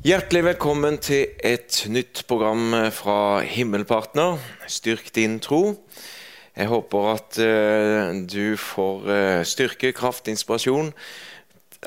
Hjertelig 0.00 0.40
velkommen 0.46 0.94
til 0.96 1.34
et 1.44 1.82
nytt 1.92 2.22
program 2.24 2.72
fra 2.88 3.42
Himmelpartner, 3.44 4.38
Styrk 4.64 5.10
din 5.12 5.34
tro. 5.44 5.74
Jeg 6.56 6.70
håper 6.70 7.08
at 7.10 7.36
uh, 7.36 8.14
du 8.24 8.56
får 8.56 9.04
uh, 9.04 9.42
styrke, 9.44 9.90
kraft, 9.92 10.30
inspirasjon 10.32 10.88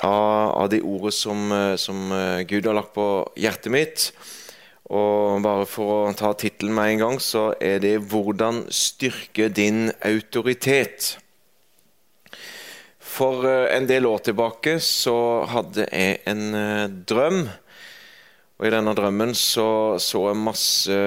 av, 0.05 0.70
de 0.70 0.84
ordene 0.86 1.15
som, 1.18 1.55
som 1.81 2.13
Gud 2.46 2.70
har 2.70 2.78
lagt 2.78 2.94
på 2.94 3.07
hjertet 3.34 3.73
mitt. 3.73 4.05
Og 4.93 5.41
bare 5.41 5.65
for 5.65 6.11
å 6.11 6.13
ta 6.13 6.35
tittelen 6.37 6.77
med 6.77 6.91
en 6.91 7.03
gang, 7.07 7.17
så 7.17 7.55
er 7.57 7.81
det 7.81 7.97
'Hvordan 7.97 8.67
styrke 8.69 9.49
din 9.49 9.89
autoritet'. 10.05 11.17
For 13.01 13.49
en 13.73 13.89
del 13.89 14.05
år 14.05 14.21
tilbake 14.29 14.77
så 14.79 15.49
hadde 15.49 15.89
jeg 15.89 16.21
en 16.30 16.53
drøm 17.09 17.49
og 18.63 18.70
I 18.70 18.71
denne 18.71 18.93
drømmen 18.95 19.34
så, 19.35 19.99
så 19.99 20.22
jeg 20.30 20.40
masse 20.40 20.98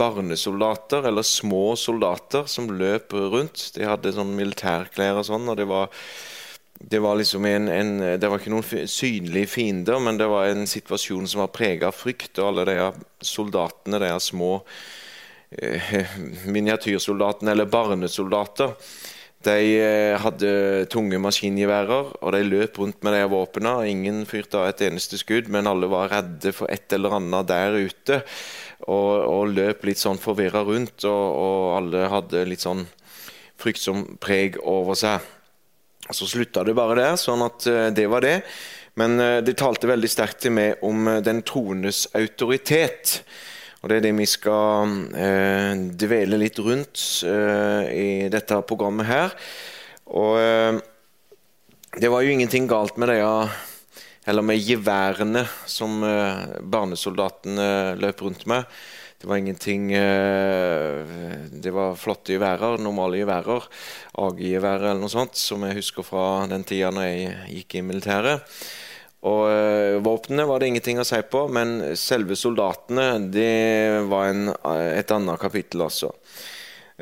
barnesoldater, 0.00 1.04
eller 1.10 1.26
små 1.28 1.74
soldater, 1.76 2.46
som 2.48 2.70
løp 2.72 3.12
rundt. 3.12 3.66
De 3.74 3.84
hadde 3.84 4.14
sånn 4.16 4.32
militærklær 4.38 5.20
og 5.20 5.26
sånn. 5.28 5.50
og 5.52 5.58
det 5.60 5.66
var, 5.68 5.92
det 6.80 7.02
var 7.04 7.20
liksom 7.20 7.44
en, 7.50 7.68
en, 7.68 7.92
det 8.16 8.32
var 8.32 8.40
ikke 8.40 8.54
noen 8.54 8.88
synlige 8.88 9.52
fiender, 9.58 10.00
men 10.00 10.16
det 10.16 10.30
var 10.32 10.48
en 10.48 10.64
situasjon 10.64 11.28
som 11.28 11.44
var 11.44 11.52
preget 11.52 11.84
av 11.90 11.98
frykt. 12.00 12.40
Og 12.40 12.48
alle 12.48 12.64
de 12.70 12.78
soldatene, 13.28 14.00
de 14.00 14.16
små 14.24 14.54
eh, 15.60 16.16
miniatyrsoldatene, 16.56 17.52
eller 17.52 17.68
barnesoldater, 17.76 18.72
de 19.46 19.76
eh, 19.82 20.14
hadde 20.20 20.50
tunge 20.92 21.18
maskingeværer, 21.22 22.12
og 22.22 22.34
de 22.34 22.42
løp 22.46 22.78
rundt 22.80 23.02
med 23.04 23.16
de 23.16 23.22
våpnene. 23.32 23.88
Ingen 23.90 24.22
fyrte 24.28 24.60
av 24.60 24.70
et 24.70 24.82
eneste 24.86 25.18
skudd, 25.20 25.50
men 25.52 25.68
alle 25.70 25.90
var 25.90 26.10
redde 26.12 26.54
for 26.56 26.70
et 26.72 26.92
eller 26.94 27.18
annet 27.18 27.48
der 27.50 27.78
ute. 27.78 28.20
Og, 28.86 29.12
og 29.28 29.52
løp 29.54 29.86
litt 29.86 30.00
sånn 30.00 30.20
forvirra 30.22 30.64
rundt, 30.66 31.04
og, 31.06 31.24
og, 31.38 31.66
alle 31.78 32.08
hadde 32.10 32.44
litt 32.50 32.64
sånn 32.64 32.84
fryktsom 33.62 34.16
preg 34.22 34.58
over 34.58 34.98
seg. 34.98 35.22
Så 36.10 36.26
slutta 36.26 36.64
det 36.66 36.74
bare 36.74 36.98
der, 36.98 37.18
sånn 37.20 37.44
at 37.46 37.66
eh, 37.70 37.88
det 37.94 38.08
var 38.10 38.26
det. 38.26 38.40
Men 38.98 39.18
eh, 39.22 39.38
det 39.46 39.58
talte 39.60 39.90
veldig 39.90 40.10
sterkt 40.10 40.42
til 40.46 40.56
meg 40.58 40.82
om 40.86 41.06
den 41.22 41.44
troendes 41.46 42.08
autoritet. 42.18 43.20
Og 43.82 43.90
Det 43.90 43.96
er 43.98 44.04
det 44.04 44.14
vi 44.14 44.28
skal 44.30 44.92
eh, 45.18 45.74
dvele 45.98 46.38
litt 46.38 46.58
rundt 46.62 47.02
eh, 47.26 47.88
i 47.90 48.10
dette 48.30 48.60
programmet 48.68 49.08
her. 49.08 49.34
Og 50.06 50.38
eh, 50.38 50.78
det 51.98 52.10
var 52.12 52.22
jo 52.22 52.30
ingenting 52.30 52.68
galt 52.70 52.94
med 52.96 53.10
det, 53.10 53.18
eller 54.30 54.46
med 54.46 54.62
geværene 54.62 55.42
som 55.66 55.98
eh, 56.06 56.60
barnesoldatene 56.62 57.98
løp 57.98 58.22
rundt 58.22 58.46
med. 58.46 58.70
Det 59.18 59.28
var 59.30 59.42
ingenting 59.42 59.92
eh, 59.94 61.02
Det 61.50 61.74
var 61.74 61.98
flotte 61.98 62.36
geværer, 62.36 62.78
normale 62.78 63.18
geværer. 63.18 63.66
AG-geværer 64.14 64.92
eller 64.92 65.02
noe 65.02 65.10
sånt, 65.10 65.34
som 65.38 65.66
jeg 65.66 65.78
husker 65.78 66.06
fra 66.06 66.46
den 66.50 66.62
tida 66.66 66.94
når 66.94 67.10
jeg 67.10 67.34
gikk 67.58 67.76
i 67.78 67.84
militæret. 67.90 68.46
Og 69.22 69.44
øh, 69.46 70.00
Våpnene 70.02 70.46
var 70.48 70.58
det 70.58 70.72
ingenting 70.72 70.98
å 70.98 71.06
si 71.06 71.20
på, 71.30 71.44
men 71.54 71.94
selve 71.98 72.34
soldatene 72.38 73.30
det 73.30 74.02
var 74.10 74.32
en, 74.32 74.48
eh, 74.50 74.88
et 74.98 75.14
annet 75.14 75.38
kapittel 75.42 75.86
også. 75.86 76.10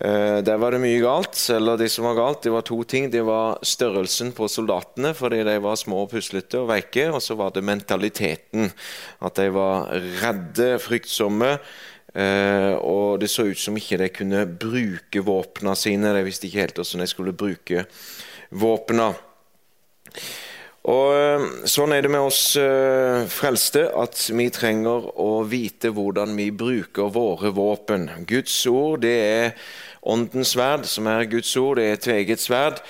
Uh, 0.00 0.38
der 0.40 0.56
var 0.56 0.72
det 0.72 0.78
mye 0.80 1.00
galt. 1.02 1.34
eller 1.52 1.76
Det 1.76 1.90
som 1.92 2.06
var 2.06 2.14
galt, 2.16 2.42
det 2.44 2.52
var 2.54 2.64
to 2.64 2.78
ting. 2.88 3.08
Det 3.12 3.20
var 3.26 3.58
størrelsen 3.66 4.30
på 4.32 4.48
soldatene, 4.48 5.10
fordi 5.16 5.42
de 5.44 5.56
var 5.60 5.76
små 5.76 6.04
og 6.04 6.12
puslete 6.12 6.60
og 6.60 6.70
veike. 6.70 7.08
Og 7.10 7.20
så 7.24 7.36
var 7.36 7.52
det 7.52 7.64
mentaliteten. 7.66 8.70
At 9.20 9.40
de 9.40 9.48
var 9.52 9.90
redde, 10.22 10.70
fryktsomme. 10.80 11.50
Og 12.80 13.20
det 13.20 13.28
så 13.30 13.44
ut 13.50 13.60
som 13.60 13.76
ikke 13.76 13.98
de 14.00 14.08
kunne 14.14 14.46
bruke 14.62 15.20
våpnene 15.26 15.76
sine. 15.76 16.14
De 16.16 16.24
visste 16.24 16.48
ikke 16.48 16.64
helt 16.64 16.80
hvordan 16.80 17.04
de 17.04 17.10
skulle 17.10 17.36
bruke 17.36 17.84
våpnene. 18.50 19.10
Og 20.88 21.12
eh, 21.12 21.42
Sånn 21.68 21.92
er 21.92 22.04
det 22.04 22.10
med 22.12 22.24
oss 22.24 22.54
uh, 22.56 23.26
frelste, 23.28 23.84
at 23.92 24.16
vi 24.32 24.46
trenger 24.52 25.10
å 25.20 25.42
vite 25.48 25.92
hvordan 25.92 26.32
vi 26.38 26.48
bruker 26.50 27.12
våre 27.12 27.52
våpen. 27.52 28.08
Guds 28.28 28.56
ord 28.70 29.04
det 29.04 29.16
er 29.20 29.52
åndens 30.00 30.54
sverd, 30.54 30.88
som 30.88 31.08
er 31.10 31.28
Guds 31.28 31.52
ord. 31.60 31.76
Det 31.76 31.84
er 31.84 31.98
et 31.98 32.06
tveget 32.06 32.40
sverd. 32.40 32.80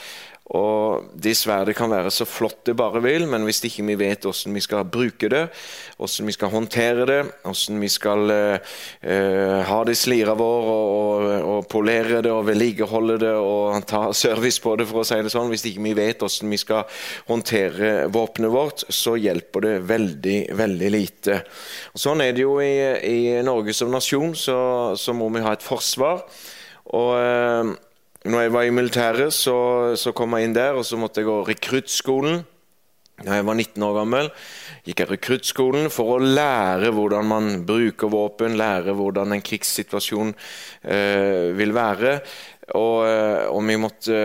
Og 0.50 1.11
Det 1.15 1.37
sverdet 1.38 1.77
kan 1.78 1.93
være 1.93 2.11
så 2.11 2.25
flott 2.27 2.65
det 2.66 2.75
bare 2.78 2.99
vil, 3.05 3.27
men 3.31 3.44
hvis 3.47 3.62
ikke 3.66 3.84
vi 3.87 3.94
vet 4.00 4.25
hvordan 4.27 4.56
vi 4.56 4.62
skal 4.65 4.88
bruke 4.88 5.28
det, 5.31 5.44
hvordan 5.94 6.27
vi 6.27 6.34
skal 6.34 6.50
håndtere 6.50 7.05
det, 7.06 7.19
hvordan 7.44 7.81
vi 7.81 7.91
skal 7.93 8.33
uh, 8.34 9.61
ha 9.69 9.78
det 9.87 9.94
i 9.94 10.00
slira 10.00 10.34
vår 10.34 10.71
og, 10.72 10.88
og, 10.97 11.27
og, 11.53 11.69
polere 11.71 12.22
det 12.25 12.33
og 12.34 12.49
vedlikeholde 12.49 13.19
det 13.22 13.34
og 13.38 13.87
ta 13.87 14.09
service 14.16 14.59
på 14.62 14.75
det, 14.81 14.88
for 14.91 15.03
å 15.03 15.06
si 15.06 15.21
det 15.22 15.31
sånn, 15.31 15.53
hvis 15.53 15.66
ikke 15.71 15.84
vi 15.84 15.94
vet 15.99 16.25
hvordan 16.25 16.50
vi 16.50 16.59
skal 16.59 17.05
håndtere 17.28 17.93
våpenet 18.11 18.50
vårt, 18.55 18.84
så 18.91 19.15
hjelper 19.21 19.67
det 19.67 19.75
veldig, 19.87 20.38
veldig 20.59 20.91
lite. 20.97 21.38
Og 21.94 22.03
sånn 22.03 22.25
er 22.25 22.34
det 22.34 22.43
jo 22.43 22.56
i, 22.65 22.75
i 23.06 23.21
Norge 23.47 23.77
som 23.77 23.93
nasjon, 23.93 24.34
så, 24.34 24.59
så, 24.99 25.15
må 25.15 25.31
vi 25.31 25.44
ha 25.44 25.55
et 25.55 25.62
forsvar. 25.62 26.25
og 26.91 27.15
uh, 27.15 27.71
når 28.25 28.42
jeg 28.44 28.53
var 28.53 28.66
i 28.69 28.72
militæret, 28.75 29.32
så, 29.32 29.56
så, 29.97 30.12
kom 30.12 30.36
jeg 30.36 30.48
inn 30.48 30.56
der, 30.56 30.76
og 30.76 30.84
så 30.84 30.98
måtte 31.00 31.22
jeg 31.22 31.31
gå 31.31 31.38
rekruttskolen. 31.48 32.42
Da 33.20 33.36
jeg 33.36 33.44
var 33.44 33.56
19 33.56 33.84
år 33.84 33.97
gammel, 33.98 34.28
gikk 34.84 35.03
jeg 35.03 35.10
rekruttskolen 35.10 35.91
for 35.92 36.14
å 36.14 36.22
lære 36.25 36.88
hvordan 36.97 37.26
man 37.28 37.50
bruker 37.69 38.08
våpen, 38.12 38.56
lære 38.56 38.94
hvordan 38.97 39.36
en 39.36 39.44
krigssituasjon 39.44 40.32
eh, 40.88 41.50
vil 41.56 41.75
være. 41.76 42.14
Og, 42.76 42.97
eh, 43.04 43.44
og, 43.50 43.60
vi 43.69 43.76
måtte 43.81 44.16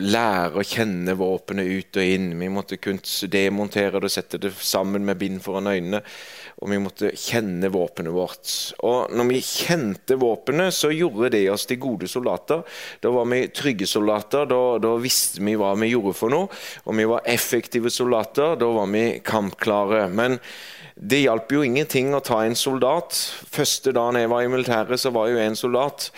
lære 0.00 0.60
å 0.60 0.66
kjenne 0.68 1.16
våpenet 1.16 1.68
ut 1.68 2.00
og 2.00 2.12
inn. 2.16 2.28
Vi 2.40 2.52
måtte 2.52 2.80
kunne 2.80 3.32
demontere 3.32 4.00
det 4.00 4.10
og 4.10 4.16
sette 4.16 4.40
det 4.42 4.52
sammen 4.60 5.08
med 5.08 5.20
bind 5.20 5.40
foran 5.44 5.72
øynene 5.72 6.02
og 6.62 6.70
vi 6.70 6.78
måtte 6.78 7.10
kjenne 7.18 7.70
våpenet 7.74 8.14
vårt. 8.14 8.50
Og 8.86 9.10
når 9.10 9.28
vi 9.32 9.40
kjente 9.42 10.16
våpenet, 10.20 10.74
så 10.76 10.92
gjorde 10.94 11.32
det 11.34 11.44
oss 11.50 11.66
til 11.66 11.80
gode 11.82 12.08
soldater. 12.10 12.62
Da 13.02 13.10
var 13.14 13.26
vi 13.32 13.40
trygge 13.50 13.88
soldater, 13.90 14.46
da, 14.50 14.60
da, 14.82 14.94
visste 15.02 15.42
vi 15.42 15.56
hva 15.58 15.72
vi 15.80 15.90
gjorde 15.90 16.14
for 16.14 16.32
noe. 16.32 16.62
Og 16.86 16.98
vi 16.98 17.08
var 17.10 17.26
effektive 17.26 17.90
soldater, 17.90 18.54
da 18.60 18.70
var 18.78 18.86
vi 18.94 19.06
kampklare. 19.26 20.06
Men 20.14 20.38
det 20.94 21.22
hjalp 21.22 21.52
jo 21.54 21.62
ingenting 21.64 22.12
å 22.14 22.20
ta 22.24 22.42
en 22.44 22.56
soldat. 22.58 23.16
Første 23.52 23.94
dagen 23.96 24.18
jeg 24.20 24.30
var 24.32 24.44
i 24.44 24.50
militæret, 24.52 25.00
så 25.00 25.12
var 25.14 25.28
jeg 25.28 25.38
jo 25.38 25.44
en 25.46 25.56
soldat. 25.56 26.08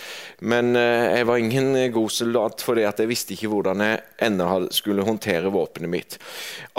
Men 0.44 0.74
eh, 0.76 1.20
jeg 1.20 1.28
var 1.28 1.40
ingen 1.40 1.70
god 1.94 2.12
soldat 2.12 2.64
fordi 2.64 2.84
jeg 2.84 3.08
visste 3.08 3.36
ikke 3.36 3.50
hvordan 3.52 3.84
jeg 3.84 4.02
ennå 4.26 4.48
skulle 4.74 5.06
håndtere 5.06 5.52
våpenet 5.54 5.92
mitt. 5.92 6.18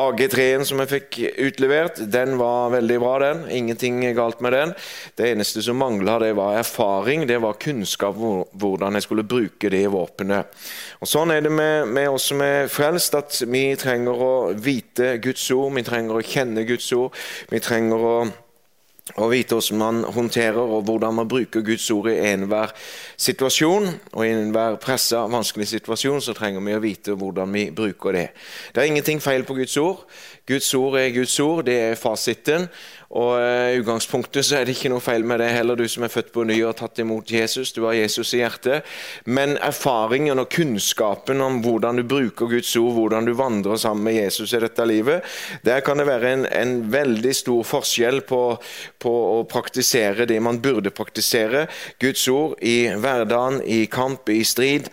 AG3-en 0.02 0.66
som 0.68 0.82
jeg 0.84 0.92
fikk 0.92 1.20
utlevert, 1.48 2.02
den 2.12 2.36
var 2.42 2.74
veldig 2.76 3.00
bra, 3.02 3.14
den. 3.24 3.46
Ingenting 3.64 4.02
galt 4.18 4.44
med 4.44 4.56
den. 4.56 4.76
Det 5.16 5.32
eneste 5.32 5.64
som 5.64 5.80
mangla, 5.80 6.20
det 6.22 6.34
var 6.38 6.60
erfaring, 6.60 7.26
det 7.30 7.40
var 7.44 7.60
kunnskap 7.62 8.20
om 8.20 8.44
hvordan 8.60 9.00
jeg 9.00 9.08
skulle 9.08 9.28
bruke 9.28 9.72
det 9.72 9.86
våpenet. 9.94 10.52
Og 11.06 11.10
Sånn 11.12 11.30
er 11.30 11.44
det 11.46 11.52
med, 11.54 11.92
med 11.94 12.08
oss 12.10 12.32
som 12.32 12.40
er 12.42 12.66
frelst, 12.66 13.14
at 13.14 13.36
vi 13.46 13.68
trenger 13.78 14.24
å 14.26 14.32
vite 14.58 15.20
Guds 15.22 15.44
ord, 15.54 15.76
vi 15.76 15.84
trenger 15.86 16.18
å 16.18 16.24
kjenne 16.26 16.64
Guds 16.66 16.88
ord. 16.98 17.14
Vi 17.52 17.62
trenger 17.62 18.08
å 18.10 18.16
å 19.22 19.28
vite 19.30 19.54
hvordan 19.54 19.78
man 19.78 20.00
håndterer 20.16 20.58
og 20.66 20.88
hvordan 20.88 21.14
man 21.20 21.28
bruker 21.30 21.62
Guds 21.62 21.86
ord 21.94 22.08
i 22.10 22.16
enhver 22.32 22.72
situasjon. 23.22 23.86
Og 24.18 24.24
i 24.26 24.32
enhver 24.34 24.80
pressa, 24.82 25.28
vanskelig 25.30 25.68
situasjon 25.70 26.24
så 26.26 26.34
trenger 26.34 26.66
vi 26.66 26.74
å 26.74 26.82
vite 26.82 27.14
hvordan 27.14 27.54
vi 27.54 27.68
bruker 27.70 28.18
det. 28.18 28.26
Det 28.74 28.82
er 28.82 28.90
ingenting 28.90 29.22
feil 29.22 29.46
på 29.46 29.60
Guds 29.60 29.78
ord. 29.78 30.02
Guds 30.46 30.74
ord 30.78 31.00
er 31.00 31.10
Guds 31.10 31.40
ord, 31.40 31.64
det 31.66 31.80
er 31.82 31.98
fasiten. 31.98 32.68
Og 33.16 33.38
eh, 33.40 33.76
I 33.76 33.80
utgangspunktet 33.80 34.46
så 34.46 34.60
er 34.60 34.66
det 34.66 34.76
ikke 34.76 34.90
noe 34.92 35.04
feil 35.04 35.24
med 35.28 35.40
det 35.42 35.52
heller, 35.54 35.78
du 35.78 35.88
som 35.90 36.04
er 36.06 36.12
født 36.12 36.32
på 36.36 36.44
ny 36.46 36.58
og 36.64 36.72
har 36.72 36.78
tatt 36.82 37.02
imot 37.02 37.32
Jesus. 37.32 37.72
Du 37.74 37.86
har 37.86 37.96
Jesus 37.96 38.34
i 38.34 38.42
hjertet. 38.42 38.86
Men 39.26 39.56
erfaringen 39.64 40.42
og 40.42 40.50
kunnskapen 40.54 41.42
om 41.42 41.62
hvordan 41.66 42.02
du 42.02 42.06
bruker 42.10 42.52
Guds 42.52 42.76
ord, 42.78 42.94
hvordan 42.98 43.30
du 43.30 43.34
vandrer 43.38 43.80
sammen 43.82 44.06
med 44.10 44.20
Jesus 44.20 44.54
i 44.54 44.62
dette 44.62 44.86
livet, 44.86 45.26
der 45.66 45.82
kan 45.86 46.02
det 46.02 46.10
være 46.10 46.34
en, 46.34 46.48
en 46.50 46.78
veldig 46.94 47.36
stor 47.36 47.66
forskjell 47.66 48.22
på, 48.28 48.42
på, 49.02 49.18
å 49.40 49.44
praktisere 49.50 50.28
det 50.30 50.42
man 50.44 50.62
burde 50.62 50.94
praktisere. 50.94 51.66
Guds 52.02 52.28
ord 52.30 52.58
i 52.62 52.90
hverdagen, 52.90 53.62
i 53.64 53.86
kamp, 53.90 54.30
i 54.30 54.44
strid. 54.46 54.92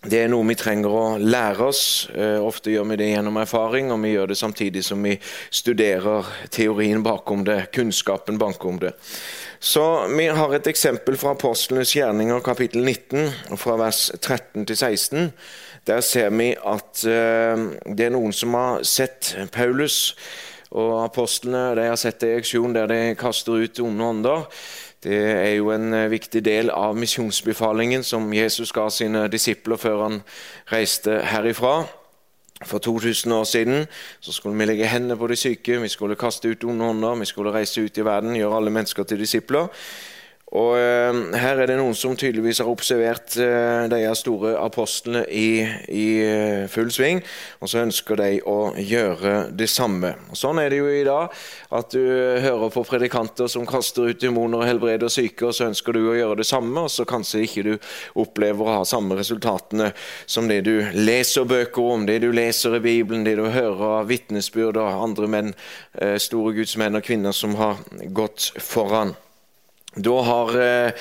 Det 0.00 0.16
er 0.16 0.30
noe 0.32 0.46
vi 0.48 0.54
trenger 0.56 0.94
å 0.96 1.02
lære 1.20 1.66
oss. 1.66 2.08
Eh, 2.16 2.38
ofte 2.40 2.72
gjør 2.72 2.86
vi 2.88 2.96
det 3.02 3.10
gjennom 3.10 3.36
erfaring, 3.36 3.90
og 3.92 4.00
vi 4.00 4.14
gjør 4.14 4.30
det 4.30 4.38
samtidig 4.40 4.80
som 4.86 5.02
vi 5.04 5.18
studerer 5.52 6.24
teorien 6.48 7.02
bakom 7.04 7.42
det, 7.44 7.66
kunnskapen 7.76 8.38
bakom 8.40 8.78
det. 8.80 8.94
Så 9.60 10.08
Vi 10.08 10.26
har 10.26 10.54
et 10.54 10.66
eksempel 10.66 11.18
fra 11.20 11.34
Apostlenes 11.36 11.92
gjerninger 11.92 12.40
kapittel 12.40 12.80
19, 12.80 13.58
fra 13.60 13.76
vers 13.76 14.10
13 14.22 14.64
til 14.64 14.76
16. 14.76 15.32
Der 15.86 16.00
ser 16.00 16.30
vi 16.30 16.54
at 16.56 17.04
eh, 17.04 17.68
det 17.84 18.06
er 18.06 18.14
noen 18.16 18.32
som 18.32 18.56
har 18.56 18.82
sett 18.82 19.36
Paulus 19.52 20.16
Og 20.70 21.00
apostlene 21.02 21.74
de 21.74 21.88
har 21.88 21.96
sett 21.98 22.22
en 22.22 22.36
auksjon 22.38 22.72
der 22.72 22.86
de 22.86 23.14
kaster 23.18 23.58
ut 23.58 23.80
onde 23.82 24.04
ånder. 24.04 24.44
Det 25.02 25.16
er 25.16 25.54
jo 25.54 25.70
en 25.72 25.94
eh, 25.96 26.10
viktig 26.12 26.42
del 26.44 26.70
av 26.70 26.98
misjonsbefalingen 26.98 28.02
som 28.04 28.26
Jesus 28.36 28.72
ga 28.76 28.84
sine 28.92 29.22
disipler 29.32 29.80
før 29.80 30.02
han 30.02 30.18
reiste 30.72 31.22
herifra. 31.24 31.86
For 32.60 32.78
2000 32.78 33.32
år 33.32 33.44
siden 33.48 33.86
så 34.20 34.32
skulle 34.32 34.58
vi 34.58 34.66
legge 34.68 34.90
hendene 34.92 35.16
på 35.16 35.26
de 35.26 35.36
syke, 35.36 35.80
vi 35.80 35.88
skulle 35.88 36.18
kaste 36.20 36.52
ut 36.52 36.64
onde 36.64 36.84
ånder, 36.84 37.14
vi 37.14 37.24
skulle 37.24 37.52
reise 37.52 37.80
ut 37.80 37.98
i 37.98 38.04
verden, 38.04 38.36
gjøre 38.36 38.56
alle 38.56 38.70
mennesker 38.70 39.02
til 39.08 39.18
disipler. 39.18 39.72
Og 40.50 40.74
eh, 40.78 41.18
Her 41.38 41.60
er 41.62 41.70
det 41.70 41.76
noen 41.78 41.94
som 41.94 42.16
tydeligvis 42.18 42.58
har 42.62 42.70
observert 42.70 43.36
eh, 43.38 43.86
de 43.90 44.00
store 44.18 44.56
apostlene 44.58 45.22
i, 45.30 45.62
i 45.94 46.06
eh, 46.24 46.64
full 46.70 46.90
sving, 46.90 47.22
og 47.62 47.70
så 47.70 47.84
ønsker 47.84 48.18
de 48.18 48.40
å 48.50 48.72
gjøre 48.74 49.34
det 49.54 49.68
samme. 49.70 50.16
Sånn 50.34 50.58
er 50.58 50.72
det 50.72 50.80
jo 50.80 50.90
i 50.90 51.04
dag, 51.06 51.30
at 51.70 51.94
du 51.94 52.02
hører 52.42 52.74
på 52.74 52.84
predikanter 52.88 53.50
som 53.50 53.68
kaster 53.68 54.10
ut 54.10 54.22
demoner 54.22 54.64
og 54.64 54.66
helbreder 54.66 55.12
syke, 55.12 55.46
og 55.46 55.54
så 55.54 55.68
ønsker 55.70 55.94
du 55.94 56.02
å 56.08 56.18
gjøre 56.18 56.40
det 56.42 56.48
samme, 56.50 56.82
og 56.82 56.90
så 56.90 57.06
kanskje 57.06 57.44
ikke 57.46 57.66
du 57.68 57.72
opplever 58.18 58.66
å 58.66 58.80
ha 58.80 58.84
samme 58.88 59.18
resultatene 59.20 59.92
som 60.26 60.50
det 60.50 60.64
du 60.66 60.74
leser 60.98 61.46
bøker 61.46 61.94
om, 61.94 62.10
det 62.10 62.20
du 62.24 62.30
leser 62.34 62.80
i 62.80 62.82
Bibelen, 62.82 63.22
det 63.26 63.38
du 63.38 63.46
hører 63.46 64.02
av 64.02 64.10
vitnesbyrd 64.10 64.82
og 64.82 65.06
andre 65.06 65.30
menn, 65.30 65.56
store 66.18 66.56
gudsmenn 66.58 66.98
og 66.98 67.06
kvinner 67.06 67.34
som 67.36 67.54
har 67.60 67.78
gått 68.10 68.50
foran. 68.58 69.14
Du 69.94 70.10
har 70.22 70.52
eh, 70.62 70.92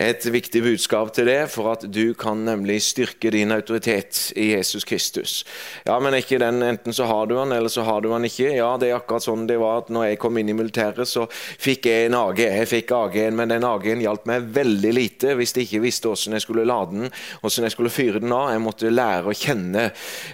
et 0.00 0.24
viktig 0.32 0.62
budskap 0.64 1.10
til 1.12 1.26
det, 1.28 1.42
for 1.52 1.74
at 1.74 1.82
du 1.92 2.14
kan 2.16 2.40
nemlig 2.46 2.78
styrke 2.86 3.28
din 3.34 3.52
autoritet 3.52 4.30
i 4.32 4.54
Jesus 4.54 4.86
Kristus. 4.88 5.42
Ja, 5.84 5.98
men 6.00 6.16
ikke 6.16 6.38
den, 6.40 6.62
Enten 6.64 6.96
så 6.96 7.04
har 7.04 7.28
du 7.28 7.34
han, 7.36 7.52
eller 7.52 7.68
så 7.68 7.84
har 7.84 8.00
du 8.00 8.08
han 8.14 8.24
ikke. 8.24 8.54
Ja, 8.56 8.70
det 8.80 8.88
er 8.88 8.96
akkurat 8.96 9.26
sånn 9.26 9.44
det 9.44 9.58
var 9.60 9.82
at 9.82 9.90
når 9.92 10.06
jeg 10.06 10.20
kom 10.22 10.40
inn 10.40 10.48
i 10.48 10.54
militæret, 10.56 11.04
så 11.08 11.26
fikk 11.30 11.90
jeg 11.90 12.06
en 12.08 12.16
AG. 12.16 12.40
Jeg 12.40 12.70
fikk 12.70 12.94
AG-en, 12.96 13.36
men 13.36 13.52
den 13.52 13.66
AG-en 13.68 14.00
hjalp 14.06 14.24
meg 14.30 14.48
veldig 14.56 14.94
lite 14.96 15.36
hvis 15.36 15.52
jeg 15.52 15.68
ikke 15.68 15.82
visste 15.84 16.08
hvordan 16.08 16.38
jeg 16.38 16.46
skulle 16.46 16.64
lade 16.64 16.96
den, 16.96 17.12
hvordan 17.42 17.68
jeg 17.68 17.76
skulle 17.76 17.92
fyre 17.92 18.24
den 18.24 18.32
av. 18.32 18.54
Jeg 18.54 18.64
måtte 18.64 18.94
lære 18.94 19.28
å 19.28 19.36
kjenne 19.36 19.84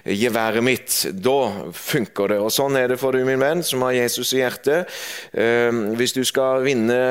geværet 0.06 0.62
mitt. 0.62 1.00
Da 1.10 1.40
funker 1.74 2.36
det. 2.36 2.38
Og 2.38 2.54
Sånn 2.54 2.78
er 2.78 2.94
det 2.94 3.00
for 3.02 3.18
du, 3.18 3.26
min 3.26 3.42
venn, 3.42 3.66
som 3.66 3.82
har 3.82 3.98
Jesus 3.98 4.30
i 4.38 4.44
hjertet. 4.44 4.94
Eh, 5.34 5.74
hvis 5.98 6.14
du 6.14 6.22
skal 6.22 6.62
vinne 6.62 7.02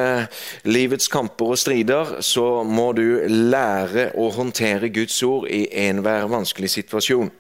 livet 0.64 0.85
livets 0.86 1.10
kamper 1.12 1.56
og 1.56 1.60
strider, 1.60 2.20
så 2.22 2.64
må 2.64 2.92
du 2.96 3.26
lære 3.28 4.12
å 4.16 4.30
håndtere 4.38 4.94
Guds 4.94 5.18
ord 5.26 5.50
i 5.50 5.66
enhver 5.88 6.30
vanskelig 6.32 6.70
situasjon. 6.78 7.32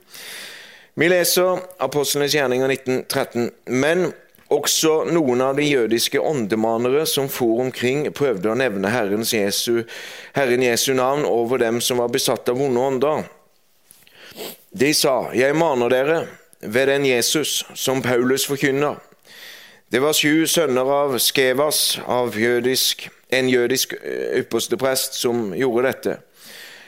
Vi 0.95 1.09
leser 1.12 1.59
Apostlenes 1.83 2.36
gjerninger 2.36 2.71
1913. 2.71 3.50
Men 3.68 4.07
også 4.53 5.09
noen 5.12 5.42
av 5.44 5.57
de 5.57 5.65
jødiske 5.68 6.21
åndemanere 6.21 7.03
som 7.09 7.27
for 7.30 7.59
omkring, 7.65 8.06
prøvde 8.13 8.51
å 8.51 8.56
nevne 8.56 8.92
Jesu, 9.25 9.83
Herren 10.33 10.63
Jesu 10.63 10.94
navn 10.94 11.25
over 11.25 11.57
dem 11.57 11.81
som 11.81 11.98
var 11.98 12.13
besatt 12.13 12.50
av 12.50 12.57
vonde 12.57 12.80
ånder. 12.80 13.24
De 14.71 14.94
sa, 14.94 15.31
'Jeg 15.33 15.56
maner 15.56 15.89
dere 15.89 16.27
ved 16.62 16.88
den 16.88 17.06
Jesus 17.06 17.65
som 17.74 18.01
Paulus 18.01 18.45
forkynner.' 18.45 19.00
Det 19.91 20.01
var 20.01 20.13
sju 20.13 20.48
sønner 20.48 20.81
av 20.81 21.19
Skevas, 21.19 22.00
av 22.07 22.36
jødisk 22.36 23.09
en 23.30 23.50
jødisk 23.50 23.94
eh, 24.01 24.39
yppersteprest 24.42 25.19
som 25.19 25.51
gjorde 25.56 25.88
dette. 25.89 26.18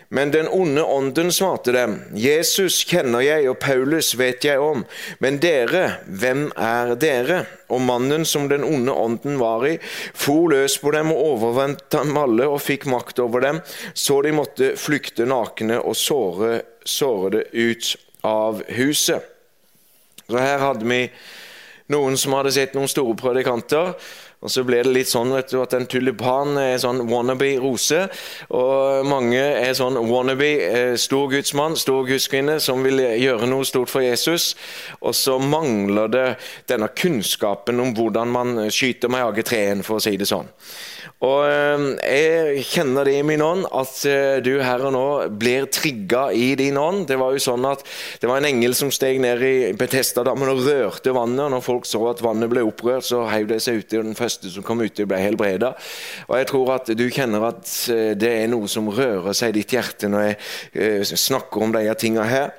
Men 0.10 0.32
den 0.32 0.48
onde 0.48 0.84
ånden 0.84 1.32
svarte 1.36 1.74
dem, 1.76 1.98
Jesus 2.16 2.80
kjenner 2.88 3.26
jeg, 3.26 3.50
og 3.52 3.58
Paulus 3.60 4.14
vet 4.16 4.46
jeg 4.48 4.62
om, 4.64 4.86
men 5.20 5.40
dere, 5.44 5.98
hvem 6.08 6.46
er 6.56 6.94
dere? 6.96 7.42
Og 7.68 7.84
mannen 7.84 8.24
som 8.26 8.48
den 8.48 8.64
onde 8.64 8.94
ånden 8.96 9.36
var 9.42 9.66
i, 9.68 9.74
for 10.16 10.48
løs 10.54 10.78
på 10.80 10.94
dem 10.96 11.12
og 11.12 11.24
overvant 11.34 11.84
dem 11.92 12.16
alle 12.16 12.48
og 12.48 12.64
fikk 12.64 12.88
makt 12.88 13.20
over 13.20 13.44
dem, 13.44 13.60
så 13.92 14.22
de 14.24 14.32
måtte 14.32 14.72
flykte 14.80 15.28
nakne 15.28 15.82
og 15.82 16.00
såre, 16.00 16.62
sårede 16.88 17.44
ut 17.52 17.92
av 18.24 18.64
huset. 18.80 19.28
Så 20.28 20.40
her 20.40 20.64
hadde 20.64 20.88
vi 20.88 21.04
noen 21.92 22.16
som 22.20 22.36
hadde 22.36 22.56
sett 22.56 22.76
noen 22.76 22.92
store 22.92 23.16
predikanter 23.20 23.94
og 24.38 24.52
så 24.54 24.62
ble 24.68 24.84
det 24.86 24.92
litt 24.94 25.10
sånn 25.10 25.32
vet 25.34 25.50
du, 25.50 25.58
at 25.64 25.74
en 25.74 25.88
tulipan 25.90 26.60
er 26.62 26.76
sånn 26.82 27.02
wannabe 27.10 27.50
rose. 27.58 28.04
Og 28.54 29.08
mange 29.10 29.40
er 29.42 29.74
sånn 29.78 29.98
wannabe 30.12 30.50
eh, 30.68 30.94
stor 31.02 31.32
gudsmann, 31.32 31.78
stor 31.80 32.06
gudskvinne, 32.06 32.60
som 32.62 32.86
vil 32.86 33.02
gjøre 33.18 33.50
noe 33.50 33.66
stort 33.66 33.90
for 33.90 34.06
Jesus. 34.06 34.52
Og 35.02 35.18
så 35.18 35.40
mangler 35.42 36.14
det 36.14 36.28
denne 36.70 36.92
kunnskapen 36.94 37.82
om 37.82 37.96
hvordan 37.98 38.30
man 38.36 38.62
skyter 38.70 39.10
med 39.10 39.26
jagertreen, 39.26 39.82
for 39.88 39.98
å 39.98 40.06
si 40.06 40.14
det 40.22 40.30
sånn. 40.30 40.54
Og 41.26 41.48
eh, 41.50 41.86
Jeg 41.98 42.66
kjenner 42.70 43.08
det 43.08 43.16
i 43.18 43.26
min 43.26 43.42
ånd 43.42 43.66
at 43.74 43.94
eh, 44.06 44.38
du 44.46 44.60
her 44.62 44.84
og 44.86 44.94
nå 44.94 45.06
blir 45.40 45.66
trigga 45.74 46.28
i 46.30 46.52
din 46.60 46.78
ånd. 46.78 47.08
Det 47.10 47.18
var 47.18 47.34
jo 47.34 47.42
sånn 47.42 47.66
at 47.66 47.82
det 48.22 48.30
var 48.30 48.38
en 48.38 48.50
engel 48.50 48.76
som 48.78 48.92
steg 48.94 49.18
ned 49.24 49.42
i 49.42 49.72
Betestadammen 49.78 50.52
og 50.52 50.62
rørte 50.68 51.16
vannet. 51.16 51.42
og 51.48 51.56
Når 51.56 51.66
folk 51.66 51.90
så 51.90 52.04
at 52.12 52.22
vannet 52.22 52.52
ble 52.52 52.62
opprørt, 52.68 53.08
så 53.08 53.24
heiv 53.32 53.50
de 53.50 53.58
seg 53.64 53.82
uti, 53.82 53.98
og 53.98 54.06
den 54.06 54.20
første 54.20 54.52
som 54.54 54.66
kom 54.66 54.84
uti, 54.86 55.08
ble 55.10 55.22
helbreda. 55.24 55.74
Og 56.28 56.38
jeg 56.38 56.50
tror 56.52 56.74
at 56.76 56.94
du 56.94 57.06
kjenner 57.10 57.50
at 57.50 57.74
eh, 57.94 58.14
det 58.20 58.34
er 58.44 58.54
noe 58.54 58.70
som 58.70 58.92
rører 58.94 59.34
seg 59.38 59.56
i 59.56 59.58
ditt 59.60 59.74
hjerte 59.74 60.12
når 60.12 60.30
jeg 60.30 61.18
snakker 61.18 61.66
om 61.66 61.74
disse 61.74 61.98
tingene 62.04 62.30
her. 62.30 62.54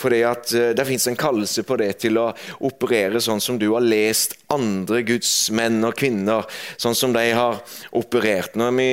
For 0.00 0.12
det 0.12 0.88
fins 0.88 1.08
en 1.08 1.18
kallelse 1.18 1.64
på 1.64 1.80
det 1.80 1.94
til 2.04 2.20
å 2.20 2.28
operere 2.68 3.22
sånn 3.24 3.40
som 3.40 3.56
du 3.60 3.70
har 3.72 3.84
lest 3.84 4.36
andre 4.54 5.02
Guds 5.06 5.32
menn 5.54 5.82
og 5.86 5.96
kvinner, 5.98 6.48
sånn 6.80 6.96
som 6.98 7.14
de 7.16 7.24
har 7.34 7.60
operert. 7.98 8.56
Når 8.58 8.74
vi 8.78 8.90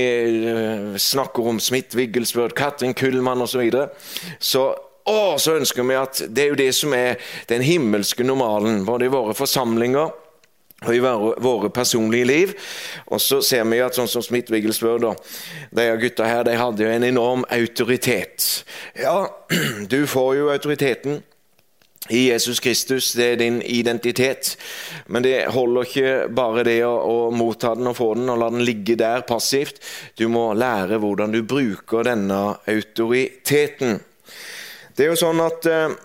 eh, 0.54 1.00
snakker 1.00 1.52
om 1.52 1.62
Smith, 1.64 1.98
Wigglesworth, 1.98 2.58
Katrin 2.58 2.98
Kullmann 2.98 3.44
osv., 3.46 3.60
så, 3.60 3.64
videre, 3.64 3.90
så 4.40 4.68
så 5.42 5.56
ønsker 5.58 5.86
vi 5.88 5.96
at 5.98 6.20
det 6.30 6.44
er 6.44 6.52
jo 6.52 6.58
det 6.60 6.72
som 6.78 6.94
er 6.94 7.16
den 7.50 7.64
himmelske 7.66 8.22
normalen, 8.24 8.84
både 8.86 9.08
i 9.08 9.14
våre 9.14 9.34
forsamlinger 9.34 10.12
og 10.86 10.96
i 10.96 11.00
våre 11.02 11.70
personlige 11.74 12.28
liv. 12.28 12.54
Og 13.12 13.22
så 13.22 13.42
ser 13.44 13.66
vi 13.68 13.82
at 13.84 13.98
sånn 13.98 14.10
som 14.12 14.24
Smith 14.24 14.52
Wigglesworth 14.54 15.10
og 15.10 15.24
de 15.76 15.88
gutta 16.00 16.28
her, 16.30 16.46
de 16.48 16.56
hadde 16.60 16.86
jo 16.86 16.92
en 16.94 17.08
enorm 17.08 17.44
autoritet. 17.52 18.64
Ja, 19.00 19.28
du 19.94 20.06
får 20.08 20.36
jo 20.38 20.54
autoriteten 20.54 21.24
i 22.10 22.30
Jesus 22.30 22.60
Kristus, 22.60 23.12
det 23.14 23.26
er 23.26 23.40
din 23.42 23.62
identitet. 23.62 24.58
Men 25.08 25.24
det 25.24 25.46
holder 25.54 25.88
ikke 25.88 26.14
bare 26.36 26.66
det 26.66 26.80
å, 26.86 26.94
å, 26.98 27.18
motta 27.32 27.76
den 27.78 27.92
og 27.92 27.98
få 28.00 28.14
den 28.18 28.32
og 28.34 28.40
la 28.42 28.50
den 28.54 28.66
ligge 28.66 28.98
der 29.00 29.26
passivt. 29.30 29.81
Du 30.18 30.28
må 30.31 30.50
lære 30.57 31.00
hvordan 31.02 31.33
du 31.36 31.44
bruker 31.44 32.07
denne 32.10 32.40
autoriteten. 32.69 34.00
Det 34.98 35.06
er 35.06 35.14
jo 35.14 35.19
sånn 35.22 35.42
at 35.45 35.68
eh, 35.69 35.98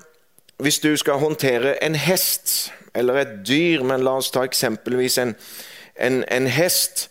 hvis 0.62 0.83
du 0.85 0.93
skal 1.00 1.23
håndtere 1.23 1.78
en 1.85 1.97
hest 1.99 2.73
eller 2.95 3.25
et 3.25 3.38
dyr, 3.47 3.83
men 3.83 4.05
la 4.07 4.19
oss 4.21 4.31
ta 4.31 4.45
eksempelvis 4.47 5.19
en, 5.23 5.35
en, 5.99 6.21
en 6.28 6.52
hest 6.52 7.09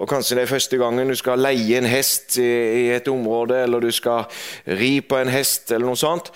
og 0.00 0.08
Kanskje 0.08 0.38
det 0.38 0.46
er 0.46 0.48
første 0.48 0.78
gangen 0.80 1.10
du 1.12 1.14
skal 1.18 1.42
leie 1.44 1.76
en 1.76 1.84
hest 1.84 2.38
i, 2.40 2.46
i 2.48 2.84
et 2.94 3.08
område, 3.12 3.58
eller 3.66 3.84
du 3.84 3.90
skal 3.92 4.30
ri 4.80 4.94
på 5.04 5.18
en 5.20 5.28
hest, 5.28 5.68
eller 5.74 5.90
noe 5.90 6.00
sånt 6.00 6.30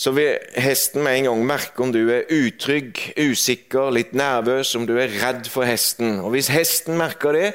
så 0.00 0.14
vil 0.16 0.38
hesten 0.56 1.02
med 1.04 1.18
en 1.18 1.26
gang 1.28 1.40
merke 1.44 1.82
om 1.84 1.90
du 1.92 2.00
er 2.08 2.28
utrygg, 2.32 2.96
usikker, 3.20 3.90
litt 3.92 4.14
nervøs, 4.16 4.72
om 4.78 4.86
du 4.88 4.94
er 4.96 5.12
redd 5.20 5.48
for 5.52 5.68
hesten. 5.68 6.22
Og 6.24 6.32
Hvis 6.32 6.48
hesten 6.54 6.96
merker 6.96 7.36
det, 7.36 7.50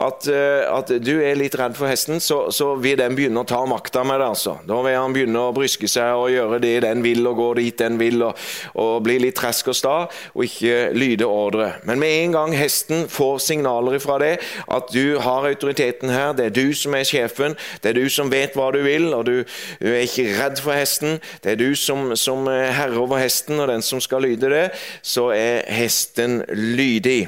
at, 0.00 0.28
eh, 0.32 0.64
at 0.64 0.88
du 1.04 1.12
er 1.20 1.36
litt 1.36 1.58
redd 1.60 1.76
for 1.76 1.90
hesten, 1.90 2.22
så, 2.24 2.46
så, 2.56 2.70
vil 2.80 2.96
den 2.96 3.18
begynne 3.18 3.42
å 3.42 3.48
ta 3.48 3.58
makta 3.68 4.04
med 4.06 4.22
det. 4.22 4.30
altså. 4.32 4.54
Da 4.64 4.78
vil 4.80 4.96
han 4.96 5.12
begynne 5.12 5.42
å 5.42 5.52
bryske 5.52 5.90
seg 5.90 6.16
og 6.16 6.30
gjøre 6.32 6.62
det 6.62 6.72
den 6.86 7.02
vil, 7.04 7.20
og 7.28 7.36
gå 7.36 7.50
dit 7.60 7.76
den 7.82 8.00
vil, 8.00 8.24
og, 8.30 8.48
og 8.80 9.04
bli 9.04 9.18
litt 9.20 9.36
tresk 9.36 9.68
og 9.68 9.76
sta, 9.76 9.96
og 10.32 10.46
ikke 10.46 10.94
lyde 10.96 11.28
ordre. 11.28 11.74
Men 11.84 12.00
med 12.00 12.16
en 12.22 12.38
gang 12.38 12.56
hesten 12.56 13.10
får 13.12 13.42
signaler 13.50 14.00
fra 14.00 14.16
det, 14.22 14.32
at 14.72 14.88
du 14.94 15.18
har 15.20 15.50
autoriteten 15.50 16.08
her, 16.08 16.32
det 16.32 16.48
er 16.48 16.56
du 16.56 16.72
som 16.72 16.96
er 16.96 17.04
sjefen, 17.04 17.58
det 17.84 17.92
er 17.92 18.00
du 18.00 18.08
som 18.08 18.32
vet 18.32 18.56
hva 18.56 18.70
du 18.72 18.80
vil, 18.86 19.10
og 19.12 19.28
du, 19.28 19.36
du 19.84 19.88
er 19.92 20.08
ikke 20.08 20.30
redd 20.40 20.64
for 20.64 20.72
hesten, 20.72 21.20
det 21.44 21.58
er 21.58 21.60
du 21.60 21.68
som 21.76 21.89
som, 21.90 22.06
som 22.16 22.46
herre 22.48 23.02
over 23.02 23.20
hesten, 23.20 23.58
og 23.60 23.68
den 23.72 23.84
som 23.84 24.00
skal 24.02 24.24
lyde 24.28 24.52
det, 24.52 24.64
så 25.02 25.30
er 25.34 25.66
hesten 25.74 26.40
lydig. 26.54 27.26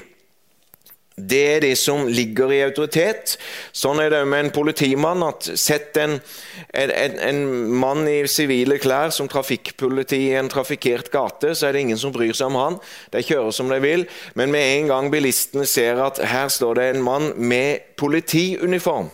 Det 1.16 1.40
er 1.56 1.60
det 1.60 1.74
som 1.76 2.06
ligger 2.08 2.52
i 2.54 2.62
autoritet. 2.64 3.34
Sånn 3.76 4.00
er 4.00 4.08
det 4.14 4.22
med 4.24 4.46
en 4.46 4.52
politimann. 4.54 5.20
at 5.26 5.44
Sett 5.60 5.96
en, 6.00 6.16
en, 6.72 6.92
en 7.28 7.42
mann 7.82 8.06
i 8.08 8.22
sivile 8.30 8.78
klær 8.80 9.12
som 9.12 9.28
trafikkpoliti 9.28 10.22
i 10.30 10.38
en 10.40 10.48
trafikkert 10.52 11.12
gate, 11.12 11.52
så 11.54 11.68
er 11.68 11.76
det 11.76 11.84
ingen 11.84 12.00
som 12.00 12.14
bryr 12.14 12.32
seg 12.32 12.48
om 12.48 12.58
han. 12.60 12.80
De 13.12 13.20
kjører 13.20 13.52
som 13.52 13.68
de 13.68 13.80
vil. 13.84 14.06
Men 14.40 14.54
med 14.54 14.78
en 14.78 14.88
gang 14.94 15.12
bilistene 15.12 15.68
ser 15.68 16.00
at 16.00 16.22
her 16.32 16.48
står 16.52 16.80
det 16.80 16.88
en 16.94 17.04
mann 17.04 17.32
med 17.36 17.92
politiuniform, 18.00 19.12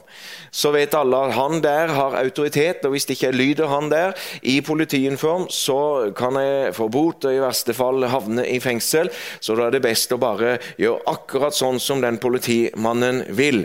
så 0.50 0.72
vet 0.74 0.96
alle 0.96 1.20
at 1.28 1.36
han 1.36 1.62
der 1.64 1.92
har 1.94 2.16
autoritet, 2.20 2.84
og 2.84 2.94
hvis 2.94 3.08
det 3.08 3.18
ikke 3.18 3.32
lyder 3.36 3.70
han 3.70 3.90
der 3.92 4.14
i 4.42 4.60
politiuniform, 4.64 5.48
så 5.50 6.12
kan 6.16 6.38
jeg 6.40 6.74
få 6.76 6.88
bot 6.92 7.24
og 7.28 7.34
i 7.34 7.42
verste 7.42 7.74
fall 7.76 8.06
havne 8.08 8.46
i 8.48 8.58
fengsel. 8.62 9.10
Så 9.40 9.56
da 9.58 9.68
er 9.68 9.76
det 9.76 9.84
best 9.84 10.12
å 10.14 10.20
bare 10.20 10.56
gjøre 10.80 11.04
akkurat 11.10 11.56
sånn 11.56 11.80
som 11.82 12.02
den 12.04 12.20
politimannen 12.22 13.24
vil. 13.36 13.64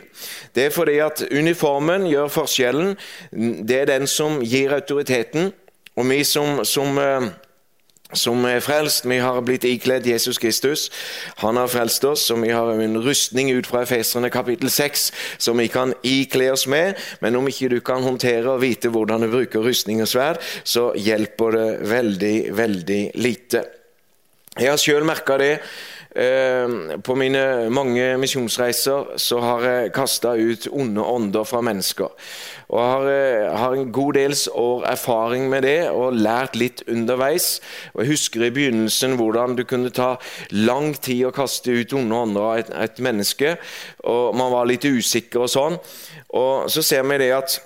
Det 0.56 0.68
er 0.68 0.75
fordi 0.75 1.00
at 1.04 1.25
uniformen 1.32 2.08
gjør 2.10 2.32
forskjellen. 2.34 2.96
Det 3.32 3.84
er 3.84 3.92
den 3.94 4.08
som 4.10 4.42
gir 4.44 4.75
autoriteten. 4.75 5.52
Og 5.94 6.08
vi 6.10 6.24
som, 6.25 6.63
som 6.66 6.98
eh, 6.98 7.28
som 8.17 8.46
er 8.46 8.62
frelst. 8.63 9.05
Vi 9.10 9.20
har 9.22 9.41
blitt 9.46 9.65
ikledd 9.67 10.08
Jesus 10.08 10.39
Kristus. 10.41 10.89
Han 11.41 11.58
har 11.60 11.72
frelst 11.72 12.05
oss, 12.08 12.29
og 12.32 12.41
vi 12.43 12.51
har 12.53 12.72
en 12.74 12.98
rustning 13.03 13.51
ut 13.53 13.67
fra 13.67 13.84
Efeserne 13.84 14.32
kapittel 14.34 14.72
6 14.72 15.05
som 15.38 15.60
vi 15.60 15.67
kan 15.72 15.93
ikle 16.03 16.51
oss 16.53 16.67
med. 16.67 16.98
Men 17.22 17.36
om 17.39 17.48
ikke 17.50 17.72
du 17.74 17.79
kan 17.86 18.03
håndtere 18.03 18.55
og 18.55 18.62
vite 18.63 18.91
hvordan 18.93 19.25
du 19.25 19.32
bruker 19.32 19.65
rustning 19.65 20.01
og 20.03 20.12
sverd, 20.12 20.41
så 20.63 20.91
hjelper 20.96 21.58
det 21.58 21.70
veldig, 21.89 22.36
veldig 22.58 23.01
lite. 23.15 23.65
Jeg 24.60 24.70
har 24.70 24.77
sjøl 24.77 25.05
merka 25.08 25.39
det. 25.41 25.55
Eh, 26.15 26.98
på 27.01 27.15
mine 27.17 27.70
mange 27.74 28.03
misjonsreiser 28.22 29.15
så 29.17 29.39
har 29.41 29.65
jeg 29.65 29.93
kasta 29.96 30.36
ut 30.38 30.67
onde 30.70 31.01
ånder 31.01 31.48
fra 31.50 31.62
mennesker. 31.65 32.12
Og 32.70 32.79
har, 32.79 33.08
eh, 33.10 33.58
har, 33.58 33.74
en 33.74 33.91
god 33.91 34.13
dels 34.13 34.48
år 34.53 34.86
erfaring 34.86 35.50
med 35.50 35.62
det 35.62 35.89
og 35.89 36.13
lært 36.13 36.55
litt 36.55 36.84
underveis. 36.88 37.60
Og 37.93 38.01
Jeg 38.01 38.12
husker 38.12 38.43
i 38.43 38.50
begynnelsen 38.50 39.17
hvordan 39.17 39.55
du 39.55 39.63
kunne 39.63 39.89
ta 39.89 40.17
lang 40.51 40.93
tid 40.93 41.25
å 41.25 41.32
kaste 41.32 41.72
ut 41.72 41.93
onde 41.93 42.15
ånder 42.15 42.41
av 42.41 42.58
et, 42.58 42.70
et 42.70 43.00
menneske. 43.00 43.58
og 44.03 44.36
Man 44.36 44.51
var 44.51 44.65
litt 44.65 44.86
usikker 44.86 45.41
og 45.41 45.50
sånn. 45.50 45.79
Og 46.29 46.70
Så 46.70 46.82
ser 46.82 47.03
vi 47.03 47.17
det 47.17 47.34
at 47.34 47.60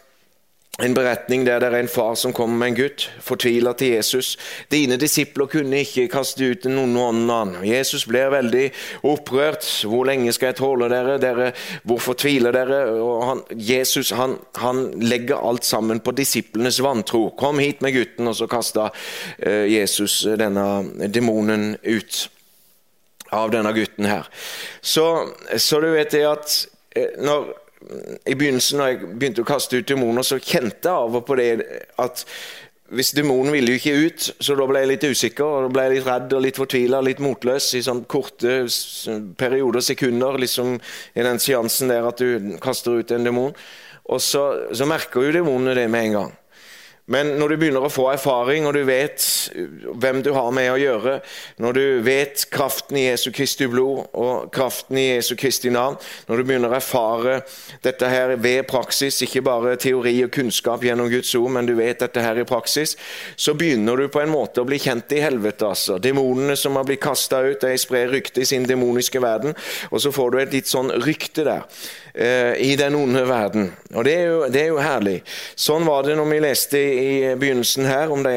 en 0.84 0.94
beretning 0.94 1.46
der 1.46 1.60
det 1.60 1.72
er 1.72 1.80
en 1.80 1.90
far 1.90 2.14
som 2.16 2.34
kommer 2.34 2.58
med 2.58 2.68
en 2.68 2.76
gutt, 2.78 3.08
fortviler 3.26 3.74
til 3.74 3.96
Jesus. 3.96 4.36
Dine 4.72 4.98
disipler 5.02 5.50
kunne 5.50 5.80
ikke 5.82 6.06
kaste 6.12 6.52
ut 6.52 6.68
noen 6.70 6.94
annen. 7.34 7.56
Jesus 7.66 8.06
blir 8.06 8.30
veldig 8.30 8.68
opprørt. 9.10 9.66
Hvor 9.90 10.06
lenge 10.06 10.34
skal 10.36 10.52
jeg 10.52 10.60
tåle 10.62 10.90
dere? 10.94 11.18
dere 11.18 11.50
hvorfor 11.82 12.14
tviler 12.14 12.54
dere? 12.54 12.84
Han, 13.26 13.42
Jesus 13.58 14.14
han, 14.14 14.38
han, 14.62 14.86
legger 15.02 15.42
alt 15.42 15.66
sammen 15.66 16.00
på 16.00 16.14
disiplenes 16.14 16.80
vantro. 16.86 17.32
Kom 17.38 17.58
hit 17.60 17.82
med 17.82 17.98
gutten, 17.98 18.30
og 18.30 18.38
så 18.38 18.46
kasta 18.48 18.92
eh, 19.40 19.66
Jesus 19.72 20.28
denne 20.38 21.10
demonen 21.10 21.72
ut 21.84 22.28
av 23.34 23.50
denne 23.52 23.74
gutten 23.74 24.06
her. 24.06 24.30
Så, 24.82 25.08
så 25.58 25.82
du 25.82 25.90
vet 25.96 26.14
det 26.14 26.28
at 26.30 26.60
eh, 26.94 27.18
når 27.18 27.56
i 28.26 28.34
begynnelsen 28.34 28.80
når 28.82 28.88
jeg 28.90 29.10
begynte 29.12 29.44
å 29.44 29.48
kaste 29.48 29.78
ut 29.78 29.90
demoner, 29.90 30.26
så 30.26 30.40
kjente 30.42 30.90
jeg 30.90 30.94
av 30.94 31.20
og 31.20 31.26
på 31.28 31.38
det 31.40 31.52
at 32.02 32.24
hvis 32.98 33.12
demonen 33.18 33.52
ville 33.52 33.74
jo 33.74 33.80
ikke 33.82 33.96
ut, 34.08 34.26
så 34.40 34.56
da 34.56 34.66
ble 34.70 34.80
jeg 34.80 34.90
litt 34.94 35.06
usikker 35.12 35.44
og 35.44 35.66
da 35.66 35.72
ble 35.76 35.84
jeg 35.84 35.94
litt 35.98 36.08
redd 36.08 36.36
og 36.38 36.44
litt 36.46 36.60
fortvila 36.60 37.02
litt 37.04 37.20
motløs 37.24 37.68
i 37.76 37.84
sånn 37.84 38.06
korte 38.08 38.62
perioder, 39.40 39.84
sekunder, 39.84 40.40
liksom 40.40 40.78
i 40.80 41.26
den 41.28 41.42
seansen 41.44 41.92
der 41.92 42.08
at 42.08 42.24
du 42.24 42.56
kaster 42.64 43.02
ut 43.02 43.12
en 43.12 43.28
demon. 43.28 43.56
Og 44.08 44.24
så, 44.24 44.44
så 44.72 44.88
merker 44.88 45.28
jo 45.28 45.36
demonene 45.36 45.76
det 45.76 45.90
med 45.92 46.08
en 46.08 46.16
gang. 46.16 46.36
Men 47.08 47.38
når 47.40 47.54
du 47.54 47.56
begynner 47.62 47.86
å 47.88 47.92
få 47.92 48.10
erfaring, 48.12 48.66
og 48.68 48.74
du 48.76 48.82
vet 48.88 49.24
hvem 49.96 50.20
du 50.26 50.34
har 50.36 50.50
med 50.52 50.68
å 50.74 50.80
gjøre, 50.80 51.14
når 51.64 51.78
du 51.78 51.84
vet 52.04 52.42
kraften 52.52 52.98
i 53.00 53.06
Jesu 53.06 53.30
Kristi 53.32 53.70
blod 53.72 54.10
og 54.12 54.50
kraften 54.52 55.00
i 55.00 55.06
Jesu 55.14 55.38
Kristi 55.40 55.72
navn, 55.72 55.96
når 56.28 56.42
du 56.42 56.50
begynner 56.50 56.74
å 56.74 56.76
erfare 56.82 57.38
dette 57.86 58.10
her 58.12 58.34
ved 58.44 58.68
praksis, 58.68 59.22
ikke 59.24 59.46
bare 59.48 59.78
teori 59.80 60.18
og 60.26 60.34
kunnskap 60.36 60.84
gjennom 60.84 61.08
Guds 61.14 61.32
ord, 61.40 61.54
men 61.56 61.70
du 61.70 61.78
vet 61.80 62.04
dette 62.04 62.26
her 62.26 62.42
i 62.42 62.48
praksis, 62.50 62.98
så 63.40 63.56
begynner 63.56 64.04
du 64.04 64.10
på 64.12 64.20
en 64.26 64.34
måte 64.34 64.60
å 64.60 64.68
bli 64.68 64.80
kjent 64.82 65.16
i 65.16 65.24
helvete. 65.24 65.70
altså. 65.72 66.02
Demonene 66.04 66.58
som 66.60 66.76
har 66.76 66.90
blitt 66.90 67.06
kasta 67.08 67.40
ut, 67.48 67.64
de 67.64 67.80
sprer 67.80 68.12
rykte 68.12 68.44
i 68.44 68.50
sin 68.52 68.68
demoniske 68.68 69.24
verden, 69.24 69.56
og 69.92 70.04
så 70.04 70.12
får 70.12 70.36
du 70.36 70.42
et 70.42 70.60
litt 70.60 70.68
sånn 70.68 70.92
rykte 71.08 71.48
der. 71.48 71.64
Eh, 72.18 72.56
i 72.58 72.76
den 72.76 72.96
onde 72.96 73.22
verden. 73.30 73.68
Og 73.94 74.06
det 74.06 74.14
er, 74.18 74.24
jo, 74.26 74.38
det 74.50 74.62
er 74.64 74.72
jo 74.72 74.82
herlig. 74.82 75.20
Sånn 75.54 75.84
var 75.86 76.02
det 76.08 76.16
når 76.18 76.32
vi 76.32 76.40
leste 76.42 76.80
i 76.82 77.12
begynnelsen 77.38 77.86
her 77.86 78.10
om 78.10 78.24
de 78.26 78.34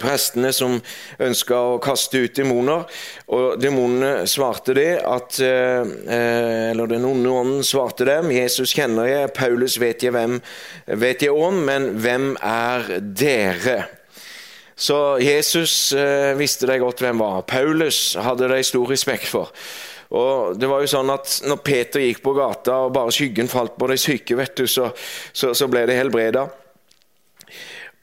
prestene 0.00 0.50
som 0.56 0.80
ønska 1.22 1.60
å 1.62 1.76
kaste 1.84 2.24
ut 2.24 2.34
demoner. 2.34 2.82
Og 3.30 3.60
demonene 3.62 4.26
svarte 4.26 4.74
det 4.74 4.96
at 4.98 5.38
eh, 5.46 5.92
Eller 6.72 6.90
den 6.90 7.06
onde 7.06 7.30
ånden 7.30 7.62
svarte 7.62 8.08
dem. 8.08 8.32
Jesus 8.34 8.74
kjenner 8.74 9.06
jeg, 9.06 9.30
Paulus 9.36 9.78
vet 9.78 10.02
jeg, 10.02 10.16
hvem, 10.16 10.40
vet 11.04 11.22
jeg 11.22 11.38
om, 11.38 11.62
men 11.68 11.92
hvem 12.02 12.32
er 12.42 12.96
dere? 12.98 13.78
Så 14.74 15.20
Jesus 15.22 15.92
eh, 15.94 16.34
visste 16.34 16.66
de 16.66 16.82
godt 16.82 17.04
hvem 17.04 17.22
var. 17.22 17.44
Paulus 17.46 18.16
hadde 18.18 18.50
de 18.50 18.62
stor 18.66 18.90
respekt 18.90 19.30
for. 19.30 19.54
Og 20.12 20.58
det 20.60 20.68
var 20.68 20.82
jo 20.82 20.90
sånn 20.92 21.10
at 21.14 21.38
Når 21.48 21.60
Peter 21.64 22.02
gikk 22.04 22.20
på 22.24 22.34
gata 22.36 22.82
og 22.86 22.92
bare 22.96 23.14
skyggen 23.14 23.48
falt 23.48 23.78
på 23.80 23.88
de 23.88 23.96
syke, 24.00 24.36
vet 24.36 24.56
du, 24.58 24.66
så, 24.68 24.90
så, 25.32 25.54
så 25.56 25.68
ble 25.72 25.86
det 25.88 25.96
helbreda. 25.96 26.46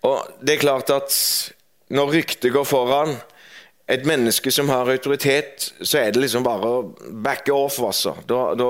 Og 0.07 0.39
det 0.41 0.55
er 0.55 0.63
klart 0.63 0.93
at 0.95 1.13
når 1.93 2.15
ryktet 2.15 2.53
går 2.53 2.65
foran 2.67 3.17
et 3.89 4.03
menneske 4.05 4.51
som 4.53 4.69
har 4.69 4.89
autoritet, 4.91 5.71
så 5.81 5.97
er 5.97 6.11
det 6.13 6.21
liksom 6.21 6.43
bare 6.45 6.69
å 6.69 6.81
backe 7.25 7.53
off. 7.55 7.79
altså. 7.81 8.13
Da, 8.29 8.53
da, 8.57 8.67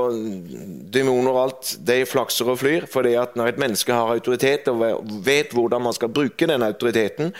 demoner 0.96 1.34
og 1.34 1.40
alt, 1.42 1.74
de 1.86 1.98
flakser 2.08 2.48
og 2.54 2.62
flyr. 2.62 2.88
fordi 2.88 3.18
at 3.20 3.36
når 3.36 3.52
et 3.52 3.60
menneske 3.60 3.94
har 3.94 4.14
autoritet 4.14 4.72
og 4.72 4.86
vet 5.26 5.52
hvordan 5.56 5.84
man 5.84 5.96
skal 5.96 6.14
bruke 6.16 6.48
den 6.48 6.64
autoriteten, 6.64 7.34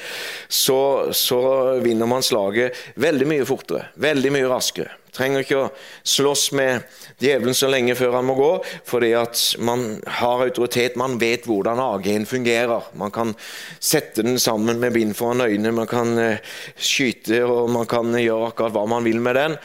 så, 0.50 0.82
så 1.16 1.40
vinner 1.80 2.10
man 2.12 2.26
slaget 2.26 2.76
veldig 3.00 3.30
mye 3.32 3.48
fortere, 3.48 3.88
veldig 3.96 4.36
mye 4.36 4.52
raskere. 4.52 4.92
Trenger 5.16 5.44
ikke 5.44 5.60
å 5.60 5.70
slåss 6.08 6.50
med 6.58 6.86
djevelen 7.22 7.58
så 7.58 7.70
lenge 7.72 7.96
før 7.98 8.20
han 8.20 8.28
må 8.28 8.36
gå, 8.38 8.52
fordi 8.88 9.12
at 9.18 9.42
man 9.66 10.00
har 10.20 10.46
autoritet, 10.46 10.98
man 11.00 11.18
vet 11.22 11.48
hvordan 11.50 11.82
AG-en 11.82 12.28
fungerer. 12.30 12.90
Man 13.00 13.14
kan 13.16 13.36
sette 13.80 14.26
den 14.26 14.40
sammen 14.42 14.82
med 14.82 14.94
bind 14.96 15.16
foran 15.18 15.46
øynene, 15.48 15.76
man 15.76 15.90
kan 15.90 16.18
eh, 16.22 16.58
skyte 16.78 17.44
og 17.46 17.72
man 17.74 17.90
kan 17.90 18.14
gjøre 18.16 18.52
akkurat 18.52 18.76
hva 18.76 18.86
man 18.90 19.08
vil 19.08 19.22
med 19.24 19.40
den. 19.40 19.58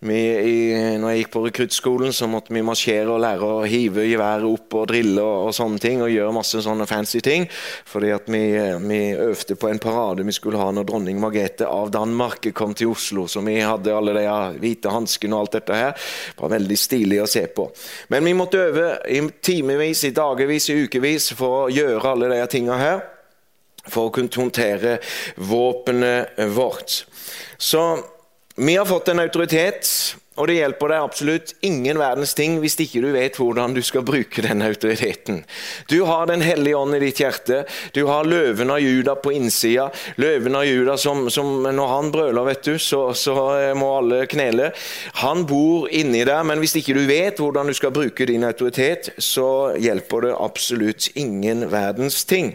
Vi, 0.00 0.16
i, 0.16 0.60
når 0.96 1.10
jeg 1.12 1.20
gikk 1.20 1.30
på 1.34 1.40
rekruttskolen, 1.44 2.12
så 2.16 2.24
måtte 2.30 2.54
vi 2.56 2.62
marsjere 2.64 3.10
og 3.12 3.20
lære 3.20 3.44
å 3.44 3.64
hive 3.68 4.06
geværet 4.08 4.46
opp 4.48 4.76
og 4.80 4.86
drille 4.88 5.20
og, 5.20 5.50
og, 5.50 5.52
sånne 5.52 5.80
ting, 5.82 5.98
og 6.00 6.08
gjøre 6.08 6.32
masse 6.32 6.62
sånne 6.64 6.86
fancy 6.88 7.20
ting. 7.20 7.44
Fordi 7.84 8.12
at 8.14 8.30
vi, 8.32 8.40
vi, 8.80 9.00
øvde 9.20 9.58
på 9.60 9.68
en 9.68 9.80
parade 9.82 10.24
vi 10.24 10.32
skulle 10.32 10.56
ha 10.56 10.70
når 10.72 10.86
dronning 10.88 11.20
Margrethe 11.20 11.68
av 11.68 11.90
Danmark 11.92 12.48
kom 12.56 12.72
til 12.72 12.94
Oslo. 12.94 13.26
Så 13.28 13.42
vi 13.44 13.58
hadde 13.60 13.92
alle 13.92 14.14
de 14.16 14.24
hvite 14.62 14.92
hanskene 14.94 15.36
og 15.36 15.44
alt 15.44 15.58
dette 15.58 15.76
her. 15.76 15.92
Det 15.92 16.40
var 16.46 16.54
veldig 16.54 16.78
stilig 16.80 17.18
å 17.20 17.28
se 17.28 17.42
på. 17.52 17.66
Men 18.08 18.24
vi 18.24 18.32
måtte 18.38 18.62
øve 18.70 18.86
i 19.04 19.20
timevis, 19.44 20.06
i 20.08 20.14
dagevis, 20.16 20.70
i 20.72 20.78
ukevis 20.86 21.28
for 21.36 21.66
å 21.66 21.74
gjøre 21.74 22.14
alle 22.14 22.30
de 22.32 22.38
tinga 22.54 22.78
her. 22.80 23.02
For 23.84 24.08
å 24.08 24.14
kunne 24.16 24.32
håndtere 24.32 24.96
våpenet 25.36 26.40
vårt. 26.56 27.02
Så 27.60 27.84
vi 28.66 28.76
har 28.76 28.84
fått 28.84 29.08
en 29.08 29.20
autoritet, 29.20 29.88
og 30.40 30.48
det 30.48 30.56
hjelper 30.56 30.92
deg 30.94 31.04
absolutt 31.04 31.52
ingen 31.66 31.98
verdens 32.00 32.32
ting 32.36 32.56
hvis 32.62 32.78
ikke 32.80 33.02
du 33.04 33.10
vet 33.12 33.36
hvordan 33.36 33.74
du 33.76 33.82
skal 33.84 34.04
bruke 34.06 34.42
den 34.44 34.64
autoriteten. 34.64 35.42
Du 35.90 36.02
har 36.08 36.26
Den 36.30 36.44
hellige 36.44 36.76
ånd 36.76 36.94
i 36.94 37.00
ditt 37.02 37.18
hjerte. 37.18 37.64
Du 37.92 38.04
har 38.06 38.28
løven 38.28 38.70
av 38.70 38.78
Juda 38.80 39.16
på 39.18 39.32
innsida. 39.34 39.88
Løven 40.20 40.54
av 40.54 40.64
Juda 40.64 40.94
som, 41.00 41.24
som 41.32 41.64
når 41.64 41.90
han 41.90 42.10
brøler, 42.14 42.46
vet 42.46 42.62
du, 42.68 42.78
så, 42.78 43.00
så, 43.18 43.34
må 43.74 43.88
alle 43.98 44.20
knele. 44.30 44.70
Han 45.24 45.42
bor 45.48 45.88
inni 45.90 46.22
der, 46.28 46.44
men 46.46 46.62
hvis 46.62 46.76
ikke 46.78 46.94
du 46.96 47.02
vet 47.08 47.40
hvordan 47.42 47.66
du 47.66 47.74
skal 47.76 47.92
bruke 47.94 48.28
din 48.28 48.46
autoritet, 48.46 49.10
så 49.18 49.74
hjelper 49.80 50.28
det 50.28 50.36
absolutt 50.38 51.10
ingen 51.18 51.66
verdens 51.72 52.22
ting. 52.28 52.52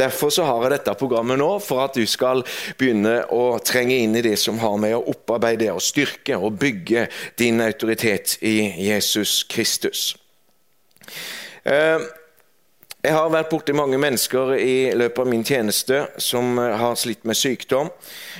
Derfor 0.00 0.32
så 0.34 0.46
har 0.48 0.64
jeg 0.64 0.78
dette 0.78 0.96
programmet 0.98 1.40
nå, 1.40 1.50
for 1.62 1.84
at 1.84 1.98
du 1.98 2.06
skal 2.08 2.42
begynne 2.80 3.20
å 3.34 3.58
trenge 3.60 3.98
inn 3.98 4.16
i 4.16 4.24
det 4.24 4.38
som 4.40 4.58
har 4.62 4.78
med 4.80 4.96
å 4.96 5.04
opparbeide 5.12 5.70
og 5.74 5.84
styrke 5.84 6.38
og 6.38 6.56
bygge 6.58 7.06
din 7.34 7.60
autoritet 7.60 8.36
i 8.40 8.74
Jesus 8.76 9.42
Kristus. 9.42 10.16
Eh, 11.62 11.98
Jeg 12.98 13.14
har 13.14 13.28
vært 13.30 13.52
borti 13.52 13.70
mange 13.78 13.94
mennesker 14.02 14.56
i 14.58 14.90
løpet 14.98 15.20
av 15.22 15.28
min 15.30 15.44
tjeneste 15.46 16.00
som 16.18 16.56
eh, 16.58 16.72
har 16.80 16.96
slitt 16.98 17.20
med 17.30 17.38
sykdom. 17.38 17.92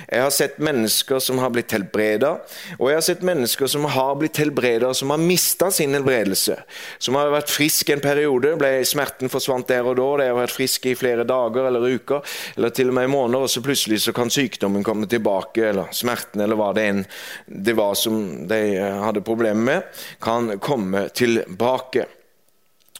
Jeg 0.03 0.19
har 0.19 0.33
sett 0.35 0.57
mennesker 0.59 1.21
som 1.23 1.39
har 1.39 1.53
blitt 1.55 1.71
helbreda, 1.71 2.33
og 2.75 2.91
jeg 2.91 2.97
har 2.97 3.05
sett 3.07 3.23
mennesker 3.23 3.71
som 3.71 3.87
har 3.87 4.17
blitt 4.19 4.41
helbreda, 4.43 4.89
som 4.91 5.15
har 5.15 5.23
mista 5.23 5.69
sin 5.71 5.95
helbredelse. 5.95 6.59
Som 6.99 7.15
har 7.15 7.31
vært 7.31 7.55
frisk 7.55 7.93
en 7.95 8.03
periode, 8.03 8.51
ble 8.59 8.73
smerten 8.83 9.31
forsvant 9.31 9.71
der 9.71 9.87
og 9.87 9.95
da, 10.01 10.09
de 10.19 10.27
har 10.33 10.41
vært 10.41 10.57
friske 10.57 10.91
i 10.91 10.99
flere 11.05 11.23
dager 11.23 11.71
eller 11.71 11.95
uker, 11.95 12.27
eller 12.59 12.75
til 12.75 12.91
og 12.91 12.99
med 12.99 13.07
i 13.07 13.15
måneder, 13.15 13.47
og 13.47 13.55
så 13.55 13.63
plutselig 13.63 14.03
så 14.09 14.17
kan 14.19 14.27
sykdommen 14.27 14.83
komme 14.83 15.07
tilbake, 15.07 15.69
eller 15.71 15.95
smerten, 15.95 16.43
eller 16.43 16.59
hva 16.59 16.73
det 16.75 16.89
enn 16.91 17.05
det 17.47 17.79
var 17.79 17.95
som 17.95 18.19
de 18.51 18.63
hadde 19.07 19.23
problemer 19.23 19.69
med, 19.71 20.07
kan 20.19 20.57
komme 20.59 21.07
tilbake. 21.15 22.09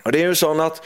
Og 0.05 0.13
det 0.15 0.21
er 0.21 0.29
jo 0.29 0.35
sånn 0.39 0.61
at 0.63 0.77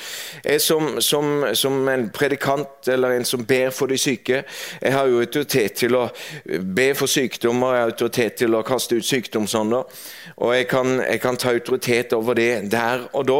Jeg 0.42 0.62
som, 0.64 0.96
som, 1.06 1.44
som, 1.54 1.76
en 1.90 2.08
predikant 2.14 2.90
eller 2.90 3.14
en 3.14 3.28
som 3.28 3.44
ber 3.46 3.70
for 3.72 3.92
de 3.92 3.98
syke, 4.02 4.42
jeg 4.82 4.94
har 4.94 5.08
jo 5.08 5.22
autoritet 5.22 5.78
til 5.84 5.96
å 5.96 6.08
be 6.44 6.90
for 6.98 7.08
sykdommer, 7.08 7.76
jeg 7.76 7.84
har 7.84 7.94
autoritet 7.94 8.40
til 8.42 8.58
å 8.58 8.64
kaste 8.66 8.98
ut 8.98 9.08
sykdomsånder. 9.08 10.02
Og 10.42 10.56
jeg 10.56 10.68
kan, 10.72 10.98
jeg 11.00 11.22
kan, 11.22 11.38
ta 11.38 11.54
autoritet 11.54 12.14
over 12.18 12.38
det 12.38 12.72
der 12.74 13.06
og 13.14 13.28
da. 13.30 13.40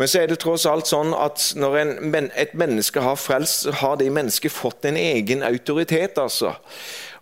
Men 0.00 0.10
så 0.10 0.22
er 0.22 0.32
det 0.32 0.40
tross 0.42 0.66
alt 0.66 0.88
sånn 0.90 1.12
at 1.14 1.52
når 1.60 1.78
en, 1.82 2.30
et 2.32 2.56
menneske 2.58 3.04
har 3.04 3.20
frelst, 3.20 3.68
har 3.82 4.00
det 4.00 4.10
mennesket 4.12 4.52
fått 4.52 4.88
en 4.88 4.98
egen 4.98 5.44
autoritet. 5.46 6.18
altså. 6.18 6.56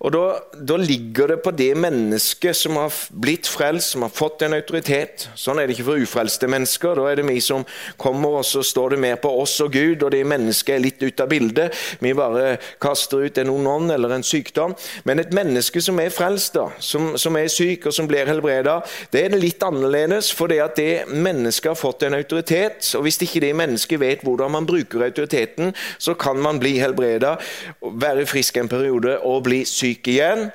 Og 0.00 0.12
da, 0.14 0.20
da, 0.56 0.78
ligger 0.80 1.34
det 1.34 1.36
på 1.44 1.52
det 1.52 1.74
mennesket 1.76 2.56
som 2.56 2.78
har 2.80 2.94
blitt 3.12 3.48
frelst, 3.50 3.92
som 3.92 4.06
har 4.06 4.12
fått 4.14 4.40
en 4.46 4.56
autoritet. 4.56 5.26
Sånn 5.36 5.60
er 5.60 5.68
det 5.68 5.74
ikke 5.76 5.90
for 5.90 6.00
ufrelste 6.00 6.48
mennesker. 6.48 6.96
Da 6.96 7.10
er 7.10 7.20
det 7.20 7.26
vi 7.28 7.36
som 7.44 7.66
kommer, 8.00 8.38
og 8.40 8.46
så 8.48 8.62
står 8.64 8.94
det 8.94 9.00
mer 9.04 9.18
på 9.20 9.32
oss 9.42 9.58
og 9.60 9.74
Gud, 9.76 10.00
og 10.00 10.14
det 10.14 10.22
mennesket 10.24 10.72
er 10.76 10.84
litt 10.86 11.04
ute 11.04 11.26
av 11.26 11.28
bildet. 11.28 11.76
Vi 12.00 12.14
bare 12.16 12.54
kaster 12.80 13.26
ut 13.26 13.40
en 13.42 13.52
ond 13.52 13.68
ånd 13.74 13.92
eller 13.92 14.14
en 14.16 14.24
sykdom. 14.24 14.72
Men 15.04 15.20
et 15.20 15.34
menneske 15.36 15.82
som 15.84 16.00
er 16.00 16.14
frelst, 16.14 16.56
da, 16.56 16.70
som, 16.80 17.12
som 17.20 17.36
er 17.36 17.52
syk 17.52 17.90
og 17.90 17.96
som 17.96 18.08
blir 18.08 18.30
helbreda, 18.30 18.78
det 19.12 19.26
er 19.26 19.36
litt 19.36 19.60
annerledes, 19.68 20.32
for 20.32 20.48
det 20.48 20.62
at 20.64 20.80
det 20.80 21.12
mennesket 21.12 21.74
har 21.74 21.80
fått 21.80 22.08
en 22.08 22.16
autoritet. 22.16 22.88
Og 22.96 23.04
hvis 23.04 23.20
ikke 23.28 23.44
det 23.44 23.52
mennesket 23.58 24.00
vet 24.00 24.24
hvordan 24.24 24.56
man 24.56 24.70
bruker 24.70 25.04
autoriteten, 25.10 25.74
så 26.00 26.16
kan 26.16 26.40
man 26.40 26.56
bli 26.62 26.78
helbreda, 26.80 27.36
være 27.84 28.24
frisk 28.30 28.56
en 28.56 28.72
periode 28.72 29.18
og 29.28 29.44
bli 29.44 29.60
syk 29.68 29.89
syk 29.90 30.10
igjen. 30.14 30.48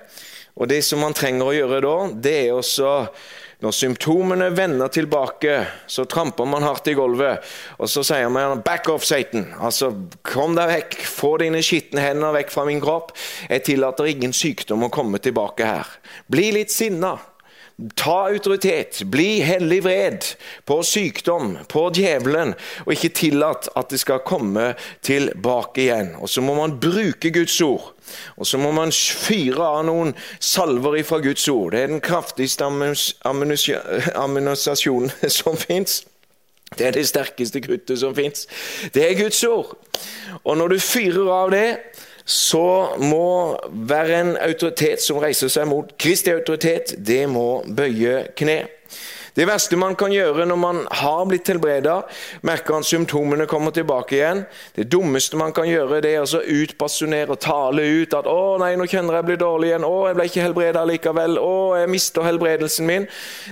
Og 0.55 0.69
det 0.71 0.83
som 0.87 1.01
man 1.03 1.15
trenger 1.15 1.49
å 1.49 1.55
gjøre 1.55 1.81
da, 1.83 1.95
det 2.23 2.37
er 2.45 2.53
også 2.55 2.91
når 3.63 3.71
symptomene 3.71 4.49
vender 4.51 4.91
tilbake, 4.91 5.53
så 5.87 6.03
tramper 6.11 6.45
man 6.45 6.65
hardt 6.65 6.89
i 6.91 6.95
gulvet. 6.95 7.43
Og 7.79 7.89
så 7.89 8.03
sier 8.03 8.29
man 8.29 8.61
'back 8.61 8.89
off, 8.89 9.03
Satan'. 9.03 9.55
Altså, 9.59 9.93
kom 10.23 10.55
deg 10.55 10.69
vekk. 10.69 10.97
Få 11.01 11.37
dine 11.37 11.63
skitne 11.63 12.01
hender 12.01 12.33
vekk 12.33 12.51
fra 12.51 12.65
min 12.65 12.81
kropp. 12.81 13.15
Jeg 13.49 13.63
tillater 13.63 14.05
ingen 14.05 14.33
sykdom 14.33 14.83
å 14.83 14.91
komme 14.91 15.17
tilbake 15.17 15.65
her. 15.65 15.87
Bli 16.29 16.51
litt 16.51 16.71
sinna. 16.71 17.17
Ta 17.95 18.29
autoritet, 18.29 19.03
bli 19.03 19.41
hellig 19.41 19.83
vred 19.83 20.23
på 20.65 20.79
sykdom, 20.83 21.57
på 21.67 21.89
djevelen, 21.91 22.53
og 22.85 22.93
ikke 22.93 23.11
tillat 23.13 23.67
at 23.75 23.89
det 23.89 23.99
skal 23.99 24.19
komme 24.19 24.75
tilbake 25.01 25.81
igjen. 25.81 26.15
Og 26.21 26.29
Så 26.29 26.41
må 26.41 26.55
man 26.55 26.79
bruke 26.79 27.31
Guds 27.31 27.61
ord. 27.61 27.94
Og 28.37 28.47
så 28.47 28.59
må 28.61 28.71
man 28.75 28.91
fyre 28.91 29.69
av 29.79 29.85
noen 29.87 30.13
salver 30.39 30.97
fra 31.03 31.19
Guds 31.23 31.47
ord. 31.49 31.71
Det 31.73 31.83
er 31.83 31.93
den 31.93 32.03
kraftigste 32.03 32.65
ammunisasjonen 34.23 35.11
som 35.39 35.57
fins. 35.57 36.03
Det 36.75 36.87
er 36.87 36.97
det 36.97 37.07
sterkeste 37.07 37.61
kruttet 37.61 37.99
som 38.01 38.15
fins. 38.15 38.47
Det 38.93 39.05
er 39.05 39.19
Guds 39.19 39.43
ord. 39.43 39.75
Og 40.43 40.57
når 40.57 40.75
du 40.75 40.79
fyrer 40.79 41.31
av 41.31 41.51
det, 41.53 41.69
så 42.25 42.97
må 42.97 43.57
være 43.69 44.19
en 44.19 44.37
autoritet 44.41 45.03
som 45.03 45.21
reiser 45.21 45.51
seg 45.53 45.67
mot 45.69 45.91
Kristi 46.01 46.33
autoritet, 46.33 46.95
det 46.97 47.27
må 47.29 47.61
bøye 47.69 48.23
kne. 48.37 48.63
Det 49.35 49.43
verste 49.43 49.75
man 49.75 49.97
kan 49.99 50.13
gjøre 50.15 50.45
når 50.47 50.55
man 50.55 50.77
har 50.95 51.25
blitt 51.27 51.49
helbreda, 51.51 51.97
merker 52.47 52.77
han 52.77 52.85
symptomene 52.87 53.43
kommer 53.51 53.73
tilbake 53.75 54.15
igjen. 54.15 54.45
Det 54.77 54.85
dummeste 54.87 55.35
man 55.35 55.51
kan 55.51 55.67
gjøre, 55.67 55.97
det 56.05 56.13
er 56.15 56.23
å 56.23 56.39
utbasunere 56.39 57.35
og 57.35 57.41
tale 57.43 57.83
ut 57.83 58.15
at 58.15 58.29
'Å 58.31 58.55
nei, 58.61 58.77
nå 58.79 58.87
kjenner 58.87 59.17
jeg 59.19 59.25
blir 59.27 59.39
dårlig 59.41 59.73
igjen. 59.73 59.83
Å, 59.83 60.07
jeg 60.07 60.15
ble 60.15 60.27
ikke 60.29 60.45
helbreda 60.45 60.85
likevel. 60.87 61.35
Å, 61.35 61.75
jeg 61.81 61.89
mister 61.91 62.23
helbredelsen 62.23 62.87
min.' 62.87 63.07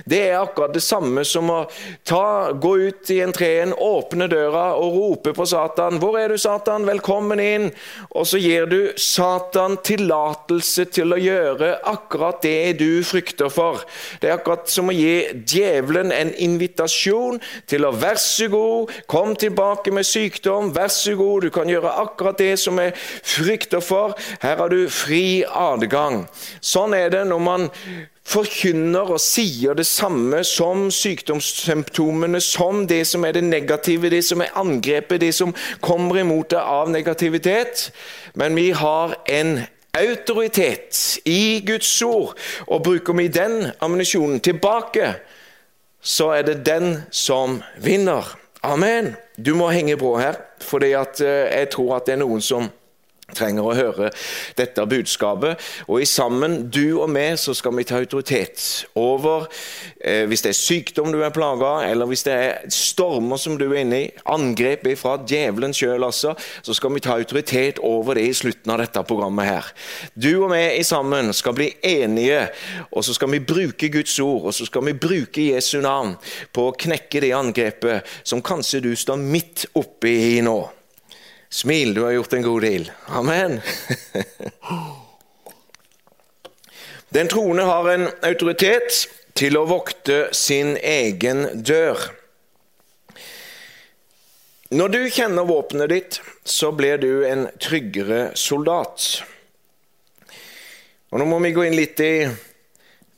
Det 0.08 0.22
er 0.30 0.38
akkurat 0.40 0.72
det 0.72 0.82
samme 0.82 1.24
som 1.24 1.50
å 1.52 1.66
ta, 2.02 2.52
gå 2.52 2.72
ut 2.88 3.10
i 3.12 3.20
entreen, 3.20 3.76
åpne 3.76 4.28
døra 4.32 4.64
og 4.80 4.96
rope 4.96 5.36
på 5.36 5.44
Satan. 5.44 6.00
'Hvor 6.00 6.16
er 6.16 6.32
du, 6.32 6.38
Satan? 6.38 6.88
Velkommen 6.88 7.40
inn.' 7.40 7.72
Og 8.16 8.24
så 8.24 8.40
gir 8.40 8.64
du 8.64 8.94
Satan 8.96 9.76
tillatelse 9.76 10.88
til 10.88 11.12
å 11.12 11.20
gjøre 11.20 11.76
akkurat 11.84 12.40
det 12.40 12.78
du 12.80 13.04
frykter 13.04 13.52
for. 13.52 13.84
Det 14.20 14.30
er 14.30 14.38
akkurat 14.38 14.64
som 14.64 14.88
å 14.88 14.96
gi 14.96 15.28
djevelen 15.44 15.73
djevelen 15.74 16.12
en 16.14 16.32
invitasjon 16.34 17.40
til 17.70 17.86
å 17.86 17.92
vær 17.94 18.18
så 18.20 18.48
god, 18.52 18.92
kom 19.10 19.34
tilbake 19.36 19.92
med 19.94 20.06
sykdom, 20.06 20.72
vær 20.74 20.92
så 20.92 21.16
god, 21.18 21.46
du 21.46 21.54
kan 21.54 21.70
gjøre 21.70 21.92
akkurat 22.04 22.38
det 22.38 22.54
som 22.60 22.78
jeg 22.80 22.94
frykter 22.96 23.84
for. 23.84 24.16
Her 24.42 24.58
har 24.62 24.72
du 24.72 24.88
fri 24.92 25.44
adgang. 25.44 26.24
Sånn 26.64 26.96
er 26.96 27.10
det 27.12 27.24
når 27.28 27.42
man 27.42 27.70
forkynner 28.24 29.10
og 29.12 29.20
sier 29.20 29.76
det 29.76 29.86
samme 29.86 30.40
som 30.48 30.86
sykdomssymptomene, 30.94 32.40
som 32.40 32.86
det 32.88 33.02
som 33.08 33.24
er 33.26 33.36
det 33.36 33.44
negative, 33.44 34.10
det 34.10 34.22
som 34.24 34.40
er 34.40 34.54
angrepet, 34.56 35.20
det 35.20 35.34
som 35.36 35.52
kommer 35.84 36.22
imot 36.22 36.54
deg 36.54 36.60
av 36.60 36.90
negativitet. 36.92 37.90
Men 38.34 38.56
vi 38.56 38.70
har 38.72 39.18
en 39.28 39.58
autoritet 39.94 41.18
i 41.28 41.62
Guds 41.66 41.92
ord, 42.02 42.34
og 42.66 42.82
bruker 42.82 43.14
vi 43.14 43.28
den 43.28 43.70
ammunisjonen 43.84 44.40
tilbake, 44.42 45.14
så 46.04 46.30
er 46.36 46.42
det 46.46 46.62
den 46.66 46.98
som 47.10 47.62
vinner. 47.80 48.36
Amen. 48.62 49.14
Du 49.36 49.54
må 49.56 49.70
henge 49.72 49.96
på 49.96 50.14
her, 50.20 50.36
for 50.60 50.84
eh, 50.84 50.92
jeg 50.92 51.70
tror 51.72 51.96
at 51.96 52.06
det 52.06 52.14
er 52.14 52.22
noen 52.22 52.44
som 52.44 52.68
trenger 53.36 53.66
å 53.66 53.76
høre 53.76 54.10
dette 54.58 54.86
budskapet. 54.88 55.60
Og 55.88 56.02
i 56.02 56.08
sammen, 56.08 56.64
du 56.70 57.00
og 57.00 57.10
meg, 57.12 57.38
så 57.40 57.54
skal 57.56 57.74
vi 57.76 57.86
ta 57.88 58.00
autoritet 58.00 58.86
over 58.98 59.48
eh, 60.00 60.24
hvis 60.30 60.44
det 60.44 60.52
er 60.52 60.58
sykdom 60.58 61.12
du 61.12 61.20
er 61.24 61.34
plaga 61.34 61.74
eller 61.88 62.08
hvis 62.10 62.24
det 62.26 62.34
er 62.34 62.72
stormer 62.72 63.40
som 63.40 63.58
du 63.60 63.66
er 63.70 63.82
inne 63.82 64.00
i, 64.04 64.10
angrep 64.30 64.86
fra 64.98 65.16
djevelen 65.24 65.74
sjøl, 65.76 66.04
altså, 66.04 66.34
så 66.62 66.76
skal 66.76 66.94
vi 66.94 67.02
ta 67.04 67.16
autoritet 67.18 67.80
over 67.84 68.18
det 68.18 68.26
i 68.28 68.36
slutten 68.36 68.72
av 68.74 68.80
dette 68.82 69.04
programmet 69.08 69.48
her. 69.48 69.70
Du 70.14 70.30
og 70.44 70.50
meg 70.52 70.78
i 70.78 70.84
sammen 70.86 71.32
skal 71.36 71.56
bli 71.56 71.70
enige, 71.84 72.46
og 72.90 73.04
så 73.06 73.16
skal 73.16 73.32
vi 73.32 73.42
bruke 73.44 73.90
Guds 73.92 74.18
ord, 74.22 74.50
og 74.50 74.56
så 74.56 74.68
skal 74.68 74.84
vi 74.88 74.96
bruke 74.98 75.48
Jesu 75.50 75.78
navn 75.84 76.16
på 76.54 76.68
å 76.68 76.76
knekke 76.84 77.24
det 77.24 77.34
angrepet 77.36 78.16
som 78.22 78.44
kanskje 78.44 78.84
du 78.84 78.92
står 78.98 79.20
midt 79.20 79.68
oppi 79.78 80.40
nå. 80.44 80.58
Smil, 81.54 81.94
du 81.94 82.02
har 82.02 82.10
gjort 82.10 82.32
en 82.32 82.42
god 82.42 82.62
deal. 82.62 82.92
Amen. 83.06 83.60
Den 87.08 87.28
troende 87.28 87.62
har 87.62 87.88
en 87.92 88.08
autoritet 88.26 89.04
til 89.38 89.54
å 89.54 89.60
vokte 89.70 90.16
sin 90.34 90.72
egen 90.82 91.44
dør. 91.62 92.00
Når 94.74 94.90
du 94.90 94.98
kjenner 95.14 95.46
våpenet 95.46 95.92
ditt, 95.92 96.18
så 96.42 96.72
blir 96.74 96.98
du 96.98 97.22
en 97.28 97.46
tryggere 97.62 98.32
soldat. 98.34 99.22
Og 101.12 101.22
Nå 101.22 101.28
må 101.30 101.38
vi 101.44 101.52
gå 101.54 101.68
inn 101.68 101.76
litt 101.78 102.02
i 102.02 102.26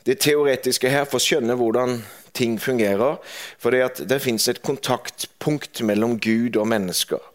det 0.04 0.18
teoretiske 0.26 0.92
her 0.92 1.08
for 1.08 1.16
å 1.16 1.24
skjønne 1.24 1.56
hvordan 1.56 2.02
ting 2.36 2.60
fungerer. 2.60 3.16
For 3.56 3.72
det, 3.72 4.20
fins 4.20 4.44
et 4.52 4.60
kontaktpunkt 4.60 5.80
mellom 5.88 6.18
Gud 6.20 6.60
og 6.60 6.68
mennesker. 6.74 7.32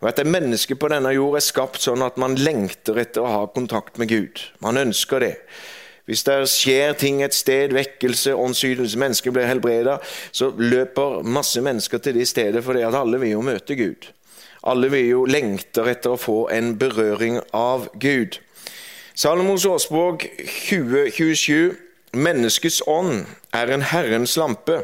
Og 0.00 0.08
at 0.10 0.18
et 0.18 0.30
menneske 0.30 0.74
på 0.74 0.90
denne 0.90 1.12
jord 1.14 1.38
er 1.38 1.44
skapt 1.44 1.84
sånn 1.84 2.02
at 2.02 2.18
man 2.20 2.34
lengter 2.38 2.98
etter 2.98 3.22
å 3.22 3.32
ha 3.32 3.44
kontakt 3.54 4.00
med 4.02 4.10
Gud. 4.10 4.42
Man 4.64 4.80
ønsker 4.80 5.22
det. 5.22 5.36
Hvis 6.10 6.24
det 6.26 6.38
skjer 6.50 6.96
ting 6.98 7.20
et 7.22 7.34
sted, 7.34 7.70
vekkelse, 7.76 8.34
åndsydelse, 8.34 8.98
mennesker 8.98 9.34
blir 9.34 9.46
helbreda, 9.46 10.00
så 10.34 10.50
løper 10.58 11.22
masse 11.22 11.62
mennesker 11.62 12.02
til 12.02 12.18
det 12.18 12.26
stedet 12.28 12.64
fordi 12.66 12.82
alle 12.82 13.20
vil 13.22 13.36
jo 13.36 13.44
møte 13.46 13.78
Gud. 13.78 14.10
Alle 14.66 14.90
vil 14.90 15.06
jo 15.08 15.22
lengter 15.26 15.88
etter 15.90 16.14
å 16.14 16.20
få 16.20 16.48
en 16.54 16.74
berøring 16.78 17.40
av 17.54 17.88
Gud. 18.02 18.38
Salomos 19.14 19.66
årsbok 19.66 20.26
2027. 20.66 21.78
Menneskets 22.12 22.82
ånd 22.90 23.24
er 23.54 23.70
en 23.72 23.86
Herrens 23.92 24.34
lampe. 24.36 24.82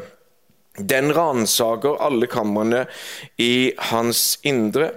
Den 0.79 1.13
ransaker 1.15 1.99
alle 2.01 2.27
kamrene 2.31 2.85
i 3.37 3.73
hans 3.91 4.39
indre. 4.47 4.91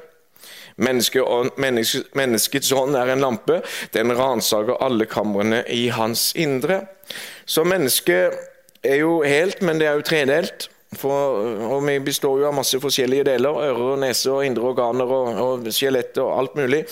Menneske, 0.76 1.22
menneske, 1.60 2.04
menneskets 2.16 2.72
ånd 2.72 2.96
er 2.96 3.12
en 3.12 3.24
lampe. 3.24 3.60
Den 3.92 4.14
ransaker 4.16 4.80
alle 4.82 5.06
kamrene 5.10 5.62
i 5.68 5.88
hans 5.92 6.30
indre. 6.36 6.82
Så 7.44 7.64
mennesket 7.64 8.38
er 8.82 9.02
jo 9.02 9.20
helt, 9.22 9.62
men 9.62 9.80
det 9.80 9.88
er 9.88 9.98
jo 9.98 10.06
tredelt. 10.06 10.68
For, 10.98 11.38
og 11.72 11.86
Vi 11.86 11.98
består 12.04 12.40
jo 12.40 12.46
av 12.50 12.54
masse 12.56 12.78
forskjellige 12.80 13.24
deler. 13.30 13.56
Ører, 13.70 13.96
nese, 14.02 14.30
og 14.30 14.44
indre 14.44 14.68
organer 14.72 15.08
og, 15.08 15.40
og 15.40 15.68
skjelett 15.72 16.18
og 16.20 16.32
alt 16.38 16.56
mulig. 16.58 16.82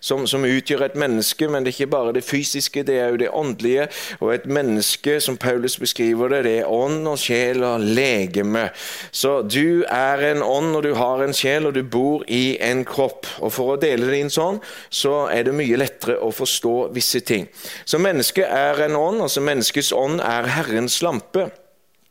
Som, 0.00 0.26
som, 0.30 0.44
utgjør 0.48 0.86
et 0.86 0.96
menneske. 0.98 1.48
Men 1.48 1.64
det 1.64 1.74
er 1.74 1.78
ikke 1.78 1.92
bare 1.92 2.14
det 2.16 2.24
fysiske, 2.24 2.84
det 2.88 2.96
er 2.98 3.12
jo 3.12 3.20
det 3.20 3.30
åndelige. 3.36 3.88
Og 4.20 4.34
et 4.34 4.46
menneske, 4.46 5.18
som 5.20 5.36
Paulus 5.36 5.76
beskriver 5.80 6.32
det, 6.32 6.42
det 6.48 6.56
er 6.62 6.72
ånd 6.72 7.04
og 7.08 7.20
sjel 7.20 7.64
og 7.66 7.84
legeme. 7.84 8.68
Så 9.12 9.40
du 9.44 9.84
er 9.84 10.24
en 10.32 10.42
ånd, 10.42 10.72
og 10.76 10.84
du 10.88 10.94
har 10.96 11.24
en 11.24 11.36
sjel, 11.36 11.68
og 11.68 11.76
du 11.76 11.84
bor 11.84 12.24
i 12.28 12.56
en 12.64 12.84
kropp. 12.88 13.28
Og 13.40 13.52
For 13.52 13.74
å 13.74 13.80
dele 13.80 14.08
det 14.08 14.24
inn 14.24 14.32
sånn, 14.32 14.60
så 14.88 15.26
er 15.28 15.44
det 15.46 15.56
mye 15.56 15.78
lettere 15.80 16.16
å 16.20 16.32
forstå 16.32 16.76
visse 16.96 17.20
ting. 17.20 17.50
Så 17.84 18.00
mennesket 18.00 18.48
er 18.48 18.86
en 18.86 18.96
ånd. 18.96 19.20
altså 19.20 19.44
Menneskets 19.44 19.92
ånd 19.92 20.22
er 20.24 20.48
Herrens 20.56 21.02
lampe. 21.04 21.50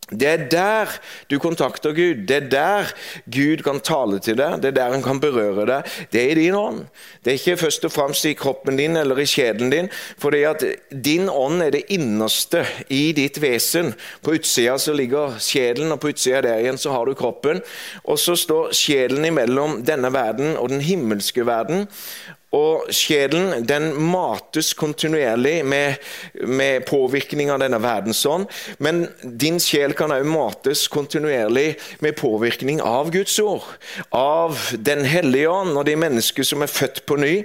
Det 0.10 0.28
er 0.28 0.46
der 0.50 0.94
du 1.30 1.38
kontakter 1.40 1.94
Gud. 1.94 2.26
Det 2.28 2.36
er 2.36 2.48
der 2.50 2.94
Gud 3.30 3.62
kan 3.66 3.80
tale 3.80 4.20
til 4.20 4.38
deg. 4.40 4.58
Det 4.62 4.72
er 4.72 4.78
der 4.80 4.96
han 4.96 5.04
kan 5.06 5.22
berøre 5.22 5.66
deg. 5.70 5.92
Det 6.12 6.24
er 6.24 6.32
i 6.34 6.40
din 6.40 6.58
ånd. 6.58 6.86
Det 7.24 7.34
er 7.34 7.38
ikke 7.38 7.62
først 7.62 7.86
og 7.86 7.94
fremst 7.94 8.26
i 8.26 8.34
kroppen 8.34 8.80
din 8.80 8.98
eller 8.98 9.20
i 9.22 9.28
kjeden 9.30 9.70
din. 9.70 9.90
For 10.18 10.34
din 10.90 11.30
ånd 11.30 11.62
er 11.62 11.76
det 11.76 11.86
innerste 11.94 12.66
i 12.90 13.12
ditt 13.14 13.38
vesen. 13.42 13.94
På 14.26 14.34
utsida 14.38 14.78
så 14.82 14.96
ligger 14.98 15.38
sjelen, 15.40 15.92
og 15.94 16.02
på 16.02 16.10
utsida 16.14 16.42
der 16.48 16.64
igjen 16.64 16.82
så 16.82 16.96
har 16.96 17.06
du 17.06 17.14
kroppen. 17.14 17.62
Og 18.04 18.20
så 18.20 18.36
står 18.40 18.74
sjelen 18.74 19.30
imellom 19.30 19.84
denne 19.86 20.10
verden 20.14 20.58
og 20.58 20.74
den 20.74 20.82
himmelske 20.82 21.46
verden. 21.46 21.86
Og 22.56 22.88
sjelen 22.96 23.66
den 23.70 23.92
mates 24.10 24.72
kontinuerlig 24.74 25.60
med, 25.66 26.00
med 26.50 26.86
påvirkning 26.90 27.52
av 27.54 27.60
denne 27.62 27.78
verdensånd. 27.84 28.48
Men 28.82 29.04
din 29.22 29.60
sjel 29.62 29.94
kan 29.98 30.10
også 30.16 30.32
mates 30.34 30.88
kontinuerlig 30.90 31.76
med 32.02 32.18
påvirkning 32.18 32.82
av 32.82 33.12
Guds 33.14 33.38
ord. 33.44 33.68
Av 34.10 34.58
Den 34.74 35.06
hellige 35.06 35.50
ånd 35.50 35.78
og 35.78 35.86
de 35.86 35.96
mennesker 36.00 36.48
som 36.48 36.66
er 36.66 36.74
født 36.74 37.04
på 37.06 37.20
ny. 37.22 37.36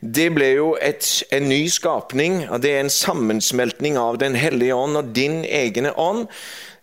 Det 0.00 0.30
ble 0.32 0.54
jo 0.54 0.70
et, 0.80 1.04
en 1.28 1.48
ny 1.50 1.66
skapning. 1.68 2.40
Det 2.62 2.72
er 2.72 2.86
en 2.86 2.92
sammensmeltning 2.92 4.00
av 4.00 4.16
Den 4.22 4.38
hellige 4.38 4.76
ånd 4.76 4.96
og 5.02 5.12
din 5.16 5.42
egne 5.44 5.92
ånd 5.92 6.24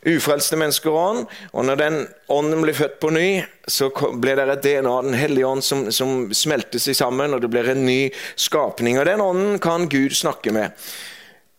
ufrelste 0.06 0.60
mennesker 0.60 0.94
ånd. 0.94 1.26
Og 1.54 1.66
når 1.68 1.82
den 1.82 1.98
ånden 2.32 2.62
blir 2.66 2.78
født 2.78 3.00
på 3.02 3.12
ny, 3.16 3.30
så 3.68 3.90
blir 3.90 4.38
det 4.38 4.48
et 4.54 4.64
DNA 4.68 4.92
av 4.92 5.10
Den 5.10 5.18
hellige 5.18 5.50
ånd 5.50 5.66
som, 5.66 5.88
som 5.92 6.30
smelter 6.34 6.82
seg 6.82 6.98
sammen, 6.98 7.34
og 7.34 7.42
det 7.42 7.52
blir 7.54 7.74
en 7.74 7.86
ny 7.88 8.14
skapning. 8.36 9.00
Og 9.02 9.10
den 9.10 9.24
ånden 9.24 9.60
kan 9.64 9.90
Gud 9.90 10.16
snakke 10.18 10.54
med. 10.56 10.88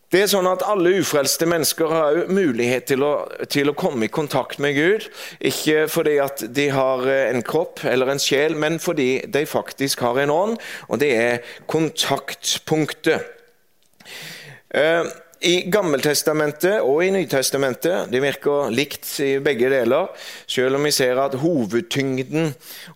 Det 0.07 0.21
er 0.23 0.29
sånn 0.31 0.47
at 0.47 0.63
Alle 0.63 0.93
ufrelste 1.01 1.47
mennesker 1.49 1.91
har 1.91 2.19
mulighet 2.31 2.87
til 2.93 3.03
å, 3.03 3.11
til 3.51 3.67
å, 3.67 3.75
komme 3.75 4.07
i 4.07 4.11
kontakt 4.13 4.61
med 4.63 4.77
Gud. 4.77 5.07
Ikke 5.43 5.83
fordi 5.91 6.15
at 6.23 6.45
de 6.55 6.69
har 6.71 7.03
eh, 7.11 7.27
en 7.33 7.43
kropp 7.43 7.83
eller 7.83 8.13
en 8.13 8.21
sjel, 8.21 8.55
men 8.55 8.79
fordi 8.79 9.25
de 9.27 9.43
faktisk 9.43 10.05
har 10.07 10.21
en 10.23 10.31
ånd, 10.31 10.55
og 10.87 11.01
det 11.03 11.11
er 11.11 11.43
kontaktpunktet. 11.67 13.27
Eh, 14.71 15.03
i 15.45 15.67
Gammeltestamentet 15.69 16.79
og 16.81 17.03
i 17.05 17.11
Nytestamentet 17.13 18.09
det 18.11 18.21
virker 18.23 18.71
likt 18.73 19.05
i 19.21 19.37
begge 19.43 19.69
deler, 19.69 20.09
selv 20.49 20.79
om 20.79 20.87
vi 20.87 20.91
ser 20.95 21.19
at 21.21 21.37
hovedtyngden 21.37 22.49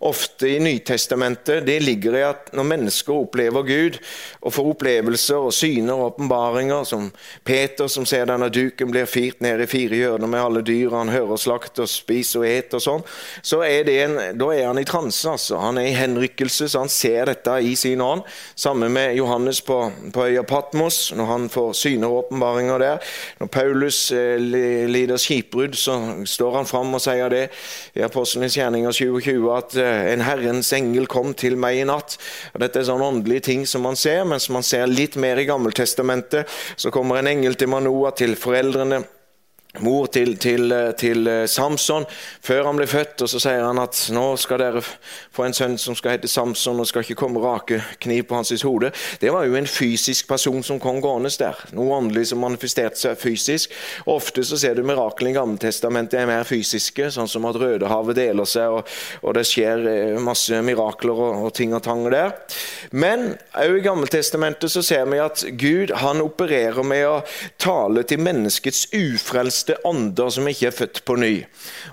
ofte 0.09 0.49
i 0.49 0.59
Nytestamentet 0.63 1.65
det 1.67 1.77
ligger 1.83 2.17
i 2.17 2.23
at 2.25 2.49
når 2.57 2.67
mennesker 2.71 3.13
opplever 3.13 3.65
Gud 3.67 3.99
og 4.41 4.55
får 4.55 4.71
opplevelser 4.73 5.47
og 5.47 5.53
syner 5.53 5.93
og 5.93 6.15
åpenbaringer, 6.15 6.83
som 6.87 7.11
Peter 7.45 7.91
som 7.91 8.07
ser 8.09 8.25
denne 8.29 8.49
duken 8.53 8.89
blir 8.93 9.09
firt 9.09 9.43
ned 9.45 9.61
i 9.61 9.69
fire 9.69 9.99
hjørner 10.01 10.31
med 10.31 10.41
alle 10.41 10.65
dyr, 10.65 10.95
han 10.95 11.13
hører 11.13 11.41
slakt 11.41 11.81
og 11.83 11.89
spiser 11.91 12.41
og 12.41 12.49
et 12.49 12.73
og 12.77 12.83
sånn, 12.83 13.05
så 13.45 13.61
er 13.67 13.85
det 13.85 13.97
en, 14.07 14.17
da 14.39 14.49
er 14.55 14.65
han 14.71 14.81
i 14.81 14.87
transe. 14.87 15.29
altså. 15.29 15.59
Han 15.61 15.77
er 15.77 15.91
i 15.91 15.97
henrykkelse, 15.97 16.71
så 16.71 16.85
han 16.85 16.91
ser 16.91 17.29
dette 17.29 17.59
i 17.61 17.75
sin 17.77 18.01
ånd. 18.01 18.25
Sammen 18.55 18.93
med 18.93 19.15
Johannes 19.19 19.61
på, 19.61 19.83
på 20.13 20.25
øya 20.25 20.43
Patmos, 20.47 21.11
når 21.15 21.29
han 21.29 21.49
får 21.53 21.73
syner 21.77 22.09
og 22.09 22.30
åpenbaringer 22.31 22.79
der. 22.79 22.97
Når 23.39 23.47
Paulus 23.47 24.11
eh, 24.11 24.39
lider 24.39 25.17
skipbrudd, 25.17 25.75
så 25.75 25.97
står 26.25 26.55
han 26.55 26.65
fram 26.65 26.93
og 26.95 27.03
sier 27.03 27.29
det 27.29 27.43
i 27.95 28.03
Apostlenes 28.05 28.55
gjerninger 28.55 28.91
27 28.91 29.51
at 29.55 29.75
eh, 29.75 30.13
en 30.13 30.25
Herrens 30.25 30.71
engel 30.73 31.07
kom 31.11 31.33
til 31.33 31.57
meg 31.59 31.81
i 31.81 31.87
natt. 31.87 32.17
Dette 32.59 32.81
er 32.81 32.87
sånne 32.87 33.11
åndelige 33.11 33.47
ting 33.51 33.65
som 33.67 33.83
man 33.85 33.99
ser, 33.99 34.23
mens 34.25 34.49
man 34.49 34.63
ser 34.63 34.87
litt 34.87 35.17
mer 35.19 35.39
i 35.39 35.47
Gammeltestamentet. 35.49 36.47
Så 36.75 36.91
kommer 36.91 37.19
en 37.19 37.31
engel 37.31 37.55
til 37.59 37.71
Manoa, 37.71 38.13
til 38.15 38.37
foreldrene 38.39 39.03
mor 39.79 40.05
til, 40.11 40.35
til, 40.37 40.73
til, 40.97 41.27
eh, 41.27 41.45
Samson 41.47 42.05
før 42.43 42.65
han 42.67 42.79
ble 42.79 42.87
født. 42.87 43.21
og 43.21 43.29
Så 43.29 43.39
sier 43.39 43.63
han 43.63 43.79
at 43.79 43.97
nå 44.11 44.35
skal 44.39 44.59
dere 44.59 44.81
få 45.31 45.45
en 45.47 45.55
sønn 45.55 45.77
som 45.79 45.95
skal 45.95 46.17
hete 46.17 46.27
Samson, 46.27 46.79
og 46.79 46.87
skal 46.89 47.05
ikke 47.05 47.19
komme 47.23 47.39
rake 47.39 47.81
kniv 48.03 48.25
på 48.27 48.35
hans 48.35 48.51
hode. 48.61 48.91
Det 49.21 49.31
var 49.31 49.45
jo 49.47 49.55
en 49.55 49.67
fysisk 49.67 50.27
person 50.27 50.63
som 50.63 50.79
kom 50.79 50.99
gående 51.01 51.31
der. 51.39 51.55
Noe 51.71 51.95
åndelig 51.95 52.27
som 52.31 52.41
manifesterte 52.43 52.99
seg 52.99 53.17
fysisk. 53.19 53.71
Ofte 54.11 54.43
så 54.43 54.59
ser 54.59 54.75
du 54.75 54.83
miraklene 54.83 55.31
i 55.31 55.37
Gammeltestamentet 55.37 56.19
er 56.19 56.27
mer 56.27 56.43
fysiske, 56.47 57.07
sånn 57.13 57.29
som 57.31 57.47
at 57.47 57.59
Rødehavet 57.61 58.17
deler 58.17 58.49
seg, 58.49 58.81
og, 58.81 58.91
og 59.23 59.37
det 59.37 59.45
skjer 59.47 59.87
eh, 59.87 60.19
masse 60.21 60.59
mirakler 60.65 61.15
og, 61.15 61.45
og 61.47 61.55
ting 61.55 61.75
og 61.77 61.83
tang 61.85 62.03
der. 62.11 62.35
Men 62.91 63.37
òg 63.55 63.79
i 63.79 63.85
Gammeltestamentet 63.85 64.73
så 64.73 64.83
ser 64.83 65.07
vi 65.07 65.21
at 65.23 65.45
Gud 65.55 65.95
han 66.01 66.21
opererer 66.23 66.83
med 66.83 67.07
å 67.07 67.15
tale 67.61 68.03
til 68.07 68.19
menneskets 68.19 68.89
ufrelse 68.91 69.60
frelste 69.61 69.77
ånder 69.85 70.29
som 70.29 70.47
ikke 70.47 70.67
er 70.67 70.75
født 70.75 71.01
på 71.05 71.15
ny. 71.15 71.45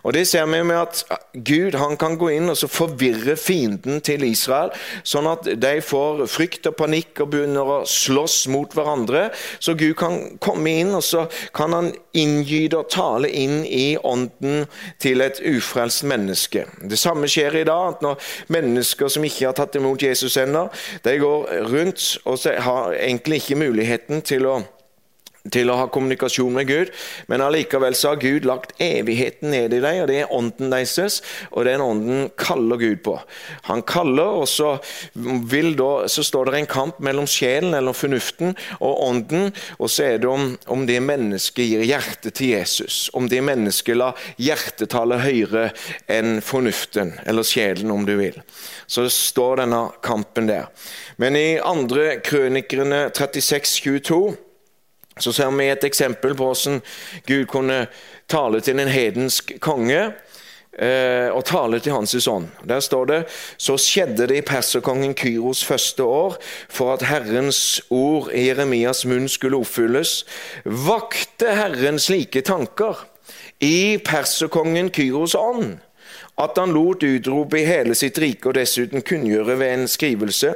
Og 0.04 0.12
Det 0.12 0.26
ser 0.26 0.46
vi 0.46 0.62
med 0.62 0.76
at 0.76 1.04
Gud 1.35 1.74
han 1.74 1.96
kan 1.96 2.16
gå 2.18 2.31
inn 2.31 2.48
og 2.48 2.57
så 2.57 2.68
forvirre 2.68 3.37
fienden 3.37 4.00
til 4.00 4.24
Israel, 4.24 4.70
sånn 5.04 5.26
at 5.26 5.44
de 5.44 5.81
får 5.81 6.26
frykt 6.26 6.66
og 6.66 6.76
panikk 6.76 7.20
og 7.20 7.31
begynner 7.31 7.64
å 7.64 7.85
slåss 7.85 8.48
mot 8.48 8.72
hverandre. 8.72 9.31
Så 9.61 9.74
Gud 9.74 9.96
kan 9.96 10.38
komme 10.40 10.70
inn 10.81 10.94
og 10.94 11.02
så 11.02 11.28
kan 11.54 11.72
han 11.72 11.92
inngyte 12.12 12.78
og 12.78 12.90
tale 12.90 13.28
inn 13.28 13.64
i 13.64 13.96
ånden 13.98 14.66
til 14.98 15.20
et 15.20 15.40
ufrelst 15.40 16.04
menneske. 16.04 16.66
Det 16.83 16.98
samme 16.98 17.28
skjer 17.28 17.61
i 17.61 17.64
dag. 17.64 17.88
at 17.88 18.02
Når 18.02 18.18
mennesker 18.48 19.09
som 19.09 19.24
ikke 19.24 19.46
har 19.46 19.54
tatt 19.54 19.76
imot 19.76 20.02
Jesus 20.02 20.37
ennå, 20.37 20.68
de 21.04 21.18
går 21.18 21.68
rundt 21.68 22.18
og 22.24 22.38
har 22.38 22.92
egentlig 22.94 23.42
ikke 23.42 23.61
muligheten 23.61 24.22
til 24.22 24.46
å 24.46 24.59
til 25.53 25.70
å 25.70 25.77
ha 25.79 25.87
kommunikasjon 25.92 26.55
med 26.55 26.68
Gud, 26.68 26.90
men 27.31 27.42
allikevel 27.44 27.96
så 27.96 28.12
har 28.12 28.22
Gud 28.22 28.46
lagt 28.48 28.74
evigheten 28.83 29.53
ned 29.55 29.74
i 29.77 29.81
deg, 29.83 30.03
og 30.03 30.09
det 30.11 30.18
er 30.22 30.35
ånden 30.35 30.72
deres, 30.72 31.20
og 31.51 31.66
den 31.68 31.85
ånden 31.85 32.27
kaller 32.40 32.81
Gud 32.81 33.03
på. 33.07 33.16
Han 33.68 33.85
kaller, 33.88 34.42
og 34.42 34.48
så, 34.51 34.74
da, 35.14 35.90
så 36.11 36.24
står 36.27 36.51
det 36.51 36.62
en 36.62 36.70
kamp 36.70 37.01
mellom 37.05 37.29
sjelen, 37.31 37.77
eller 37.79 37.96
fornuften, 37.96 38.57
og 38.79 39.05
ånden, 39.07 39.53
og 39.79 39.92
så 39.92 40.09
er 40.09 40.22
det 40.22 40.31
om, 40.31 40.51
om 40.66 40.85
det 40.88 41.01
mennesket 41.05 41.64
gir 41.68 41.87
hjertet 41.87 42.37
til 42.38 42.55
Jesus. 42.57 43.07
Om 43.16 43.31
det 43.31 43.42
mennesket 43.44 43.98
lar 43.98 44.18
hjertet 44.40 44.92
tale 44.92 45.20
høyere 45.22 45.68
enn 46.11 46.42
fornuften, 46.44 47.14
eller 47.29 47.46
sjelen, 47.46 47.92
om 47.94 48.05
du 48.09 48.16
vil. 48.20 48.37
Så 48.87 49.07
står 49.12 49.62
denne 49.62 49.87
kampen 50.05 50.48
der. 50.51 50.68
Men 51.18 51.37
i 51.38 51.59
andre 51.62 52.18
krønikerne 52.24 53.09
36, 53.14 53.81
22 53.83 54.47
så 55.22 55.33
ser 55.33 55.52
vi 55.57 55.68
et 55.72 55.85
eksempel 55.85 56.35
på 56.37 56.48
hvordan 56.48 56.81
Gud 57.26 57.46
kunne 57.50 57.87
tale 58.28 58.61
til 58.61 58.81
en 58.81 58.90
hedensk 58.92 59.54
konge 59.64 60.00
eh, 60.78 61.28
og 61.33 61.44
tale 61.48 61.81
til 61.81 61.92
hans 61.92 62.28
ånd. 62.28 62.48
Der 62.68 62.81
står 62.81 63.04
det 63.11 63.20
så 63.57 63.78
skjedde 63.81 64.28
det 64.31 64.40
i 64.40 64.46
perserkongen 64.46 65.14
Kyros 65.14 65.64
første 65.64 66.04
år, 66.04 66.38
for 66.68 66.94
at 66.94 67.07
Herrens 67.09 67.81
ord 67.90 68.31
i 68.33 68.48
Jeremias 68.48 69.04
munn 69.09 69.28
skulle 69.28 69.61
oppfylles. 69.61 70.24
Vakte 70.64 71.54
Herren 71.59 71.98
slike 71.98 72.44
tanker 72.46 73.07
i 73.61 73.98
perserkongen 74.04 74.90
Kyros 74.94 75.35
ånd? 75.35 75.78
At 76.38 76.59
han 76.59 76.73
lot 76.75 77.03
utrope 77.03 77.59
i 77.59 77.66
hele 77.66 77.97
sitt 77.99 78.18
rike 78.23 78.51
og 78.51 78.55
dessuten 78.59 79.03
kunngjøre 79.03 79.57
ved 79.59 79.73
en 79.75 79.88
skrivelse. 79.90 80.53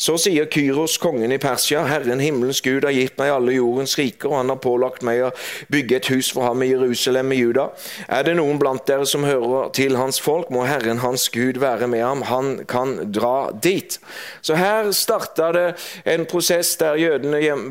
Så 0.00 0.16
sier 0.18 0.48
Kyros, 0.50 0.96
kongen 0.98 1.32
i 1.32 1.38
Persia, 1.38 1.84
Herren 1.86 2.22
himmelens 2.24 2.62
Gud 2.64 2.86
har 2.88 2.94
gitt 2.96 3.18
meg 3.20 3.30
alle 3.34 3.54
jordens 3.54 3.96
riker, 4.00 4.30
og 4.30 4.40
han 4.40 4.52
har 4.52 4.60
pålagt 4.64 5.04
meg 5.06 5.26
å 5.26 5.32
bygge 5.70 5.98
et 5.98 6.10
hus 6.14 6.30
for 6.34 6.48
ham 6.48 6.64
i 6.64 6.70
Jerusalem 6.70 7.34
i 7.36 7.40
Juda. 7.42 7.68
Er 8.08 8.24
det 8.26 8.36
noen 8.40 8.58
blant 8.58 8.86
dere 8.88 9.06
som 9.06 9.26
hører 9.28 9.70
til 9.76 9.98
hans 10.00 10.20
folk, 10.22 10.50
må 10.50 10.64
Herren 10.66 11.02
hans 11.04 11.28
Gud 11.34 11.60
være 11.62 11.90
med 11.92 12.04
ham, 12.04 12.24
han 12.30 12.52
kan 12.70 12.96
dra 13.12 13.50
dit. 13.52 13.98
Så 14.42 14.56
her 14.58 14.90
starta 14.96 15.50
det 15.54 15.66
en 16.08 16.24
prosess 16.30 16.72
der 16.80 16.98
jødene 16.98 17.42
hjem, 17.44 17.66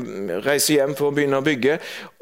reiser 0.45 0.79
hjem 0.79 0.93
for 0.99 1.09
å 1.09 1.17
begynne 1.17 1.41
å 1.41 1.49
bygge, 1.49 1.79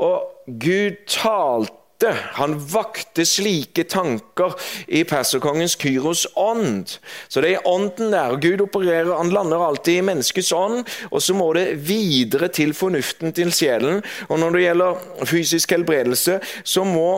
og 0.07 0.47
Gud 0.47 1.03
talte 1.11 1.86
han 2.05 2.53
vakte 2.69 3.25
slike 3.25 3.83
tanker 3.89 4.53
i 4.87 5.03
perserkongens 5.07 5.75
Kyros 5.81 6.27
ånd. 6.37 6.97
Så 7.27 7.41
det 7.41 7.55
er 7.55 7.67
ånden 7.67 8.11
der. 8.13 8.35
Gud 8.41 8.61
opererer, 8.61 9.15
han 9.17 9.33
lander 9.33 9.63
alltid 9.65 9.97
i 9.97 10.05
menneskets 10.05 10.51
ånd, 10.53 10.83
og 11.11 11.23
så 11.23 11.33
må 11.33 11.49
det 11.57 11.71
videre 11.87 12.51
til 12.53 12.75
fornuften 12.77 13.33
til 13.33 13.53
sjelen. 13.53 14.03
Og 14.29 14.39
når 14.39 14.53
det 14.53 14.67
gjelder 14.67 15.25
fysisk 15.25 15.73
helbredelse, 15.73 16.39
så 16.63 16.85
må 16.85 17.09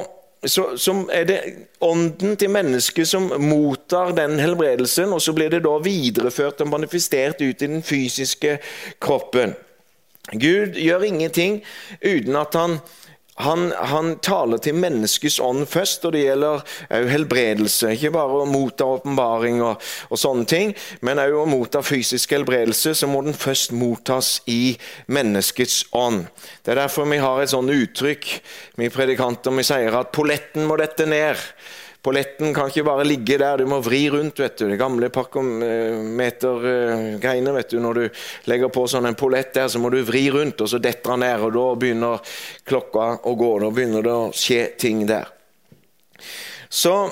så, 0.46 0.78
så, 0.80 0.94
er 1.12 1.26
det 1.28 1.40
ånden 1.84 2.38
til 2.40 2.50
mennesket 2.50 3.08
som 3.08 3.26
mottar 3.44 4.14
den 4.16 4.40
helbredelsen, 4.40 5.12
og 5.12 5.20
så 5.22 5.34
blir 5.36 5.52
det 5.52 5.66
da 5.66 5.74
videreført 5.84 6.62
og 6.64 6.72
manifestert 6.72 7.42
ut 7.42 7.60
i 7.60 7.68
den 7.68 7.84
fysiske 7.84 8.54
kroppen. 9.04 9.52
Gud 10.32 10.78
gjør 10.80 11.04
ingenting 11.04 11.60
uten 12.06 12.40
at 12.40 12.56
han 12.56 12.78
han, 13.40 13.70
han, 13.72 14.18
taler 14.20 14.60
til 14.60 14.76
menneskets 14.76 15.40
ånd 15.40 15.64
først, 15.72 16.04
og 16.08 16.12
det 16.16 16.26
gjelder 16.26 16.60
òg 16.98 17.08
helbredelse. 17.08 17.94
Ikke 17.96 18.12
bare 18.12 18.42
å 18.42 18.48
motta 18.50 18.88
åpenbaring 18.98 19.62
og, 19.64 19.80
og, 20.10 20.20
sånne 20.20 20.48
ting, 20.50 20.74
men 21.08 21.22
òg 21.24 21.38
å 21.40 21.46
motta 21.48 21.80
fysisk 21.86 22.36
helbredelse, 22.36 22.98
så 23.00 23.08
må 23.08 23.24
den 23.24 23.38
først 23.38 23.72
mottas 23.72 24.34
i 24.52 24.76
menneskets 25.08 25.86
ånd. 25.96 26.26
Det 26.66 26.76
er 26.76 26.84
derfor 26.84 27.08
vi 27.08 27.22
har 27.24 27.40
et 27.40 27.54
sånt 27.54 27.72
uttrykk, 27.72 28.32
vi 28.82 28.92
predikanter, 28.92 29.56
vi 29.56 29.68
sier 29.68 29.96
at 30.02 30.12
polletten 30.16 30.68
må 30.68 30.76
dette 30.82 31.08
ned. 31.08 31.40
Polletten 32.02 32.54
kan 32.56 32.70
ikke 32.72 32.84
bare 32.88 33.04
ligge 33.04 33.36
der, 33.42 33.58
du 33.60 33.66
må 33.68 33.82
vri 33.84 34.10
rundt. 34.10 34.40
vet 34.40 34.58
du, 34.58 34.70
De 34.70 34.78
gamle 34.80 35.10
parkometergreiene. 35.12 37.54
vet 37.54 37.70
du, 37.70 37.80
Når 37.80 37.94
du 37.94 38.10
legger 38.46 38.70
på 38.72 38.88
sånn 38.88 39.06
en 39.06 39.16
pollett 39.16 39.54
der, 39.54 39.68
så 39.68 39.80
må 39.80 39.90
du 39.92 40.04
vri 40.08 40.32
rundt, 40.32 40.62
og 40.62 40.70
så 40.70 40.80
detter 40.80 41.10
han 41.12 41.20
ned. 41.20 41.42
og 41.42 41.54
Da 41.54 41.76
begynner 41.76 42.20
klokka 42.64 43.20
å 43.24 43.36
gå. 43.36 43.60
Da 43.60 43.70
begynner 43.70 44.02
det 44.04 44.12
å 44.12 44.32
skje 44.32 44.78
ting 44.78 45.06
der. 45.08 45.28
Så 46.70 47.12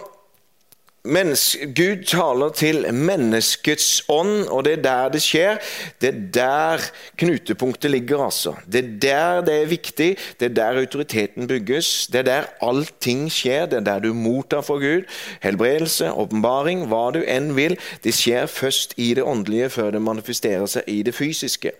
mens 1.08 1.43
Gud 1.76 2.04
taler 2.10 2.52
til 2.58 2.86
menneskets 2.93 4.04
ånd, 4.12 4.48
og 4.52 4.65
det 4.67 4.74
er 4.78 4.84
der 4.84 5.13
det 5.13 5.22
skjer. 5.24 5.62
Det 6.02 6.10
er 6.10 6.20
der 6.36 6.86
knutepunktet 7.17 7.91
ligger, 7.91 8.26
altså. 8.26 8.56
Det 8.65 8.84
er 8.84 8.93
der 9.02 9.41
det 9.48 9.56
er 9.62 9.72
viktig, 9.72 10.10
det 10.39 10.52
er 10.52 10.56
der 10.60 10.82
autoriteten 10.84 11.48
bygges. 11.48 12.08
Det 12.12 12.20
er 12.20 12.28
der 12.30 12.52
allting 12.62 13.28
skjer. 13.32 13.65
Det 13.65 13.82
er 13.82 13.88
der 13.88 14.00
du 14.00 14.13
mottar 14.13 14.62
for 14.62 14.84
Gud. 14.84 15.08
Helbredelse, 15.41 16.12
åpenbaring, 16.12 16.86
hva 16.91 17.10
du 17.15 17.24
enn 17.24 17.56
vil. 17.56 17.78
Det 18.04 18.13
skjer 18.13 18.46
først 18.46 18.93
i 18.98 19.13
det 19.13 19.24
åndelige 19.24 19.70
før 19.70 19.91
det 19.96 20.02
manifesterer 20.02 20.65
seg 20.70 20.88
i 20.88 21.02
det 21.04 21.15
fysiske. 21.15 21.72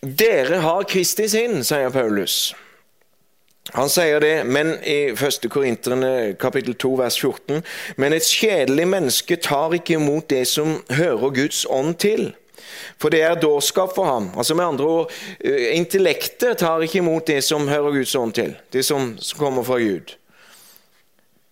Dere 0.00 0.62
har 0.64 0.86
Kristi 0.88 1.26
sinn, 1.28 1.60
sier 1.64 1.92
Paulus. 1.92 2.54
Han 3.76 3.90
sier 3.92 4.20
det, 4.20 4.44
men 4.48 4.72
i 4.82 5.12
1. 5.12 5.46
Korinterne 5.52 6.34
kapittel 6.40 6.74
2 6.74 6.94
vers 6.98 7.18
14.: 7.20 7.62
Men 7.96 8.16
et 8.16 8.26
kjedelig 8.26 8.86
menneske 8.88 9.36
tar 9.36 9.76
ikke 9.76 9.98
imot 10.00 10.30
det 10.30 10.46
som 10.48 10.80
hører 10.90 11.34
Guds 11.36 11.66
ånd 11.70 11.94
til. 12.02 12.32
For 13.00 13.12
det 13.12 13.22
er 13.22 13.40
dårskap 13.40 13.94
for 13.94 14.04
ham. 14.04 14.30
Altså 14.36 14.54
med 14.54 14.64
andre 14.64 14.84
ord, 14.84 15.12
eh, 15.44 15.76
Intellektet 15.76 16.58
tar 16.58 16.82
ikke 16.84 16.98
imot 16.98 17.26
det 17.26 17.44
som 17.44 17.68
hører 17.68 17.92
Guds 17.92 18.14
ånd 18.14 18.32
til. 18.32 18.56
Det 18.72 18.84
som 18.84 19.16
kommer 19.38 19.62
fra 19.62 19.78
Gud. 19.78 20.16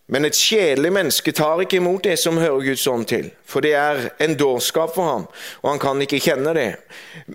Men 0.08 0.24
et 0.24 0.36
kjedelig 0.40 0.88
menneske 0.96 1.32
tar 1.36 1.60
ikke 1.60 1.82
imot 1.82 2.06
det 2.06 2.14
som 2.16 2.38
hører 2.40 2.62
Guds 2.64 2.86
ånd 2.88 3.04
til, 3.10 3.26
for 3.44 3.60
det 3.64 3.74
er 3.76 3.98
en 4.24 4.36
dårskap 4.40 4.94
for 4.94 5.04
ham, 5.04 5.26
og 5.60 5.68
han 5.68 5.80
kan 5.82 6.00
ikke 6.00 6.20
kjenne 6.24 6.54
det. 6.56 6.68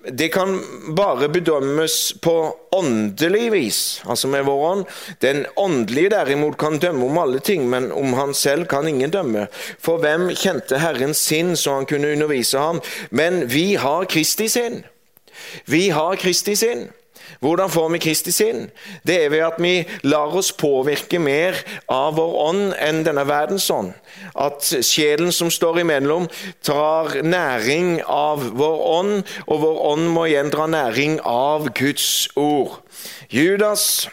Det 0.09 0.31
kan 0.33 0.55
bare 0.97 1.29
bedømmes 1.29 1.97
på 2.25 2.33
åndelig 2.73 3.51
vis, 3.53 3.81
altså 4.09 4.31
med 4.33 4.47
vår 4.49 4.63
ånd. 4.71 4.81
Den 5.21 5.45
åndelige 5.53 6.15
derimot 6.15 6.57
kan 6.57 6.79
dømme 6.81 7.05
om 7.05 7.21
alle 7.21 7.43
ting, 7.45 7.69
men 7.69 7.91
om 7.93 8.17
han 8.17 8.33
selv 8.33 8.65
kan 8.71 8.89
ingen 8.89 9.13
dømme. 9.13 9.45
For 9.77 10.01
hvem 10.01 10.31
kjente 10.33 10.81
Herrens 10.81 11.21
sinn 11.21 11.53
så 11.53 11.77
han 11.77 11.85
kunne 11.89 12.15
undervise 12.17 12.57
ham? 12.57 12.81
Men 13.11 13.43
vi 13.53 13.75
har 13.77 14.09
Kristi 14.09 14.49
sinn. 14.49 14.81
Vi 15.69 15.91
har 15.93 16.17
Kristi 16.17 16.57
sinn. 16.57 16.87
Hvordan 17.43 17.71
får 17.71 17.89
vi 17.93 18.01
Kristi 18.03 18.31
sinn? 18.31 18.65
Det 19.03 19.17
er 19.25 19.31
ved 19.33 19.45
at 19.47 19.59
vi 19.61 19.73
lar 20.07 20.33
oss 20.37 20.51
påvirke 20.55 21.19
mer 21.19 21.57
av 21.91 22.15
vår 22.17 22.35
ånd 22.47 22.63
enn 22.79 23.03
denne 23.05 23.25
verdens 23.27 23.69
ånd. 23.73 23.93
At 24.35 24.63
sjelen 24.85 25.31
som 25.35 25.51
står 25.51 25.81
imellom, 25.83 26.29
tar 26.63 27.21
næring 27.23 28.01
av 28.07 28.49
vår 28.57 28.81
ånd, 28.97 29.35
og 29.47 29.63
vår 29.65 29.79
ånd 29.93 30.09
må 30.15 30.27
igjen 30.29 30.51
dra 30.53 30.67
næring 30.69 31.19
av 31.27 31.71
Guds 31.77 32.29
ord. 32.39 32.79
Judas 33.33 34.07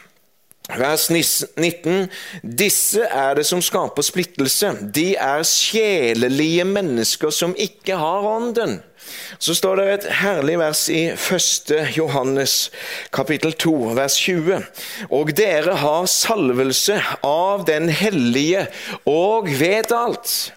Vers 0.79 1.09
19. 1.09 2.07
Disse 2.43 3.03
er 3.03 3.35
det 3.35 3.45
som 3.47 3.61
skaper 3.63 4.05
splittelse. 4.05 4.73
De 4.95 5.15
er 5.15 5.43
sjelelige 5.47 6.65
mennesker 6.67 7.33
som 7.33 7.55
ikke 7.57 7.97
har 7.99 8.27
ånden. 8.27 8.79
Så 9.41 9.55
står 9.57 9.79
det 9.79 9.87
et 9.93 10.07
herlig 10.21 10.57
vers 10.61 10.85
i 10.93 11.01
1. 11.11 11.73
Johannes 11.97 12.69
kapittel 13.13 13.53
2, 13.53 13.73
vers 13.97 14.15
20. 14.21 14.61
Og 15.09 15.33
dere 15.37 15.75
har 15.81 16.05
salvelse 16.05 16.99
av 17.25 17.65
Den 17.67 17.89
hellige 17.89 18.67
og 19.09 19.49
vet 19.59 19.91
alt. 19.95 20.53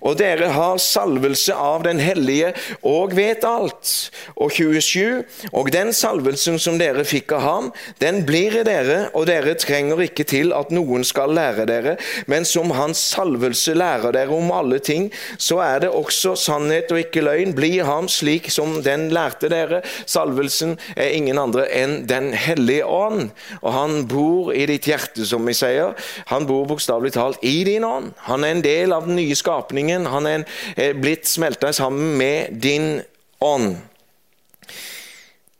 Og 0.00 0.18
dere 0.20 0.52
har 0.54 0.80
salvelse 0.82 1.54
av 1.54 1.82
Den 1.82 1.98
hellige 2.00 2.52
og 2.86 3.14
vet 3.16 3.44
alt. 3.46 4.10
Og 4.36 4.52
27. 4.52 5.24
Og 5.52 5.70
den 5.74 5.92
salvelsen 5.96 6.58
som 6.62 6.78
dere 6.80 7.04
fikk 7.08 7.34
av 7.36 7.42
ham, 7.42 7.70
den 8.02 8.22
blir 8.28 8.54
i 8.60 8.64
dere, 8.66 9.08
og 9.16 9.26
dere 9.30 9.56
trenger 9.58 10.04
ikke 10.06 10.26
til 10.28 10.52
at 10.56 10.70
noen 10.74 11.04
skal 11.06 11.32
lære 11.34 11.66
dere, 11.68 11.96
men 12.30 12.46
som 12.48 12.70
hans 12.76 13.00
salvelse 13.12 13.74
lærer 13.76 14.14
dere 14.14 14.36
om 14.36 14.52
alle 14.54 14.78
ting, 14.82 15.10
så 15.38 15.60
er 15.64 15.84
det 15.84 15.90
også 15.90 16.34
sannhet 16.38 16.92
og 16.92 17.02
ikke 17.02 17.24
løgn. 17.24 17.56
Blir 17.56 17.86
ham 17.88 18.08
slik 18.10 18.50
som 18.52 18.78
den 18.84 19.08
lærte 19.14 19.50
dere. 19.52 19.82
Salvelsen 20.06 20.76
er 20.96 21.14
ingen 21.16 21.40
andre 21.40 21.66
enn 21.72 22.02
Den 22.08 22.32
hellige 22.36 22.86
ånd. 22.86 23.30
Og 23.62 23.72
han 23.74 24.06
bor 24.08 24.52
i 24.54 24.64
ditt 24.68 24.86
hjerte, 24.88 25.26
som 25.26 25.46
vi 25.46 25.54
sier. 25.56 25.96
Han 26.32 26.46
bor 26.48 26.66
bokstavelig 26.70 27.14
talt 27.16 27.42
i 27.46 27.62
din 27.66 27.84
ånd. 27.86 28.12
Han 28.28 28.44
er 28.44 28.56
en 28.56 28.64
del 28.64 28.94
av 28.94 29.06
den 29.08 29.16
nye 29.18 29.36
skapningen 29.38 29.71
skapningen. 29.72 30.06
Han 30.06 30.26
er 30.26 30.94
blitt 31.00 31.26
smelta 31.26 31.72
sammen 31.72 32.16
med 32.18 32.60
din 32.62 33.02
ånd. 33.40 33.76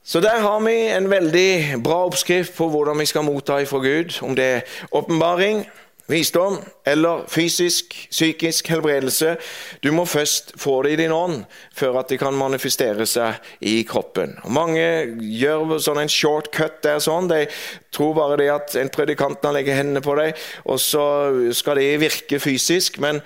Så 0.05 0.21
der 0.21 0.41
har 0.41 0.61
vi 0.61 0.91
en 0.93 1.09
veldig 1.11 1.81
bra 1.85 2.05
oppskrift 2.07 2.57
på 2.57 2.69
hvordan 2.69 2.99
vi 2.99 3.07
skal 3.07 3.25
motta 3.25 3.61
ifra 3.63 3.79
Gud. 3.79 4.19
Om 4.23 4.37
det 4.37 4.45
er 4.45 4.63
åpenbaring, 4.93 5.65
visdom 6.13 6.59
eller 6.87 7.25
fysisk, 7.29 7.95
psykisk 8.11 8.69
helbredelse. 8.69 9.37
Du 9.83 9.93
må 9.93 10.05
først 10.05 10.53
få 10.61 10.83
det 10.83 10.93
i 10.93 10.99
din 11.03 11.13
ånd 11.15 11.45
før 11.75 12.01
at 12.01 12.11
det 12.11 12.19
kan 12.21 12.35
manifestere 12.37 13.07
seg 13.07 13.39
i 13.61 13.83
kroppen. 13.89 14.37
Mange 14.45 14.85
gjør 15.23 15.79
sånn 15.83 16.03
en 16.03 16.13
shortcut 16.13 16.83
der. 16.85 16.99
sånn. 16.99 17.31
De 17.31 17.47
tror 17.95 18.15
bare 18.19 18.41
det 18.43 18.51
at 18.53 18.77
en 18.77 18.93
predikant 18.93 19.45
legger 19.55 19.79
hendene 19.79 20.03
på 20.05 20.17
deg, 20.19 20.37
og 20.65 20.81
så 20.81 21.07
skal 21.55 21.81
det 21.81 22.01
virke 22.03 22.41
fysisk. 22.43 22.99
Men 22.99 23.23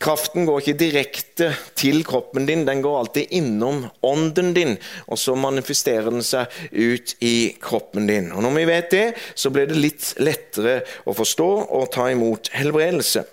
Kraften 0.00 0.46
går 0.48 0.62
ikke 0.62 0.80
direkte 0.80 1.50
til 1.76 2.00
kroppen 2.08 2.46
din, 2.48 2.62
den 2.64 2.80
går 2.80 2.94
alltid 3.02 3.34
innom 3.36 3.82
ånden 4.00 4.54
din. 4.56 4.72
Og 5.04 5.20
så 5.20 5.34
manifesterer 5.36 6.08
den 6.08 6.24
seg 6.24 6.48
ut 6.72 7.12
i 7.20 7.52
kroppen 7.60 8.08
din. 8.08 8.30
Og 8.32 8.40
Når 8.42 8.56
vi 8.56 8.64
vet 8.70 8.88
det, 8.94 9.04
så 9.34 9.52
blir 9.52 9.68
det 9.68 9.76
litt 9.76 10.14
lettere 10.18 10.80
å 11.04 11.12
forstå 11.16 11.50
og 11.76 11.92
ta 11.92 12.08
imot 12.08 12.48
helbredelse. 12.56 13.26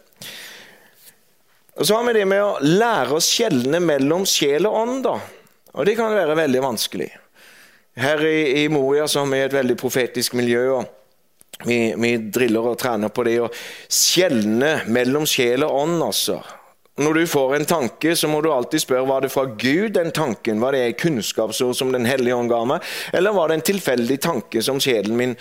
Og 1.78 1.88
Så 1.88 1.96
har 1.96 2.04
vi 2.10 2.20
det 2.20 2.28
med 2.28 2.44
å 2.44 2.60
lære 2.60 3.16
oss 3.16 3.32
skjelne 3.32 3.80
mellom 3.80 4.28
sjel 4.28 4.68
og 4.68 4.82
ånd. 4.82 5.04
da. 5.08 5.16
Og 5.80 5.86
Det 5.86 5.96
kan 5.96 6.12
være 6.12 6.36
veldig 6.36 6.62
vanskelig. 6.62 7.12
Her 7.98 8.22
i, 8.26 8.66
i 8.66 8.70
Moria 8.70 9.08
så 9.08 9.24
har 9.24 9.32
vi 9.32 9.42
et 9.46 9.54
veldig 9.54 9.78
profetisk 9.80 10.36
miljø. 10.36 10.76
og 10.76 10.96
vi, 11.65 11.93
vi, 11.98 12.13
driller 12.17 12.72
og 12.74 12.78
trener 12.82 13.10
på 13.10 13.26
det 13.28 13.39
å 13.41 13.50
skjelne 13.89 14.80
mellom 14.93 15.26
sjel 15.30 15.65
og 15.65 15.82
ånd. 15.82 16.00
altså. 16.06 16.41
Når 16.98 17.13
du 17.13 17.28
får 17.30 17.52
en 17.56 17.65
tanke, 17.70 18.15
så 18.17 18.26
må 18.30 18.39
du 18.41 18.48
alltid 18.50 18.82
spørre 18.82 19.06
var 19.06 19.22
det 19.22 19.30
fra 19.30 19.43
Gud 19.46 19.93
den 19.93 20.10
tanken, 20.10 20.58
var 20.62 20.74
det 20.74 20.80
et 20.82 20.98
kunnskapsord 20.98 21.76
som 21.78 21.91
Den 21.93 22.08
hellige 22.10 22.34
ånd 22.34 22.50
ga 22.50 22.63
meg, 22.65 22.88
eller 23.13 23.36
var 23.38 23.50
det 23.50 23.60
en 23.60 23.67
tilfeldig 23.70 24.17
tanke 24.26 24.63
som 24.65 24.82
sjelen 24.82 25.13
min 25.17 25.36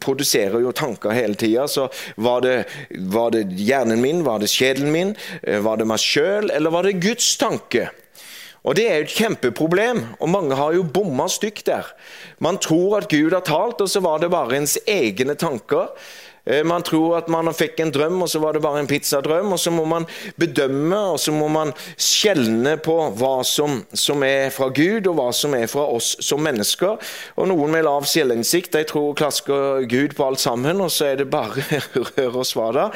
produserer 0.00 0.64
jo 0.64 0.72
tanker 0.72 1.12
hele 1.12 1.36
tida. 1.36 1.66
Så 1.68 1.90
var 2.16 2.40
det, 2.40 2.56
var 3.12 3.36
det 3.36 3.50
hjernen 3.60 4.00
min, 4.00 4.24
var 4.24 4.40
det 4.40 4.48
sjelen 4.52 4.88
min, 4.92 5.12
eh, 5.42 5.60
var 5.60 5.76
det 5.76 5.88
meg 5.92 6.00
sjøl, 6.00 6.48
eller 6.48 6.72
var 6.72 6.88
det 6.88 6.96
Guds 7.04 7.34
tanke? 7.36 7.90
Og 8.64 8.76
Det 8.76 8.84
er 8.88 8.96
jo 8.96 9.04
et 9.04 9.12
kjempeproblem, 9.12 9.98
og 10.24 10.30
mange 10.32 10.56
har 10.56 10.72
jo 10.72 10.86
bomma 10.88 11.26
stygt 11.28 11.66
der. 11.68 11.90
Man 12.40 12.56
tror 12.56 13.02
at 13.02 13.10
Gud 13.12 13.34
har 13.36 13.44
talt, 13.44 13.80
og 13.84 13.90
så 13.92 14.00
var 14.00 14.22
det 14.22 14.30
bare 14.32 14.56
ens 14.56 14.78
egne 14.88 15.34
tanker. 15.36 15.92
Eh, 16.44 16.64
man 16.64 16.82
tror 16.84 17.18
at 17.18 17.28
man 17.32 17.48
fikk 17.56 17.80
en 17.80 17.92
drøm, 17.92 18.20
og 18.24 18.28
så 18.28 18.40
var 18.42 18.52
det 18.52 18.62
bare 18.64 18.82
en 18.82 18.88
pizzadrøm. 18.88 19.52
og 19.52 19.60
Så 19.60 19.72
må 19.72 19.84
man 19.88 20.06
bedømme 20.40 20.98
og 21.14 21.20
så 21.20 21.32
må 21.32 21.48
man 21.48 21.72
skjelne 21.96 22.76
på 22.84 22.96
hva 23.18 23.36
som, 23.46 23.80
som, 23.92 24.22
er 24.24 24.50
fra 24.54 24.68
Gud, 24.74 25.08
og 25.08 25.16
hva 25.18 25.30
som 25.32 25.54
er 25.56 25.66
fra 25.70 25.86
oss 25.88 26.14
som 26.24 26.42
mennesker. 26.44 26.98
Og 27.36 27.48
Noen 27.48 27.72
med 27.72 27.86
lav 27.86 28.04
selvinnsikt 28.08 28.74
de 28.76 28.84
tror 28.88 29.14
klasker 29.16 29.86
Gud 29.88 30.16
på 30.16 30.26
alt 30.26 30.42
sammen, 30.42 30.80
og 30.84 30.92
så 30.92 31.12
er 31.12 31.22
det 31.22 31.30
bare 31.32 31.64
rør 32.10 32.40
og 32.42 32.48
svada. 32.48 32.90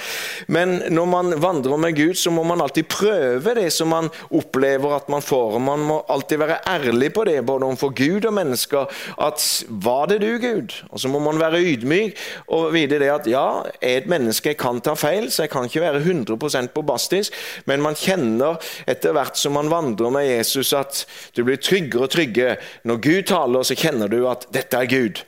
Men 0.48 0.82
når 0.92 1.08
man 1.08 1.36
vandrer 1.40 1.80
med 1.80 1.96
Gud, 1.96 2.16
så 2.20 2.32
må 2.34 2.44
man 2.48 2.60
alltid 2.64 2.88
prøve 2.90 3.56
det 3.56 3.70
som 3.72 3.92
man 3.92 4.10
opplever 4.34 4.96
at 4.96 5.08
man 5.08 5.24
får. 5.24 5.56
og 5.56 5.64
Man 5.64 5.86
må 5.88 6.02
alltid 6.08 6.42
være 6.42 6.60
ærlig 6.68 7.12
på 7.16 7.24
det, 7.28 7.40
både 7.46 7.68
overfor 7.68 7.94
Gud 7.96 8.28
og 8.28 8.34
mennesker. 8.36 9.00
At 9.16 9.44
var 9.68 10.06
det 10.12 10.20
du, 10.24 10.30
Gud? 10.42 10.74
Og 10.90 11.00
så 11.00 11.08
må 11.08 11.20
man 11.22 11.40
være 11.40 11.62
ydmyk 11.64 12.18
og 12.54 12.72
vite 12.74 12.98
det 13.00 13.10
at 13.12 13.26
ja, 13.30 13.37
ja, 13.38 13.70
et 13.84 14.08
menneske 14.10 14.54
kan 14.58 14.82
ta 14.84 14.96
feil, 14.98 15.30
så 15.30 15.44
jeg 15.44 15.52
kan 15.52 15.68
ikke 15.68 15.84
være 15.84 16.02
100% 16.02 16.72
bombastisk, 16.74 17.36
men 17.70 17.82
man 17.84 17.98
kjenner 17.98 18.58
etter 18.90 19.14
hvert 19.16 19.38
som 19.38 19.56
man 19.58 19.70
vandrer 19.72 20.12
med 20.14 20.28
Jesus, 20.28 20.74
at 20.76 21.04
du 21.36 21.44
blir 21.46 21.60
tryggere 21.62 22.08
og 22.08 22.14
trygge. 22.14 22.54
Når 22.88 23.02
Gud 23.04 23.26
taler, 23.30 23.66
så 23.66 23.78
kjenner 23.78 24.10
du 24.10 24.22
at 24.30 24.48
dette 24.54 24.82
er 24.82 24.90
Gud. 24.90 25.24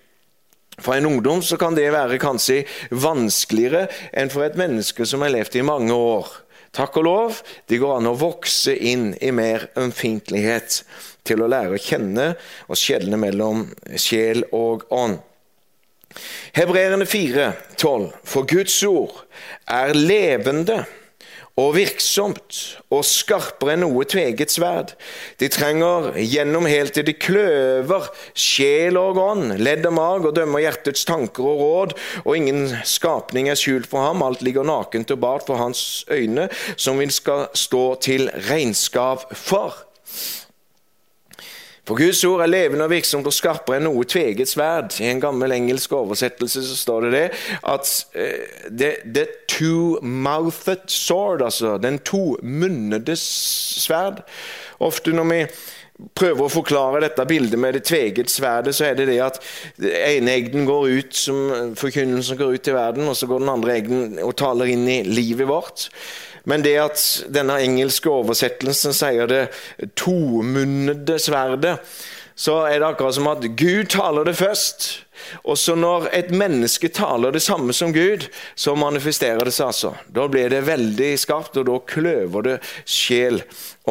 For 0.81 0.97
en 0.97 1.07
ungdom 1.07 1.43
så 1.45 1.59
kan 1.61 1.77
det 1.77 1.91
være 1.93 2.21
kanskje 2.21 2.63
vanskeligere 2.91 3.87
enn 4.17 4.33
for 4.33 4.47
et 4.47 4.57
menneske 4.57 5.05
som 5.09 5.25
har 5.25 5.35
levd 5.35 5.61
i 5.61 5.67
mange 5.67 5.97
år. 5.97 6.31
Takk 6.73 7.01
og 7.01 7.05
lov, 7.05 7.41
det 7.69 7.81
går 7.83 7.97
an 7.99 8.09
å 8.13 8.19
vokse 8.19 8.77
inn 8.77 9.11
i 9.21 9.33
mer 9.35 9.67
ømfintlighet 9.81 10.83
til 11.27 11.43
å 11.43 11.49
lære 11.51 11.77
å 11.77 11.83
kjenne 11.83 12.29
og 12.69 12.79
skjelne 12.79 13.19
mellom 13.21 13.67
sjel 13.99 14.47
og 14.57 14.87
ånd. 14.95 15.19
Hebreerne 16.57 17.07
4, 17.07 17.53
12. 17.77 18.09
For 18.25 18.47
Guds 18.47 18.83
ord 18.83 19.25
er 19.69 19.95
levende 19.95 20.85
og 21.61 21.75
virksomt 21.75 22.59
og 22.95 23.03
skarpere 23.07 23.75
enn 23.75 23.83
noe 23.85 24.07
tveget 24.09 24.53
sverd. 24.53 24.95
De 25.41 25.49
trenger 25.53 26.11
gjennom 26.19 26.67
helt 26.71 26.95
til 26.97 27.07
de 27.07 27.15
kløver 27.15 28.09
sjel 28.35 28.99
og 29.01 29.19
ånd, 29.21 29.57
ledd 29.61 29.87
og 29.89 29.97
mag, 29.99 30.27
og 30.27 30.37
dømmer 30.37 30.65
hjertets 30.65 31.07
tanker 31.09 31.47
og 31.47 31.63
råd, 31.65 31.97
og 32.25 32.37
ingen 32.39 32.69
skapning 32.89 33.51
er 33.51 33.59
skjult 33.61 33.91
for 33.91 34.07
ham, 34.07 34.25
alt 34.27 34.45
ligger 34.47 34.67
nakent 34.67 35.13
og 35.15 35.23
bart 35.23 35.49
for 35.51 35.61
hans 35.61 36.05
øyne, 36.11 36.49
som 36.77 37.01
vi 37.01 37.11
skal 37.13 37.49
stå 37.55 37.85
til 38.03 38.31
regnskap 38.51 39.29
for. 39.37 39.85
For 41.91 41.99
Guds 41.99 42.21
ord 42.23 42.45
er 42.45 42.47
levende 42.47 42.85
og 42.87 42.93
virksomt 42.93 43.27
og 43.27 43.35
skarpere 43.35 43.81
enn 43.81 43.89
noe 43.89 44.05
tveget 44.07 44.47
sverd. 44.47 44.95
I 45.03 45.09
en 45.11 45.19
gammel 45.25 45.51
engelsk 45.57 45.91
oversettelse 45.99 46.63
så 46.63 46.77
står 46.79 47.09
det 47.09 47.11
det 47.17 47.23
at 47.67 47.91
uh, 48.15 48.69
the, 48.71 48.93
the 49.03 49.25
two-mouthed 49.51 50.87
sword, 50.87 51.43
altså 51.43 51.75
den 51.83 51.99
tomunnede 52.07 53.19
sverd 53.19 54.23
Ofte 54.79 55.11
når 55.13 55.29
vi 55.33 55.43
prøver 56.15 56.47
å 56.47 56.53
forklare 56.53 57.03
dette 57.03 57.27
bildet 57.29 57.59
med 57.61 57.75
det 57.75 57.83
tveget 57.91 58.31
sverdet, 58.33 58.73
så 58.79 58.87
er 58.87 58.95
det 58.97 59.11
det 59.11 59.19
at 59.27 59.43
ene 59.83 60.39
egden 60.39 60.71
går 60.71 60.95
ut 60.95 61.19
som 61.19 61.75
forkynnelsen 61.77 62.39
går 62.39 62.55
ut 62.55 62.69
til 62.71 62.79
verden, 62.79 63.11
og 63.11 63.19
så 63.19 63.27
går 63.29 63.43
den 63.43 63.53
andre 63.53 63.75
egden 63.75 64.21
og 64.23 64.37
taler 64.39 64.71
inn 64.73 64.87
i 64.89 65.03
livet 65.11 65.51
vårt. 65.51 65.91
Men 66.45 66.65
det 66.65 66.77
at 66.81 67.03
denne 67.33 67.59
engelske 67.61 68.11
oversettelsen 68.11 68.97
sier 68.97 69.29
det 69.31 69.43
tomunnede 69.99 71.19
sverdet, 71.21 71.79
så 72.41 72.63
er 72.71 72.79
det 72.81 72.87
akkurat 72.87 73.15
som 73.19 73.29
at 73.29 73.45
Gud 73.59 73.91
taler 73.93 74.25
det 74.25 74.39
først. 74.39 74.87
Og 75.45 75.59
så 75.61 75.75
når 75.77 76.07
et 76.17 76.31
menneske 76.33 76.89
taler 76.89 77.35
det 77.35 77.43
samme 77.45 77.75
som 77.77 77.93
Gud, 77.93 78.25
så 78.55 78.73
manifesterer 78.79 79.45
det 79.45 79.53
seg 79.53 79.67
altså. 79.69 79.91
Da 80.09 80.25
blir 80.33 80.49
det 80.49 80.63
veldig 80.65 81.11
skarpt, 81.21 81.59
og 81.61 81.69
da 81.69 81.77
kløver 81.93 82.47
det 82.47 82.57
sjel 82.89 83.43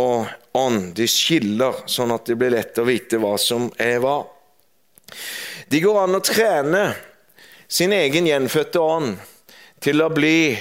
og 0.01 0.25
ånd. 0.57 0.95
De 0.97 1.05
skiller, 1.09 1.83
sånn 1.85 2.15
at 2.15 2.25
det 2.25 2.39
blir 2.41 2.55
lett 2.55 2.81
å 2.81 2.87
vite 2.89 3.21
hva 3.21 3.35
som 3.37 3.69
er 3.77 4.01
hva. 4.01 4.23
De 5.69 5.83
går 5.83 6.01
an 6.01 6.17
å 6.17 6.25
trene 6.25 6.83
sin 7.69 7.93
egen 7.93 8.25
gjenfødte 8.25 8.81
ånd 8.81 9.19
til 9.85 10.01
å 10.01 10.09
bli 10.09 10.57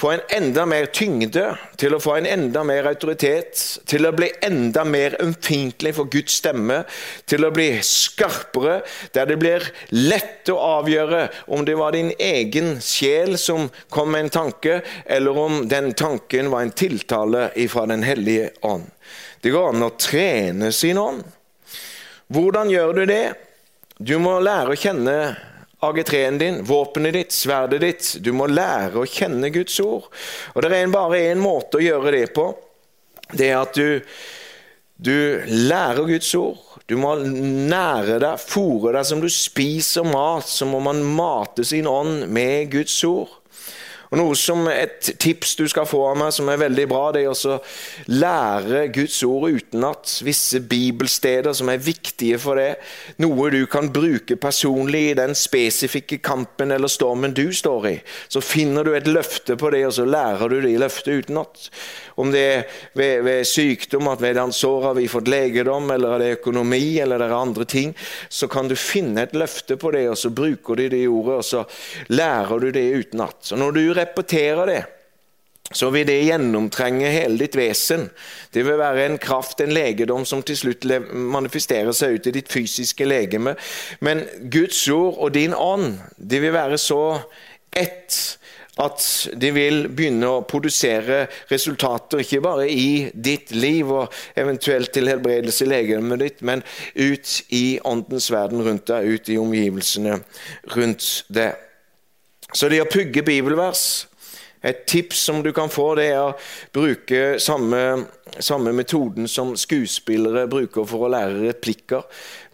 få 0.00 0.10
en 0.14 0.20
enda 0.28 0.64
mer 0.66 0.86
tyngde, 0.96 1.42
til 1.76 1.92
å 1.92 2.00
få 2.00 2.14
en 2.16 2.28
enda 2.28 2.62
mer 2.64 2.86
autoritet, 2.88 3.60
til 3.88 4.08
å 4.08 4.12
bli 4.16 4.30
enda 4.46 4.84
mer 4.88 5.18
ømfintlig 5.20 5.92
for 5.98 6.08
Guds 6.12 6.38
stemme, 6.40 6.78
til 7.28 7.44
å 7.44 7.50
bli 7.52 7.68
skarpere, 7.84 8.78
der 9.12 9.28
det 9.28 9.36
blir 9.42 9.66
lett 9.92 10.48
å 10.48 10.56
avgjøre 10.80 11.26
om 11.52 11.66
det 11.68 11.76
var 11.76 11.92
din 11.96 12.14
egen 12.16 12.78
sjel 12.84 13.36
som 13.40 13.68
kom 13.92 14.14
med 14.14 14.26
en 14.26 14.32
tanke, 14.38 14.80
eller 15.04 15.42
om 15.44 15.60
den 15.68 15.92
tanken 15.92 16.48
var 16.52 16.64
en 16.64 16.72
tiltale 16.72 17.50
fra 17.68 17.84
Den 17.90 18.02
hellige 18.02 18.50
ånd. 18.66 18.88
Det 19.40 19.52
går 19.52 19.70
an 19.70 19.84
å 19.84 19.94
trene 20.00 20.72
sin 20.72 20.98
ånd. 20.98 21.24
Hvordan 22.30 22.70
gjør 22.70 23.00
du 23.00 23.04
det? 23.10 23.24
Du 23.98 24.16
må 24.22 24.38
lære 24.40 24.72
å 24.72 24.80
kjenne 24.80 25.16
AG3-en 25.80 26.38
din, 26.38 26.58
våpenet 26.64 27.16
ditt, 27.16 27.32
sverdet 27.32 27.80
ditt. 27.80 28.10
Du 28.20 28.32
må 28.36 28.48
lære 28.50 29.00
å 29.00 29.08
kjenne 29.08 29.48
Guds 29.54 29.78
ord. 29.80 30.10
Og 30.54 30.62
Det 30.62 30.76
er 30.76 30.92
bare 30.92 31.22
én 31.30 31.40
måte 31.40 31.80
å 31.80 31.84
gjøre 31.84 32.12
det 32.12 32.26
på. 32.36 32.50
Det 33.32 33.48
er 33.48 33.60
at 33.62 33.78
du, 33.78 34.00
du 35.00 35.40
lærer 35.46 36.04
Guds 36.10 36.34
ord. 36.36 36.60
Du 36.90 36.98
må 37.00 37.14
nære 37.22 38.18
deg, 38.20 38.42
fòre 38.42 38.96
deg 38.98 39.08
som 39.08 39.22
du 39.22 39.28
spiser 39.32 40.04
mat. 40.04 40.48
Så 40.50 40.68
må 40.68 40.82
man 40.84 41.00
mate 41.00 41.64
sin 41.64 41.88
ånd 41.88 42.26
med 42.28 42.72
Guds 42.74 42.98
ord. 43.08 43.39
Og 44.10 44.18
noe 44.18 44.34
som 44.38 44.66
Et 44.70 45.10
tips 45.22 45.54
du 45.58 45.64
skal 45.70 45.86
få 45.86 46.00
av 46.08 46.16
meg 46.18 46.32
som 46.34 46.48
er 46.50 46.58
veldig 46.60 46.86
bra, 46.90 47.02
det 47.14 47.22
er 47.22 47.30
å 47.30 47.56
lære 48.10 48.88
Guds 48.94 49.20
ord 49.26 49.46
utenat. 49.50 50.16
Visse 50.26 50.60
bibelsteder 50.66 51.54
som 51.56 51.70
er 51.70 51.82
viktige 51.82 52.38
for 52.42 52.58
det. 52.58 52.80
Noe 53.22 53.50
du 53.54 53.60
kan 53.70 53.90
bruke 53.94 54.36
personlig 54.40 55.02
i 55.12 55.16
den 55.18 55.36
spesifikke 55.38 56.18
kampen 56.26 56.74
eller 56.74 56.90
stormen 56.90 57.34
du 57.36 57.48
står 57.54 57.88
i. 57.90 57.96
Så 58.28 58.42
finner 58.42 58.86
du 58.86 58.94
et 58.96 59.10
løfte 59.10 59.56
på 59.60 59.70
det, 59.74 59.84
og 59.86 59.94
så 59.94 60.06
lærer 60.08 60.50
du 60.50 60.58
det 60.64 60.74
løftet 60.82 61.26
utenat. 61.26 61.70
Om 62.20 62.34
det 62.34 62.42
er 62.44 62.64
ved, 62.98 63.22
ved 63.24 63.46
sykdom, 63.48 64.10
at 64.10 64.20
ved 64.20 64.34
den 64.36 64.52
sår 64.52 64.88
har 64.88 64.98
vi 64.98 65.06
fått 65.08 65.30
legedom, 65.30 65.86
eller 65.94 66.16
er 66.16 66.24
det 66.24 66.34
økonomi, 66.40 66.98
eller 67.00 67.22
det 67.22 67.30
er 67.30 67.36
andre 67.38 67.64
ting, 67.64 67.94
så 68.28 68.50
kan 68.50 68.68
du 68.68 68.76
finne 68.76 69.24
et 69.24 69.38
løfte 69.38 69.78
på 69.80 69.94
det, 69.94 70.04
og 70.10 70.18
så 70.18 70.32
bruker 70.34 70.76
du 70.76 70.84
det 70.90 71.04
i 71.04 71.08
ordet, 71.08 71.38
og 71.40 71.46
så 71.46 71.64
lærer 72.12 72.60
du 72.60 72.70
det 72.74 72.86
utenat. 73.06 73.54
Når 73.56 73.78
du 73.78 73.82
repeterer 74.00 74.70
det, 74.70 74.80
så 75.70 75.90
vil 75.94 76.06
det 76.08 76.16
gjennomtrenge 76.26 77.12
hele 77.14 77.38
ditt 77.44 77.54
vesen. 77.54 78.08
Det 78.50 78.64
vil 78.66 78.80
være 78.80 79.04
en 79.06 79.20
kraft, 79.22 79.60
en 79.62 79.70
legedom, 79.74 80.24
som 80.26 80.42
til 80.42 80.58
slutt 80.58 80.86
manifesterer 81.14 81.94
seg 81.94 82.18
ut 82.18 82.26
i 82.26 82.34
ditt 82.40 82.50
fysiske 82.50 83.06
legeme. 83.06 83.54
Men 84.02 84.24
Guds 84.50 84.82
ord 84.90 85.20
og 85.20 85.34
din 85.36 85.54
ånd, 85.54 86.00
det 86.16 86.42
vil 86.42 86.56
være 86.56 86.78
så 86.80 87.02
ett 87.70 88.18
at 88.80 89.04
de 89.36 89.50
vil 89.52 89.82
begynne 89.92 90.28
å 90.30 90.42
produsere 90.48 91.24
resultater, 91.50 92.22
ikke 92.22 92.42
bare 92.44 92.68
i 92.70 93.10
ditt 93.12 93.52
liv 93.52 93.90
og 93.92 94.14
eventuelt 94.38 94.92
til 94.94 95.10
helbredelse 95.10 95.66
i 95.66 95.70
legemet 95.70 96.22
ditt, 96.22 96.44
men 96.46 96.64
ut 96.96 97.34
i 97.54 97.80
åndens 97.84 98.30
verden 98.32 98.64
rundt 98.64 98.88
deg, 98.90 99.10
ut 99.10 99.32
i 99.32 99.40
omgivelsene 99.40 100.20
rundt 100.76 101.10
deg. 101.28 101.66
Så 102.52 102.68
det 102.70 102.82
å 102.82 102.90
pugge 102.90 103.24
bibelvers 103.26 104.06
Et 104.60 104.82
tips 104.84 105.22
som 105.24 105.38
du 105.40 105.54
kan 105.56 105.70
få, 105.72 105.94
det 105.96 106.10
er 106.12 106.18
å 106.20 106.34
bruke 106.76 107.38
samme, 107.40 107.78
samme 108.44 108.74
metoden 108.76 109.24
som 109.24 109.54
skuespillere 109.56 110.42
bruker 110.52 110.84
for 110.84 111.06
å 111.06 111.08
lære 111.14 111.46
replikker. 111.46 112.04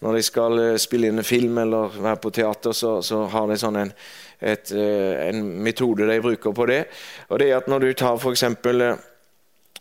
Når 0.07 0.15
de 0.15 0.23
skal 0.23 0.63
eh, 0.63 0.79
spille 0.79 1.11
inn 1.11 1.19
en 1.19 1.27
film 1.27 1.59
eller 1.65 1.99
være 1.99 2.21
på 2.23 2.31
teater, 2.39 2.77
så, 2.79 3.01
så 3.03 3.25
har 3.33 3.51
de 3.51 3.59
sånn 3.59 3.81
en, 3.81 3.91
et, 4.39 4.71
eh, 4.71 5.27
en 5.33 5.43
metode 5.67 6.07
de 6.07 6.21
bruker 6.23 6.55
på 6.55 6.69
det. 6.71 6.85
Og 7.27 7.43
det 7.43 7.51
er 7.51 7.59
at 7.59 7.67
Når 7.75 7.89
du 7.89 7.93
tar 7.99 8.23
f.eks. 8.23 8.47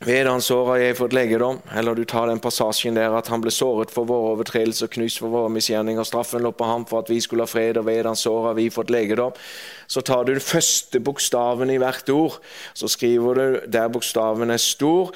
Ved 0.03 0.27
hans 0.27 0.49
sår 0.51 0.65
har 0.67 0.79
jeg 0.81 0.95
fått 0.97 1.13
legedom. 1.15 1.61
Eller 1.71 1.95
du 1.95 2.03
tar 2.03 2.27
den 2.27 2.41
passasjen 2.43 2.97
der 2.97 3.13
at 3.15 3.29
han 3.31 3.39
ble 3.43 3.51
såret 3.53 3.93
for 3.95 4.07
våre 4.09 4.33
overtredelser, 4.33 4.91
knust 4.91 5.21
for 5.21 5.31
våre 5.31 5.51
misgjerninger. 5.55 6.03
Straffen 6.03 6.43
lå 6.43 6.51
på 6.51 6.67
ham 6.67 6.83
for 6.89 7.05
at 7.05 7.11
vi 7.11 7.21
skulle 7.23 7.45
ha 7.47 7.49
fred, 7.49 7.79
og 7.79 7.87
ved 7.87 8.03
hans 8.03 8.25
sår 8.27 8.49
har 8.49 8.57
vi 8.59 8.67
fått 8.73 8.91
legedom. 8.91 9.31
Så 9.87 10.01
tar 10.01 10.25
du 10.25 10.33
den 10.33 10.43
første 10.43 10.99
bokstaven 10.99 11.71
i 11.73 11.79
hvert 11.81 12.09
ord. 12.13 12.39
Så 12.73 12.89
skriver 12.91 13.39
du 13.39 13.59
der 13.71 13.87
bokstaven 13.91 14.51
er 14.51 14.61
stor, 14.61 15.11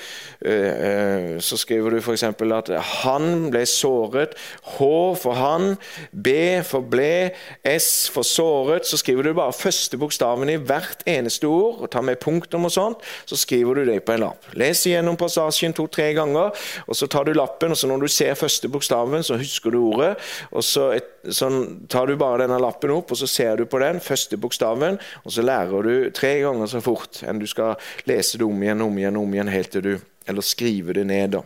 eh, 0.46 0.54
eh, 0.90 1.40
så 1.40 1.58
skriver 1.58 1.96
du 1.96 2.00
f.eks. 2.00 2.24
at 2.24 2.72
han 3.04 3.50
ble 3.52 3.66
såret. 3.66 4.36
H 4.78 4.90
for 5.20 5.38
han, 5.38 5.76
B 6.12 6.62
for 6.66 6.86
ble, 6.86 7.32
S 7.64 8.10
for 8.14 8.28
såret. 8.28 8.88
Så 8.88 9.00
skriver 9.02 9.30
du 9.30 9.34
bare 9.38 9.56
første 9.56 9.98
bokstaven 9.98 10.50
i 10.50 10.60
hvert 10.60 11.04
eneste 11.10 11.48
ord, 11.50 11.82
og 11.84 11.92
tar 11.92 12.06
med 12.06 12.20
punktum 12.22 12.68
og 12.70 12.74
sånt. 12.74 13.06
Så 13.26 13.38
skriver 13.40 13.82
du 13.82 13.86
det 13.92 14.02
på 14.06 14.16
en 14.16 14.26
lapp. 14.28 14.50
Les 14.60 14.86
igjennom 14.88 15.18
passasjen 15.20 15.76
to-tre 15.76 16.12
ganger, 16.18 16.54
og 16.88 16.96
så 16.98 17.08
tar 17.08 17.28
du 17.28 17.34
lappen, 17.34 17.74
og 17.74 17.78
så 17.80 17.90
når 17.90 18.06
du 18.06 18.12
ser 18.12 18.38
første 18.40 18.70
bokstaven, 18.72 19.24
så 19.26 19.38
husker 19.40 19.74
du 19.74 19.82
ordet. 19.82 20.16
og 20.52 20.64
så, 20.64 20.90
et, 20.98 21.10
så 21.32 21.50
tar 21.90 22.08
du 22.08 22.18
bare 22.20 22.44
denne 22.44 22.60
lappen 22.62 22.94
opp, 22.94 23.12
og 23.12 23.20
så 23.20 23.28
ser 23.28 23.60
du 23.60 23.66
på 23.70 23.80
den, 23.82 24.00
første 24.04 24.38
bokstaven, 24.38 24.59
og 24.64 25.32
så 25.32 25.46
lærer 25.46 25.86
du 25.86 26.10
tre 26.16 26.40
ganger 26.44 26.68
så 26.68 26.82
fort 26.84 27.22
enn 27.24 27.40
du 27.40 27.48
skal 27.50 27.80
lese 28.10 28.38
det 28.38 28.46
om 28.48 28.64
igjen 28.64 28.82
om 28.86 28.98
igjen, 28.98 29.18
om 29.20 29.34
igjen, 29.34 29.54
helt 29.54 29.72
til 29.72 29.86
du 29.86 29.94
Eller 30.30 30.46
skrive 30.46 30.94
det 30.94 31.08
ned. 31.10 31.32
da. 31.32 31.42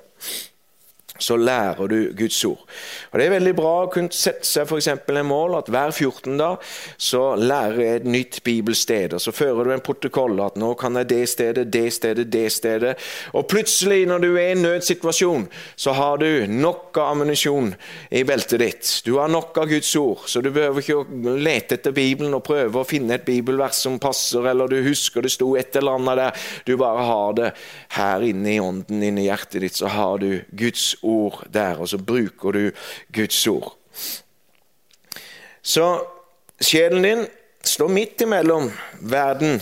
Så 1.23 1.37
lærer 1.39 1.87
du 1.87 1.97
Guds 2.17 2.39
ord. 2.45 2.63
Og 3.11 3.19
Det 3.19 3.25
er 3.25 3.35
veldig 3.37 3.55
bra 3.55 3.73
å 3.83 3.91
kunne 3.91 4.11
sette 4.13 4.47
seg 4.47 4.67
for 4.67 4.83
en 4.83 5.25
mål 5.27 5.57
at 5.59 5.69
hver 5.71 5.93
14 5.93 6.37
dag 6.39 6.73
så 6.97 7.21
lærer 7.39 7.79
jeg 7.81 8.01
et 8.01 8.07
nytt 8.09 8.39
bibelsted. 8.43 9.13
og 9.13 9.21
Så 9.21 9.31
fører 9.35 9.63
du 9.63 9.73
en 9.73 9.83
protokoll 9.83 10.41
at 10.43 10.57
nå 10.59 10.73
kan 10.79 10.97
jeg 10.99 11.09
det 11.11 11.21
stedet, 11.29 11.67
det 11.71 11.85
stedet, 11.93 12.27
det 12.31 12.51
stedet. 12.51 12.95
Og 13.33 13.47
plutselig, 13.47 14.03
når 14.09 14.23
du 14.23 14.29
er 14.33 14.49
i 14.49 14.55
en 14.57 14.65
nødsituasjon, 14.65 15.47
så 15.75 15.95
har 15.95 16.17
du 16.17 16.45
nok 16.47 16.97
av 16.97 17.13
ammunisjon 17.13 17.73
i 18.11 18.23
beltet 18.27 18.59
ditt. 18.59 18.91
Du 19.05 19.15
har 19.19 19.31
nok 19.31 19.57
av 19.61 19.69
Guds 19.71 19.95
ord, 19.99 20.25
så 20.27 20.41
du 20.41 20.51
behøver 20.51 20.83
ikke 20.83 20.99
å 20.99 21.37
lete 21.37 21.77
etter 21.77 21.95
Bibelen 21.95 22.35
og 22.35 22.45
prøve 22.47 22.81
å 22.81 22.87
finne 22.87 23.17
et 23.17 23.27
bibelvers 23.27 23.79
som 23.85 23.99
passer, 24.01 24.43
eller 24.49 24.71
du 24.71 24.81
husker 24.85 25.23
det 25.23 25.33
sto 25.33 25.53
et 25.59 25.75
eller 25.79 25.99
annet 25.99 26.19
der. 26.19 26.47
Du 26.67 26.75
bare 26.79 27.07
har 27.07 27.37
det 27.39 27.51
her 27.97 28.25
inne 28.25 28.55
i 28.55 28.59
ånden, 28.61 29.03
inne 29.03 29.23
i 29.23 29.29
hjertet 29.29 29.63
ditt, 29.63 29.77
så 29.79 29.91
har 29.93 30.19
du 30.23 30.43
Guds 30.51 30.93
ord 31.01 31.12
ord 31.13 31.43
der, 31.53 31.79
og 31.79 31.89
så 31.89 31.99
bruker 32.01 32.57
du 32.57 32.63
Guds 33.13 33.39
ord. 33.47 33.77
Så 35.63 35.87
sjelen 36.59 37.05
din 37.05 37.25
står 37.63 37.87
midt 37.87 38.21
imellom 38.25 38.71
verden 38.99 39.61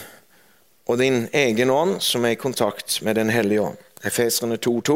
og 0.90 0.98
din 1.00 1.28
egen 1.34 1.70
ånd, 1.70 2.00
som 2.02 2.26
er 2.26 2.36
i 2.36 2.42
kontakt 2.42 3.02
med 3.06 3.16
Den 3.16 3.30
hellige 3.30 3.62
ånd. 3.62 3.78
Efeserne 4.06 4.58
2,2. 4.58 4.96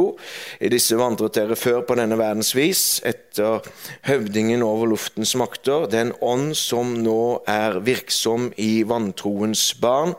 I 0.65 0.69
disse 0.73 0.97
vandret 0.97 1.35
dere 1.37 1.55
før 1.55 1.83
på 1.85 1.97
denne 1.99 2.17
verdens 2.17 2.55
vis, 2.57 3.01
etter 3.05 3.61
høvdingen 4.07 4.63
over 4.65 4.89
luftens 4.95 5.35
makter, 5.37 5.85
den 5.91 6.13
ånd 6.25 6.55
som 6.57 6.95
nå 7.05 7.43
er 7.47 7.79
virksom 7.85 8.49
i 8.57 8.81
vantroens 8.87 9.67
barn. 9.81 10.15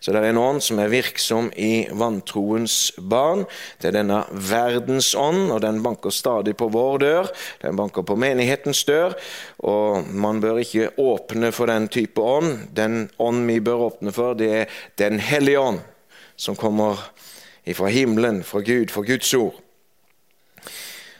Så 0.00 0.12
det 0.12 0.22
er 0.22 0.30
en 0.30 0.40
ånd 0.40 0.62
som 0.64 0.80
er 0.80 0.92
virksom 0.92 1.50
i 1.56 1.86
vantroens 1.92 2.92
barn. 2.96 3.44
Det 3.80 3.90
er 3.90 3.98
denne 4.00 4.22
verdens 4.32 5.12
ånd, 5.18 5.50
og 5.52 5.60
den 5.64 5.82
banker 5.84 6.14
stadig 6.14 6.56
på 6.58 6.70
vår 6.72 6.98
dør. 7.04 7.30
Den 7.62 7.78
banker 7.78 8.06
på 8.06 8.16
menighetens 8.20 8.82
dør, 8.88 9.16
og 9.64 10.08
man 10.08 10.40
bør 10.40 10.62
ikke 10.64 10.92
åpne 11.00 11.52
for 11.52 11.70
den 11.70 11.88
type 11.92 12.20
ånd. 12.20 12.68
Den 12.76 13.08
ånd 13.18 13.46
vi 13.48 13.60
bør 13.64 13.88
åpne 13.90 14.14
for, 14.14 14.34
det 14.34 14.50
er 14.50 14.78
Den 14.98 15.18
hellige 15.18 15.60
ånd, 15.60 15.80
som 16.36 16.56
kommer 16.56 16.98
fra 17.74 17.88
himmelen, 17.88 18.42
fra 18.44 18.60
Gud, 18.60 18.90
fra 18.90 19.02
Guds 19.02 19.34
ord. 19.34 19.54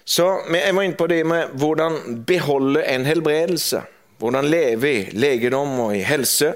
Så 0.05 0.26
Jeg 0.51 0.74
må 0.74 0.82
inn 0.82 0.97
på 0.99 1.07
det 1.07 1.22
med 1.26 1.53
hvordan 1.61 2.24
beholde 2.26 2.82
en 2.82 3.05
helbredelse. 3.07 3.84
Hvordan 4.18 4.51
leve 4.51 4.91
i 4.91 5.05
legedom 5.16 5.78
og 5.80 5.95
i 5.97 6.03
helse. 6.05 6.53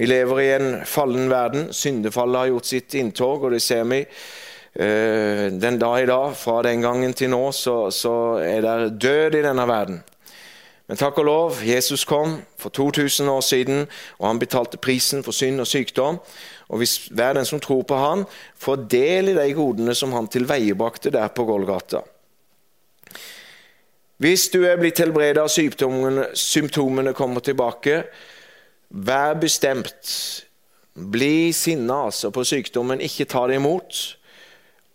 Vi 0.00 0.06
lever 0.06 0.40
i 0.40 0.52
en 0.52 0.84
fallen 0.88 1.26
verden. 1.28 1.66
Syndefallet 1.76 2.38
har 2.38 2.46
gjort 2.48 2.68
sitt 2.70 2.94
inntog, 2.96 3.42
og 3.44 3.50
det 3.52 3.58
ser 3.60 3.82
vi. 3.84 3.98
Eh, 4.72 5.42
den 5.52 5.76
dag 5.76 5.96
i 6.00 6.06
dag, 6.08 6.32
fra 6.40 6.62
den 6.64 6.80
gangen 6.80 7.12
til 7.12 7.28
nå, 7.28 7.42
så, 7.52 7.74
så 7.92 8.14
er 8.40 8.64
det 8.64 8.94
død 8.96 9.36
i 9.36 9.42
denne 9.44 9.66
verden. 9.68 9.98
Men 10.88 11.02
takk 11.02 11.20
og 11.20 11.28
lov, 11.28 11.60
Jesus 11.68 12.06
kom 12.08 12.38
for 12.56 12.72
2000 12.72 13.28
år 13.28 13.44
siden, 13.44 13.84
og 14.16 14.30
han 14.30 14.40
betalte 14.40 14.80
prisen 14.80 15.20
for 15.20 15.36
synd 15.36 15.60
og 15.60 15.68
sykdom. 15.68 16.22
Og 16.72 16.80
hvis 16.80 16.96
hver 17.12 17.36
den 17.36 17.44
som 17.44 17.60
tror 17.60 17.84
på 17.84 18.00
han, 18.00 18.24
får 18.56 18.88
del 18.88 19.34
i 19.34 19.36
de 19.36 19.46
godene 19.52 19.92
som 19.94 20.16
han 20.16 20.32
tilveiebrakte 20.32 21.12
der 21.12 21.28
på 21.28 21.44
Golgata. 21.44 22.06
Hvis 24.16 24.48
du 24.48 24.62
er 24.64 24.80
blitt 24.80 25.04
helbredet 25.04 25.44
og 25.44 25.52
symptomene, 25.52 26.30
symptomene 26.32 27.12
kommer 27.12 27.44
tilbake, 27.44 28.06
Vær 28.90 29.34
bestemt. 29.34 30.44
Bli 30.94 31.52
sinna 31.52 32.04
altså 32.04 32.30
på 32.30 32.44
sykdommen. 32.44 33.00
Ikke 33.00 33.24
ta 33.24 33.46
det 33.46 33.60
imot. 33.60 34.16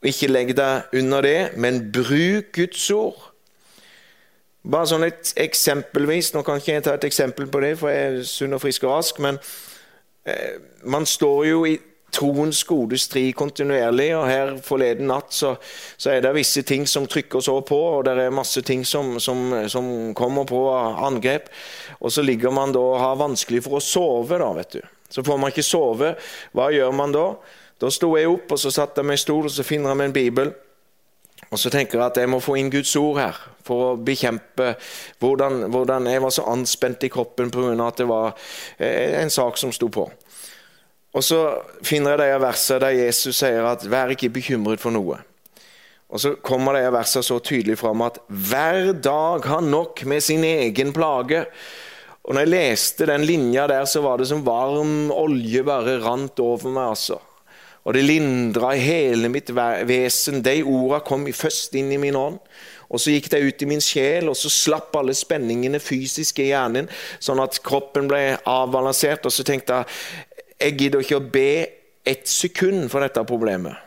Ikke 0.06 0.28
legg 0.28 0.52
deg 0.58 1.00
under 1.00 1.22
det, 1.22 1.40
men 1.58 1.92
bruk 1.92 2.52
Guds 2.54 2.90
ord. 2.92 3.32
Bare 4.66 4.90
sånn 4.90 5.06
et 5.06 5.34
eksempelvis, 5.38 6.34
Nå 6.34 6.42
kan 6.42 6.58
ikke 6.58 6.74
jeg 6.74 6.84
ta 6.86 6.96
et 6.98 7.08
eksempel 7.08 7.48
på 7.48 7.62
det, 7.62 7.76
for 7.80 7.94
jeg 7.94 8.06
er 8.06 8.24
sunn 8.26 8.58
og 8.58 8.62
frisk 8.64 8.84
og 8.84 8.96
rask, 8.98 9.20
men 9.22 9.38
eh, 10.26 10.58
man 10.90 11.06
står 11.06 11.44
jo 11.46 11.66
i 11.70 11.76
troens 12.16 12.64
gode 12.64 12.98
stri 12.98 13.30
kontinuerlig. 13.36 14.10
og 14.16 14.28
Her 14.30 14.54
forleden 14.64 15.10
natt 15.12 15.34
så, 15.36 15.56
så, 15.98 16.12
er 16.12 16.24
det 16.24 16.34
visse 16.38 16.64
ting 16.68 16.88
som 16.88 17.08
trykker 17.08 17.44
så 17.44 17.60
på, 17.62 17.78
og 17.98 18.06
det 18.08 18.16
er 18.18 18.34
masse 18.34 18.62
ting 18.66 18.86
som, 18.88 19.20
som, 19.20 19.52
som 19.70 20.14
kommer 20.16 20.48
på 20.50 20.62
angrep. 20.74 21.50
Og 22.00 22.12
så 22.12 22.24
ligger 22.26 22.54
man 22.54 22.74
da 22.76 22.82
og 22.82 23.00
har 23.02 23.20
vanskelig 23.20 23.64
for 23.66 23.80
å 23.80 23.84
sove, 23.84 24.40
da, 24.42 24.52
vet 24.58 24.78
du. 24.78 24.82
Så 25.10 25.24
får 25.24 25.40
man 25.40 25.54
ikke 25.54 25.66
sove. 25.66 26.16
Hva 26.56 26.70
gjør 26.74 26.92
man 26.96 27.14
da? 27.16 27.28
Da 27.82 27.92
sto 27.92 28.14
jeg 28.18 28.30
opp, 28.32 28.52
og 28.52 28.60
så 28.60 28.72
satte 28.74 29.02
jeg 29.02 29.10
meg 29.10 29.20
i 29.20 29.24
stol, 29.24 29.48
og 29.48 29.54
så 29.54 29.66
finner 29.68 29.92
jeg 29.92 30.00
meg 30.00 30.10
en 30.10 30.16
bibel. 30.16 30.54
Og 31.52 31.60
så 31.62 31.70
tenker 31.72 32.00
jeg 32.00 32.06
at 32.06 32.18
jeg 32.20 32.32
må 32.32 32.40
få 32.44 32.58
inn 32.60 32.72
Guds 32.74 32.94
ord 33.00 33.20
her 33.20 33.40
for 33.66 33.92
å 33.92 33.98
bekjempe 34.02 34.74
hvordan, 35.22 35.68
hvordan 35.74 36.08
jeg 36.10 36.24
var 36.24 36.34
så 36.34 36.46
anspent 36.52 37.06
i 37.06 37.12
kroppen 37.12 37.52
pga. 37.54 37.74
at 37.86 38.02
det 38.02 38.08
var 38.10 38.34
eh, 38.78 39.22
en 39.22 39.30
sak 39.30 39.58
som 39.58 39.74
sto 39.76 39.90
på. 39.94 40.08
Og 41.16 41.24
så 41.24 41.40
finner 41.86 42.16
jeg 42.16 42.34
de 42.36 42.44
versene 42.44 42.82
der 42.84 42.98
Jesus 43.06 43.38
sier 43.40 43.64
at 43.64 43.86
'vær 43.88 44.12
ikke 44.12 44.30
bekymret 44.30 44.80
for 44.80 44.92
noe'. 44.92 45.22
Og 46.10 46.22
Så 46.22 46.36
kommer 46.36 46.74
det 46.78 46.94
versene 46.94 47.24
så 47.26 47.40
tydelig 47.40 47.78
fram 47.78 48.02
at 48.02 48.20
'hver 48.30 48.94
dag 49.02 49.46
har 49.46 49.62
nok 49.62 50.06
med 50.06 50.22
sin 50.22 50.44
egen 50.44 50.94
plage'. 50.94 51.46
Og 52.24 52.34
når 52.34 52.42
jeg 52.42 52.50
leste 52.50 53.06
den 53.06 53.26
linja 53.26 53.68
der, 53.68 53.86
så 53.86 54.02
var 54.02 54.18
det 54.18 54.28
som 54.28 54.46
varm 54.46 55.12
olje 55.12 55.64
bare 55.64 56.02
rant 56.02 56.40
over 56.40 56.70
meg. 56.70 56.90
altså. 56.90 57.20
Og 57.86 57.94
det 57.94 58.04
lindra 58.04 58.74
hele 58.74 59.30
mitt 59.30 59.52
vesen. 59.86 60.42
De 60.42 60.64
orda 60.64 61.00
kom 61.06 61.28
først 61.34 61.76
inn 61.76 61.92
i 61.92 61.98
min 62.02 62.16
ånd. 62.16 62.40
Og 62.90 63.00
så 63.00 63.14
gikk 63.14 63.30
de 63.32 63.42
ut 63.46 63.62
i 63.62 63.70
min 63.70 63.82
sjel, 63.82 64.30
og 64.30 64.38
så 64.38 64.50
slapp 64.50 64.96
alle 64.96 65.14
spenningene 65.14 65.82
fysisk 65.82 66.40
i 66.40 66.52
hjernen, 66.52 66.90
sånn 67.20 67.42
at 67.42 67.58
kroppen 67.66 68.10
ble 68.10 68.38
avbalansert. 68.46 69.26
Og 69.26 69.34
så 69.34 69.46
tenkte 69.46 69.82
jeg 69.82 69.86
jeg 70.56 70.78
gidder 70.80 71.04
ikke 71.04 71.20
å 71.20 71.32
be 71.34 71.50
ett 72.08 72.30
sekund 72.32 72.88
for 72.90 73.04
dette 73.04 73.22
problemet. 73.28 73.85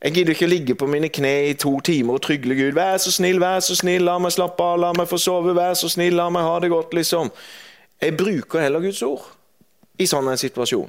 Jeg 0.00 0.14
gidder 0.14 0.32
ikke 0.32 0.46
å 0.46 0.48
ligge 0.48 0.74
på 0.80 0.86
mine 0.88 1.10
kne 1.12 1.30
i 1.50 1.56
to 1.60 1.74
timer 1.84 2.16
og 2.16 2.22
trygle 2.24 2.54
Gud. 2.56 2.72
'Vær 2.72 2.96
så 2.96 3.12
snill, 3.12 3.40
vær 3.40 3.60
så 3.60 3.74
snill, 3.76 4.06
la 4.08 4.16
meg 4.18 4.32
slappe 4.32 4.64
av, 4.64 4.78
la 4.80 4.92
meg 4.96 5.08
få 5.08 5.18
sove, 5.20 5.52
vær 5.54 5.74
så 5.76 5.90
snill, 5.92 6.16
la 6.16 6.30
meg 6.32 6.42
ha 6.42 6.58
det 6.60 6.70
godt', 6.70 6.94
liksom. 6.96 7.30
Jeg 8.00 8.16
bruker 8.16 8.60
heller 8.60 8.80
Guds 8.80 9.02
ord 9.02 9.26
i 9.98 10.06
sånn 10.06 10.28
en 10.32 10.40
situasjon. 10.40 10.88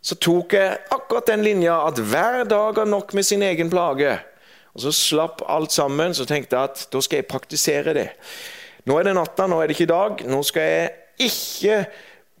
Så 0.00 0.14
tok 0.22 0.54
jeg 0.54 0.78
akkurat 0.94 1.26
den 1.26 1.42
linja 1.42 1.80
at 1.88 1.98
hver 1.98 2.44
dag 2.46 2.78
har 2.78 2.86
nok 2.86 3.14
med 3.14 3.26
sin 3.26 3.42
egen 3.42 3.70
plage. 3.70 4.20
Og 4.74 4.80
Så 4.80 4.92
slapp 4.92 5.42
alt 5.48 5.72
sammen, 5.72 6.14
så 6.14 6.24
tenkte 6.24 6.56
jeg 6.56 6.70
at 6.70 6.86
da 6.92 7.00
skal 7.00 7.16
jeg 7.16 7.26
praktisere 7.26 7.94
det. 7.94 8.08
Nå 8.86 8.98
er 8.98 9.02
det 9.02 9.14
natta, 9.14 9.46
nå 9.46 9.58
er 9.60 9.66
det 9.66 9.74
ikke 9.74 9.90
dag. 9.90 10.22
Nå 10.26 10.42
skal 10.42 10.62
jeg 10.62 10.90
ikke 11.18 11.86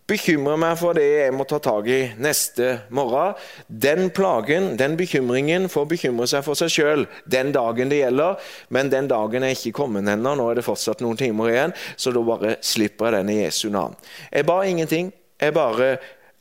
bekymrer 0.08 0.58
meg 0.60 0.78
for 0.80 0.96
det 0.96 1.04
jeg 1.04 1.34
må 1.36 1.44
ta 1.48 1.58
tak 1.62 1.88
i 1.92 2.00
neste 2.20 2.70
morgen. 2.94 3.36
Den 3.68 4.08
plagen, 4.14 4.70
den 4.80 4.96
bekymringen, 4.98 5.68
får 5.72 5.88
bekymre 5.92 6.28
seg 6.30 6.44
for 6.46 6.58
seg 6.58 6.72
sjøl 6.72 7.06
den 7.28 7.52
dagen 7.54 7.92
det 7.92 8.00
gjelder. 8.02 8.40
Men 8.74 8.92
den 8.92 9.10
dagen 9.10 9.44
er 9.44 9.56
ikke 9.56 9.76
kommet 9.82 10.08
ennå, 10.08 10.34
nå 10.38 10.48
er 10.50 10.60
det 10.60 10.66
fortsatt 10.66 11.04
noen 11.04 11.20
timer 11.20 11.52
igjen, 11.52 11.76
så 11.96 12.12
da 12.14 12.24
bare 12.24 12.56
slipper 12.64 13.10
jeg 13.10 13.18
den 13.20 13.34
i 13.34 13.40
Jesu 13.42 13.68
navn. 13.74 13.96
Jeg 14.32 14.48
ba 14.48 14.62
ingenting. 14.64 15.12
Jeg 15.38 15.54
bare 15.54 15.92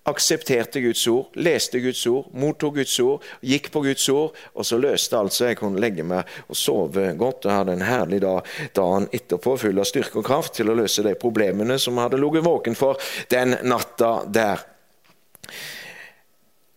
aksepterte 0.07 0.81
Guds 0.81 1.03
ord, 1.11 1.35
leste 1.35 1.81
Guds 1.83 2.05
ord, 2.07 2.29
mottok 2.31 2.79
Guds 2.79 2.95
ord, 3.03 3.25
gikk 3.41 3.69
på 3.73 3.83
Guds 3.85 4.07
ord, 4.13 4.37
og 4.55 4.67
så 4.67 4.79
løste 4.79 5.19
alt 5.19 5.35
så 5.35 5.49
jeg 5.49 5.59
kunne 5.59 5.81
legge 5.83 6.05
meg 6.07 6.27
og 6.47 6.57
sove 6.57 7.09
godt 7.19 7.47
og 7.47 7.53
hadde 7.53 7.75
en 7.77 7.87
herlig 7.87 8.21
dag 8.23 8.47
dagen 8.77 9.09
etterpå, 9.11 9.57
full 9.59 9.83
av 9.83 9.89
styrke 9.89 10.21
og 10.21 10.27
kraft 10.27 10.57
til 10.59 10.71
å 10.71 10.77
løse 10.77 11.05
de 11.05 11.15
problemene 11.19 11.79
som 11.81 11.97
jeg 11.97 12.07
hadde 12.07 12.21
ligget 12.21 12.47
våken 12.47 12.77
for 12.77 13.09
den 13.31 13.57
natta 13.67 14.21
der. 14.31 14.63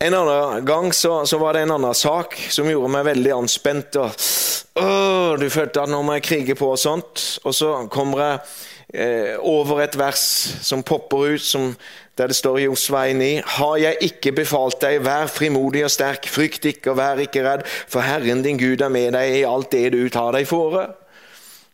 En 0.01 0.14
annen 0.16 0.64
gang 0.64 0.93
så, 0.97 1.26
så, 1.28 1.39
var 1.39 1.53
det 1.53 1.66
en 1.66 1.74
annen 1.74 1.95
sak 1.95 2.33
som 2.49 2.68
gjorde 2.70 2.89
meg 2.89 3.05
veldig 3.05 3.35
anspent. 3.37 3.99
og 4.01 4.14
øh, 4.81 5.35
Du 5.37 5.51
følte 5.53 5.83
at 5.83 5.93
nå 5.93 6.01
må 6.01 6.16
jeg 6.16 6.24
krige 6.24 6.57
på 6.57 6.70
og 6.72 6.81
sånt. 6.81 7.24
Og 7.45 7.53
så 7.53 7.74
kommer 7.93 8.22
jeg 8.24 8.39
eh, 8.95 9.36
over 9.38 9.82
et 9.84 9.99
vers 9.99 10.22
som 10.62 10.82
popper 10.82 11.34
ut, 11.34 11.43
som 11.43 11.74
der 12.18 12.26
det 12.28 12.36
står 12.36 12.59
i 12.59 12.64
Josva 12.64 13.07
9.: 13.12 13.43
Har 13.47 13.76
jeg 13.76 13.97
ikke 14.01 14.32
befalt 14.32 14.80
deg, 14.82 15.05
vær 15.05 15.26
frimodig 15.26 15.84
og 15.84 15.91
sterk, 15.91 16.28
frykt 16.28 16.64
ikke 16.64 16.91
og 16.93 16.99
vær 17.01 17.22
ikke 17.22 17.45
redd, 17.47 17.64
for 17.66 18.01
Herren 18.05 18.43
din 18.43 18.59
Gud 18.59 18.80
er 18.80 18.93
med 18.93 19.12
deg 19.16 19.36
i 19.38 19.47
alt 19.49 19.72
det 19.72 19.93
du 19.93 20.09
tar 20.09 20.32
deg 20.36 20.49
fore. 20.49 20.88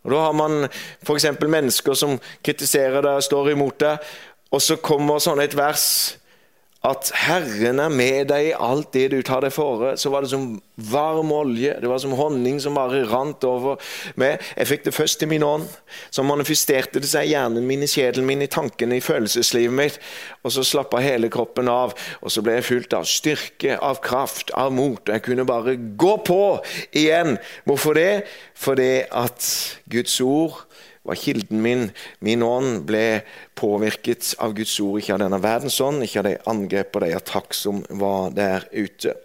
Og 0.04 0.12
Da 0.12 0.20
har 0.22 0.32
man 0.32 0.68
f.eks. 1.02 1.26
mennesker 1.42 1.94
som 1.94 2.20
kritiserer 2.44 3.02
deg 3.02 3.18
og 3.18 3.26
står 3.26 3.50
imot 3.50 3.80
deg, 3.80 3.98
og 4.52 4.62
så 4.62 4.76
kommer 4.76 5.18
sånn 5.18 5.42
et 5.42 5.56
vers 5.56 6.16
at 6.87 7.11
Herren 7.18 7.80
er 7.82 7.93
med 7.93 8.28
deg 8.30 8.51
i 8.51 8.55
alt 8.55 8.93
det 8.95 9.09
du 9.12 9.18
tar 9.26 9.43
deg 9.43 9.55
fore, 9.55 9.95
så 9.99 10.11
var 10.12 10.22
det 10.22 10.30
som 10.30 10.45
varm 10.76 11.32
olje. 11.34 11.72
Det 11.80 11.89
var 11.91 12.01
som 12.03 12.14
honning 12.18 12.61
som 12.62 12.76
bare 12.76 13.03
rant 13.09 13.43
over 13.49 13.80
meg. 14.20 14.43
Jeg 14.55 14.70
fikk 14.70 14.87
det 14.87 14.95
først 14.95 15.24
i 15.24 15.30
min 15.30 15.45
ånd. 15.47 15.66
Så 16.14 16.24
manifesterte 16.26 17.03
det 17.03 17.11
seg 17.11 17.26
i 17.26 17.34
hjernen 17.34 17.66
min, 17.66 17.82
i 17.82 17.91
kjedelen 17.91 18.28
min, 18.28 18.45
i 18.45 18.51
tankene, 18.53 18.99
i 18.99 19.05
følelseslivet 19.05 19.76
mitt. 19.76 19.99
Og 20.45 20.55
så 20.55 20.64
slappa 20.66 21.03
hele 21.03 21.30
kroppen 21.32 21.70
av. 21.72 21.97
Og 22.22 22.32
så 22.32 22.45
ble 22.45 22.59
jeg 22.59 22.68
fylt 22.68 22.97
av 22.97 23.09
styrke, 23.09 23.78
av 23.82 24.03
kraft, 24.05 24.53
av 24.55 24.74
mot. 24.76 25.01
Og 25.01 25.14
jeg 25.14 25.24
kunne 25.26 25.49
bare 25.49 25.78
gå 25.99 26.16
på 26.28 26.43
igjen. 26.93 27.37
Hvorfor 27.66 27.99
det? 27.99 28.26
Fordi 28.57 28.93
at 29.11 29.51
Guds 29.91 30.20
ord 30.20 30.62
var 31.07 31.20
kilden 31.20 31.62
min. 31.62 31.86
Min 32.24 32.42
ånd 32.42 32.82
ble 32.88 33.22
påvirket 33.59 34.34
av 34.42 34.57
Guds 34.57 34.74
ord, 34.82 35.00
ikke 35.00 35.14
av 35.16 35.22
denne 35.24 35.40
verdens 35.42 35.78
ånd, 35.80 36.04
ikke 36.04 36.22
av 36.22 36.28
de 36.28 36.34
angrep 36.52 36.98
og 36.98 37.07
de 37.07 37.14
attakk 37.16 37.57
som 37.57 37.80
var 38.02 38.34
der 38.36 38.68
ute. 38.72 39.16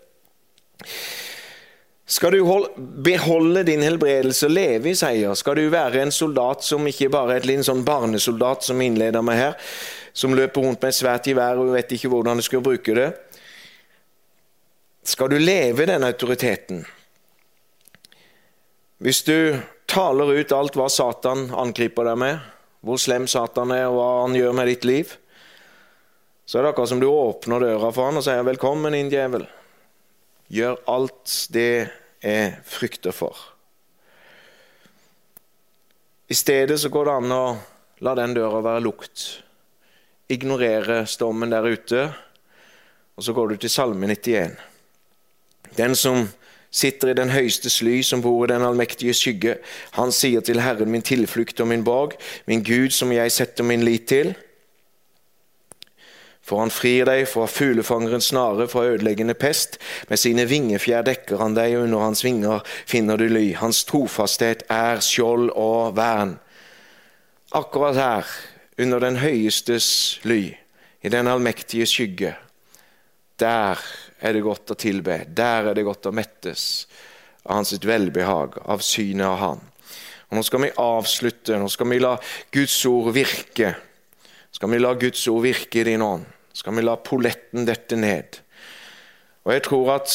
Skal 2.11 2.35
du 2.35 2.67
beholde 3.05 3.63
din 3.63 3.83
helbredelse 3.85 4.49
og 4.49 4.51
leve 4.51 4.91
i 4.91 4.97
seier, 4.99 5.31
skal 5.39 5.55
du 5.55 5.69
være 5.71 6.01
en 6.01 6.11
soldat 6.11 6.65
som 6.67 6.87
ikke 6.89 7.07
bare 7.13 7.37
er 7.37 7.45
liten 7.47 7.63
sånn 7.63 7.85
barnesoldat 7.87 8.65
som 8.67 8.81
innleder 8.83 9.23
meg 9.23 9.39
her, 9.39 9.53
som 10.11 10.35
løper 10.35 10.65
rundt 10.65 10.81
med 10.81 10.91
et 10.91 10.97
svært 10.97 11.29
gevær 11.31 11.61
og 11.61 11.71
vet 11.77 11.93
ikke 11.95 12.11
hvordan 12.11 12.41
du 12.41 12.43
skal 12.43 12.65
bruke 12.65 12.97
det. 12.97 13.13
Skal 15.07 15.31
du 15.31 15.37
leve 15.39 15.87
den 15.87 16.03
autoriteten? 16.03 16.83
Hvis 19.01 19.23
du 19.25 19.55
taler 19.91 20.33
ut 20.39 20.51
alt 20.55 20.77
hva 20.79 20.87
Satan 20.89 21.49
angriper 21.51 22.07
deg 22.07 22.19
med, 22.21 22.39
hvor 22.85 22.99
slem 23.01 23.27
Satan 23.29 23.73
er, 23.75 23.89
og 23.89 23.97
hva 23.99 24.09
han 24.23 24.37
gjør 24.37 24.55
med 24.55 24.69
ditt 24.71 24.87
liv, 24.87 25.15
så 26.47 26.59
er 26.59 26.65
det 26.65 26.71
akkurat 26.71 26.91
som 26.91 27.01
du 27.01 27.07
åpner 27.09 27.63
døra 27.63 27.91
for 27.93 28.07
han 28.07 28.19
og 28.19 28.23
sier 28.25 28.43
'velkommen 28.43 28.95
din 28.95 29.11
djevel'. 29.11 29.47
Gjør 30.51 30.79
alt 30.87 31.47
det 31.51 31.91
jeg 32.23 32.57
frykter 32.65 33.11
for. 33.11 33.35
I 36.27 36.33
stedet 36.33 36.79
så 36.79 36.89
går 36.89 37.05
det 37.05 37.13
an 37.13 37.31
å 37.31 37.57
la 37.99 38.15
den 38.15 38.33
døra 38.33 38.61
være 38.63 38.83
lukt. 38.83 39.43
Ignorere 40.29 41.05
stormen 41.05 41.49
der 41.49 41.63
ute, 41.63 42.13
og 43.15 43.23
så 43.23 43.33
går 43.33 43.47
du 43.47 43.55
til 43.57 43.69
Salme 43.69 44.07
91. 44.07 44.55
Den 45.75 45.95
som 45.95 46.29
sitter 46.71 47.11
i 47.11 47.17
den 47.17 47.29
høyeste 47.29 47.69
sly, 47.69 47.99
som 48.03 48.23
bor 48.23 48.45
i 48.45 48.51
den 48.53 48.63
allmektige 48.63 49.13
skygge. 49.13 49.57
Han 49.97 50.13
sier 50.15 50.41
til 50.41 50.61
Herren, 50.63 50.91
min 50.91 51.03
tilflukt 51.03 51.59
og 51.59 51.67
min 51.67 51.83
borg, 51.83 52.15
min 52.47 52.63
Gud 52.63 52.95
som 52.95 53.11
jeg 53.11 53.31
setter 53.31 53.67
min 53.67 53.83
lit 53.83 54.07
til. 54.11 54.33
For 56.41 56.63
han 56.63 56.73
frir 56.73 57.05
deg 57.05 57.27
fra 57.29 57.45
fuglefangerens 57.47 58.31
snare, 58.31 58.65
fra 58.67 58.87
ødeleggende 58.89 59.35
pest. 59.37 59.77
Med 60.09 60.19
sine 60.19 60.47
vingefjær 60.49 61.05
dekker 61.05 61.39
han 61.43 61.55
deg, 61.55 61.75
og 61.77 61.85
under 61.85 62.05
hans 62.07 62.23
vinger 62.25 62.63
finner 62.89 63.19
du 63.19 63.27
ly. 63.29 63.51
Hans 63.59 63.83
trofasthet 63.87 64.65
er 64.71 65.03
skjold 65.05 65.51
og 65.53 65.95
vern. 65.99 66.39
Akkurat 67.55 67.99
her, 67.99 68.31
under 68.79 69.03
den 69.03 69.19
høyestes 69.21 70.19
ly, 70.23 70.55
i 71.03 71.09
den 71.09 71.27
allmektige 71.27 71.85
skygge, 71.85 72.35
der 73.39 73.79
er 74.21 74.35
det 74.37 74.43
godt 74.45 74.73
å 74.73 74.77
tilbe. 74.77 75.23
Der 75.27 75.71
er 75.71 75.77
det 75.77 75.85
godt 75.87 76.07
å 76.09 76.13
mettes 76.15 76.85
av 77.43 77.57
hans 77.57 77.73
velbehag, 77.73 78.59
av 78.69 78.83
synet 78.85 79.25
av 79.27 79.39
Han. 79.41 79.63
Og 80.29 80.37
Nå 80.37 80.43
skal 80.47 80.63
vi 80.63 80.75
avslutte. 80.79 81.57
Nå 81.59 81.67
skal 81.71 81.89
vi 81.91 81.99
la 81.99 82.13
Guds 82.53 82.77
ord 82.87 83.11
virke. 83.15 83.73
Skal 84.51 84.71
vi 84.71 84.79
la 84.79 84.93
Guds 84.99 85.25
ord 85.27 85.43
virke 85.43 85.81
i 85.81 85.89
din 85.89 86.05
ånd? 86.05 86.23
Skal 86.53 86.75
vi 86.77 86.85
la 86.85 86.95
polletten 86.99 87.65
dette 87.67 87.97
ned? 87.99 88.39
Og 89.43 89.53
jeg 89.55 89.65
tror 89.65 89.95
at 89.97 90.13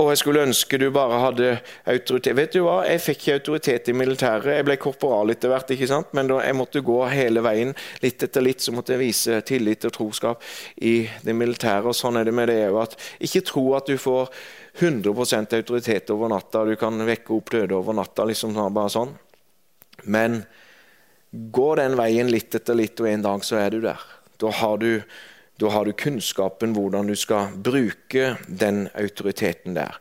og 0.00 0.08
jeg 0.08 0.20
skulle 0.22 0.42
ønske 0.46 0.78
du 0.80 0.86
bare 0.94 1.18
hadde 1.20 1.48
autoritet. 1.92 2.36
Vet 2.38 2.54
du 2.54 2.62
hva, 2.64 2.80
Jeg 2.88 3.02
fikk 3.04 3.20
ikke 3.20 3.34
autoritet 3.36 3.88
i 3.92 3.94
militæret. 3.96 4.54
Jeg 4.56 4.64
ble 4.64 4.76
korporal 4.80 5.32
etter 5.34 5.52
hvert, 5.52 5.72
ikke 5.74 5.88
sant? 5.90 6.14
men 6.16 6.30
da 6.30 6.38
jeg 6.40 6.56
måtte 6.56 6.80
gå 6.80 6.96
hele 7.12 7.42
veien. 7.44 7.74
Litt 8.02 8.22
etter 8.24 8.44
litt 8.44 8.64
så 8.64 8.72
måtte 8.72 8.94
jeg 8.94 9.02
vise 9.02 9.40
tillit 9.44 9.84
og 9.84 9.92
troskap 9.92 10.46
i 10.80 11.04
det 11.22 11.34
militære. 11.36 11.92
og 11.92 11.98
Sånn 11.98 12.16
er 12.16 12.24
det 12.24 12.34
med 12.34 12.48
det 12.48 12.62
òg. 12.70 12.96
Ikke 13.20 13.44
tro 13.44 13.66
at 13.76 13.90
du 13.90 13.98
får 14.00 14.32
100% 14.80 15.58
autoritet 15.58 16.10
over 16.14 16.32
natta. 16.32 16.64
Du 16.64 16.76
kan 16.80 16.96
vekke 17.06 17.36
opp 17.36 17.52
døde 17.52 17.76
over 17.76 17.92
natta. 17.92 18.24
liksom 18.24 18.56
bare 18.56 18.88
sånn. 18.88 19.12
Men 20.04 20.44
gå 21.30 21.74
den 21.76 21.98
veien 22.00 22.30
litt 22.32 22.54
etter 22.54 22.74
litt, 22.74 23.00
og 23.00 23.10
en 23.10 23.22
dag 23.22 23.44
så 23.44 23.60
er 23.60 23.70
du 23.70 23.80
der. 23.84 24.00
Da 24.40 24.50
har 24.50 24.78
du 24.80 25.02
da 25.60 25.68
har 25.68 25.84
du 25.84 25.92
kunnskapen 25.92 26.72
hvordan 26.72 27.10
du 27.10 27.14
skal 27.18 27.52
bruke 27.64 28.34
den 28.48 28.86
autoriteten 28.96 29.76
der. 29.76 29.98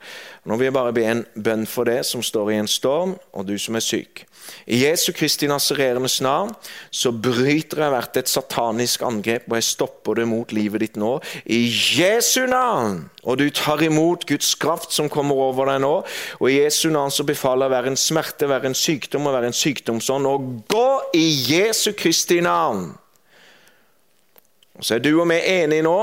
Nå 0.47 0.55
vil 0.55 0.69
jeg 0.69 0.73
bare 0.73 0.93
be 0.95 1.03
en 1.05 1.25
bønn 1.35 1.65
for 1.67 1.89
det 1.89 2.01
som 2.07 2.23
står 2.23 2.53
i 2.53 2.59
en 2.61 2.69
storm, 2.69 3.17
og 3.35 3.47
du 3.47 3.57
som 3.59 3.75
er 3.75 3.83
syk. 3.83 4.23
I 4.65 4.79
Jesu 4.85 5.11
Kristi 5.13 5.49
Nasarerenes 5.51 6.21
navn 6.23 6.53
så 6.95 7.11
bryter 7.11 7.83
jeg 7.83 7.93
hvert 7.93 8.19
et 8.21 8.31
satanisk 8.31 9.03
angrep, 9.05 9.49
og 9.49 9.57
jeg 9.59 9.67
stopper 9.67 10.21
det 10.21 10.27
mot 10.31 10.53
livet 10.55 10.85
ditt 10.85 10.97
nå. 10.97 11.17
I 11.45 11.59
Jesu 11.67 12.45
navn! 12.49 13.03
Og 13.27 13.37
du 13.41 13.49
tar 13.51 13.83
imot 13.83 14.23
Guds 14.29 14.53
kraft 14.55 14.95
som 14.95 15.11
kommer 15.11 15.37
over 15.49 15.67
deg 15.73 15.83
nå. 15.83 15.91
Og 16.39 16.47
i 16.47 16.61
Jesu 16.61 16.87
navn 16.93 17.11
så 17.11 17.27
befaler 17.27 17.67
jeg 17.67 17.75
hver 17.75 17.91
en 17.91 17.99
smerte, 17.99 18.47
hver 18.47 18.65
en 18.69 18.77
sykdom 18.77 19.27
og 19.27 19.35
hver 19.35 19.49
en 19.49 19.59
sykdomsånd 19.59 20.29
å 20.31 20.39
gå 20.71 20.89
i 21.19 21.27
Jesu 21.51 21.91
Kristi 21.99 22.39
navn! 22.45 22.93
Og 24.79 24.85
Så 24.85 24.95
er 24.95 25.03
du 25.03 25.11
og 25.21 25.27
vi 25.29 25.39
enige 25.43 25.83
nå 25.83 25.97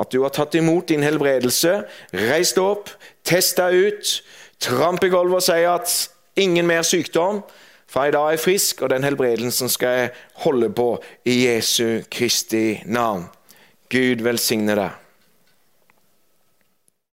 at 0.00 0.12
du 0.12 0.22
har 0.22 0.30
tatt 0.30 0.54
imot 0.54 0.88
din 0.88 1.02
helbredelse. 1.02 1.82
reist 2.14 2.58
opp, 2.58 2.90
testa 3.24 3.70
ut, 3.70 4.22
tramp 4.60 5.04
i 5.04 5.10
gulvet 5.10 5.42
og 5.42 5.42
si 5.42 5.64
at 5.66 6.10
ingen 6.36 6.66
mer 6.66 6.82
sykdom. 6.82 7.42
For 7.90 8.06
i 8.06 8.14
dag 8.14 8.26
er 8.26 8.30
jeg 8.30 8.40
frisk, 8.44 8.82
og 8.82 8.90
den 8.90 9.04
helbredelsen 9.04 9.68
skal 9.68 9.88
jeg 9.98 10.10
holde 10.44 10.70
på 10.70 11.02
i 11.26 11.46
Jesu 11.46 12.02
Kristi 12.10 12.82
navn. 12.86 13.26
Gud 13.90 14.22
velsigne 14.22 14.76
deg. 14.78 15.09